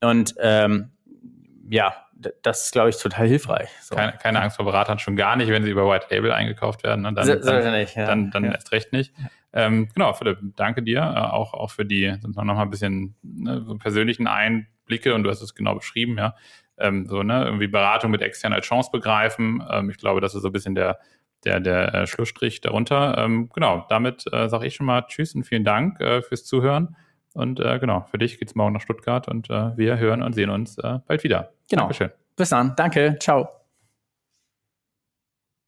Und 0.00 0.34
ähm, 0.40 0.90
ja, 1.70 1.94
das 2.42 2.64
ist, 2.64 2.72
glaube 2.72 2.90
ich, 2.90 2.96
total 2.96 3.26
hilfreich. 3.26 3.68
So. 3.80 3.96
Keine, 3.96 4.12
keine, 4.12 4.40
Angst 4.40 4.56
vor 4.56 4.64
Beratern, 4.64 4.98
schon 4.98 5.16
gar 5.16 5.36
nicht, 5.36 5.48
wenn 5.48 5.64
sie 5.64 5.70
über 5.70 5.88
White 5.88 6.06
Label 6.10 6.32
eingekauft 6.32 6.82
werden. 6.82 7.02
Ne? 7.02 7.12
Dann, 7.12 7.26
so, 7.26 7.34
dann, 7.36 7.72
nicht, 7.72 7.96
ja. 7.96 8.06
dann, 8.06 8.30
dann 8.30 8.44
ja. 8.44 8.52
erst 8.52 8.72
recht 8.72 8.92
nicht. 8.92 9.12
Ähm, 9.56 9.88
genau, 9.94 10.12
Philipp, 10.12 10.38
danke 10.56 10.82
dir 10.82 10.98
äh, 10.98 11.32
auch, 11.32 11.54
auch 11.54 11.70
für 11.70 11.84
die 11.84 12.12
noch 12.26 12.44
mal 12.44 12.60
ein 12.60 12.70
bisschen 12.70 13.14
ne, 13.22 13.62
so 13.64 13.78
persönlichen 13.78 14.26
Einblicke 14.26 15.14
und 15.14 15.22
du 15.22 15.30
hast 15.30 15.42
es 15.42 15.54
genau 15.54 15.76
beschrieben, 15.76 16.18
ja. 16.18 16.34
Ähm, 16.76 17.06
so, 17.06 17.22
ne, 17.22 17.44
irgendwie 17.44 17.68
Beratung 17.68 18.10
mit 18.10 18.20
extern 18.20 18.52
als 18.52 18.66
Chance 18.66 18.90
begreifen. 18.92 19.62
Ähm, 19.70 19.90
ich 19.90 19.96
glaube, 19.96 20.20
das 20.20 20.34
ist 20.34 20.42
so 20.42 20.48
ein 20.48 20.52
bisschen 20.52 20.74
der, 20.74 20.98
der, 21.44 21.60
der 21.60 21.94
äh, 21.94 22.06
Schlussstrich 22.08 22.62
darunter. 22.62 23.16
Ähm, 23.16 23.48
genau, 23.54 23.86
damit 23.88 24.24
äh, 24.32 24.48
sage 24.48 24.66
ich 24.66 24.74
schon 24.74 24.86
mal 24.86 25.02
Tschüss 25.06 25.36
und 25.36 25.44
vielen 25.44 25.62
Dank 25.62 26.00
äh, 26.00 26.20
fürs 26.20 26.44
Zuhören. 26.44 26.96
Und 27.32 27.60
äh, 27.60 27.78
genau, 27.78 28.06
für 28.10 28.18
dich 28.18 28.40
geht's 28.40 28.56
morgen 28.56 28.72
nach 28.72 28.80
Stuttgart 28.80 29.28
und 29.28 29.50
äh, 29.50 29.76
wir 29.76 29.98
hören 29.98 30.22
und 30.22 30.34
sehen 30.34 30.50
uns 30.50 30.78
äh, 30.78 30.98
bald 31.06 31.22
wieder. 31.22 31.52
Genau. 31.70 31.82
Dankeschön. 31.82 32.10
Bis 32.36 32.48
dann. 32.48 32.74
Danke. 32.76 33.16
Ciao. 33.20 33.63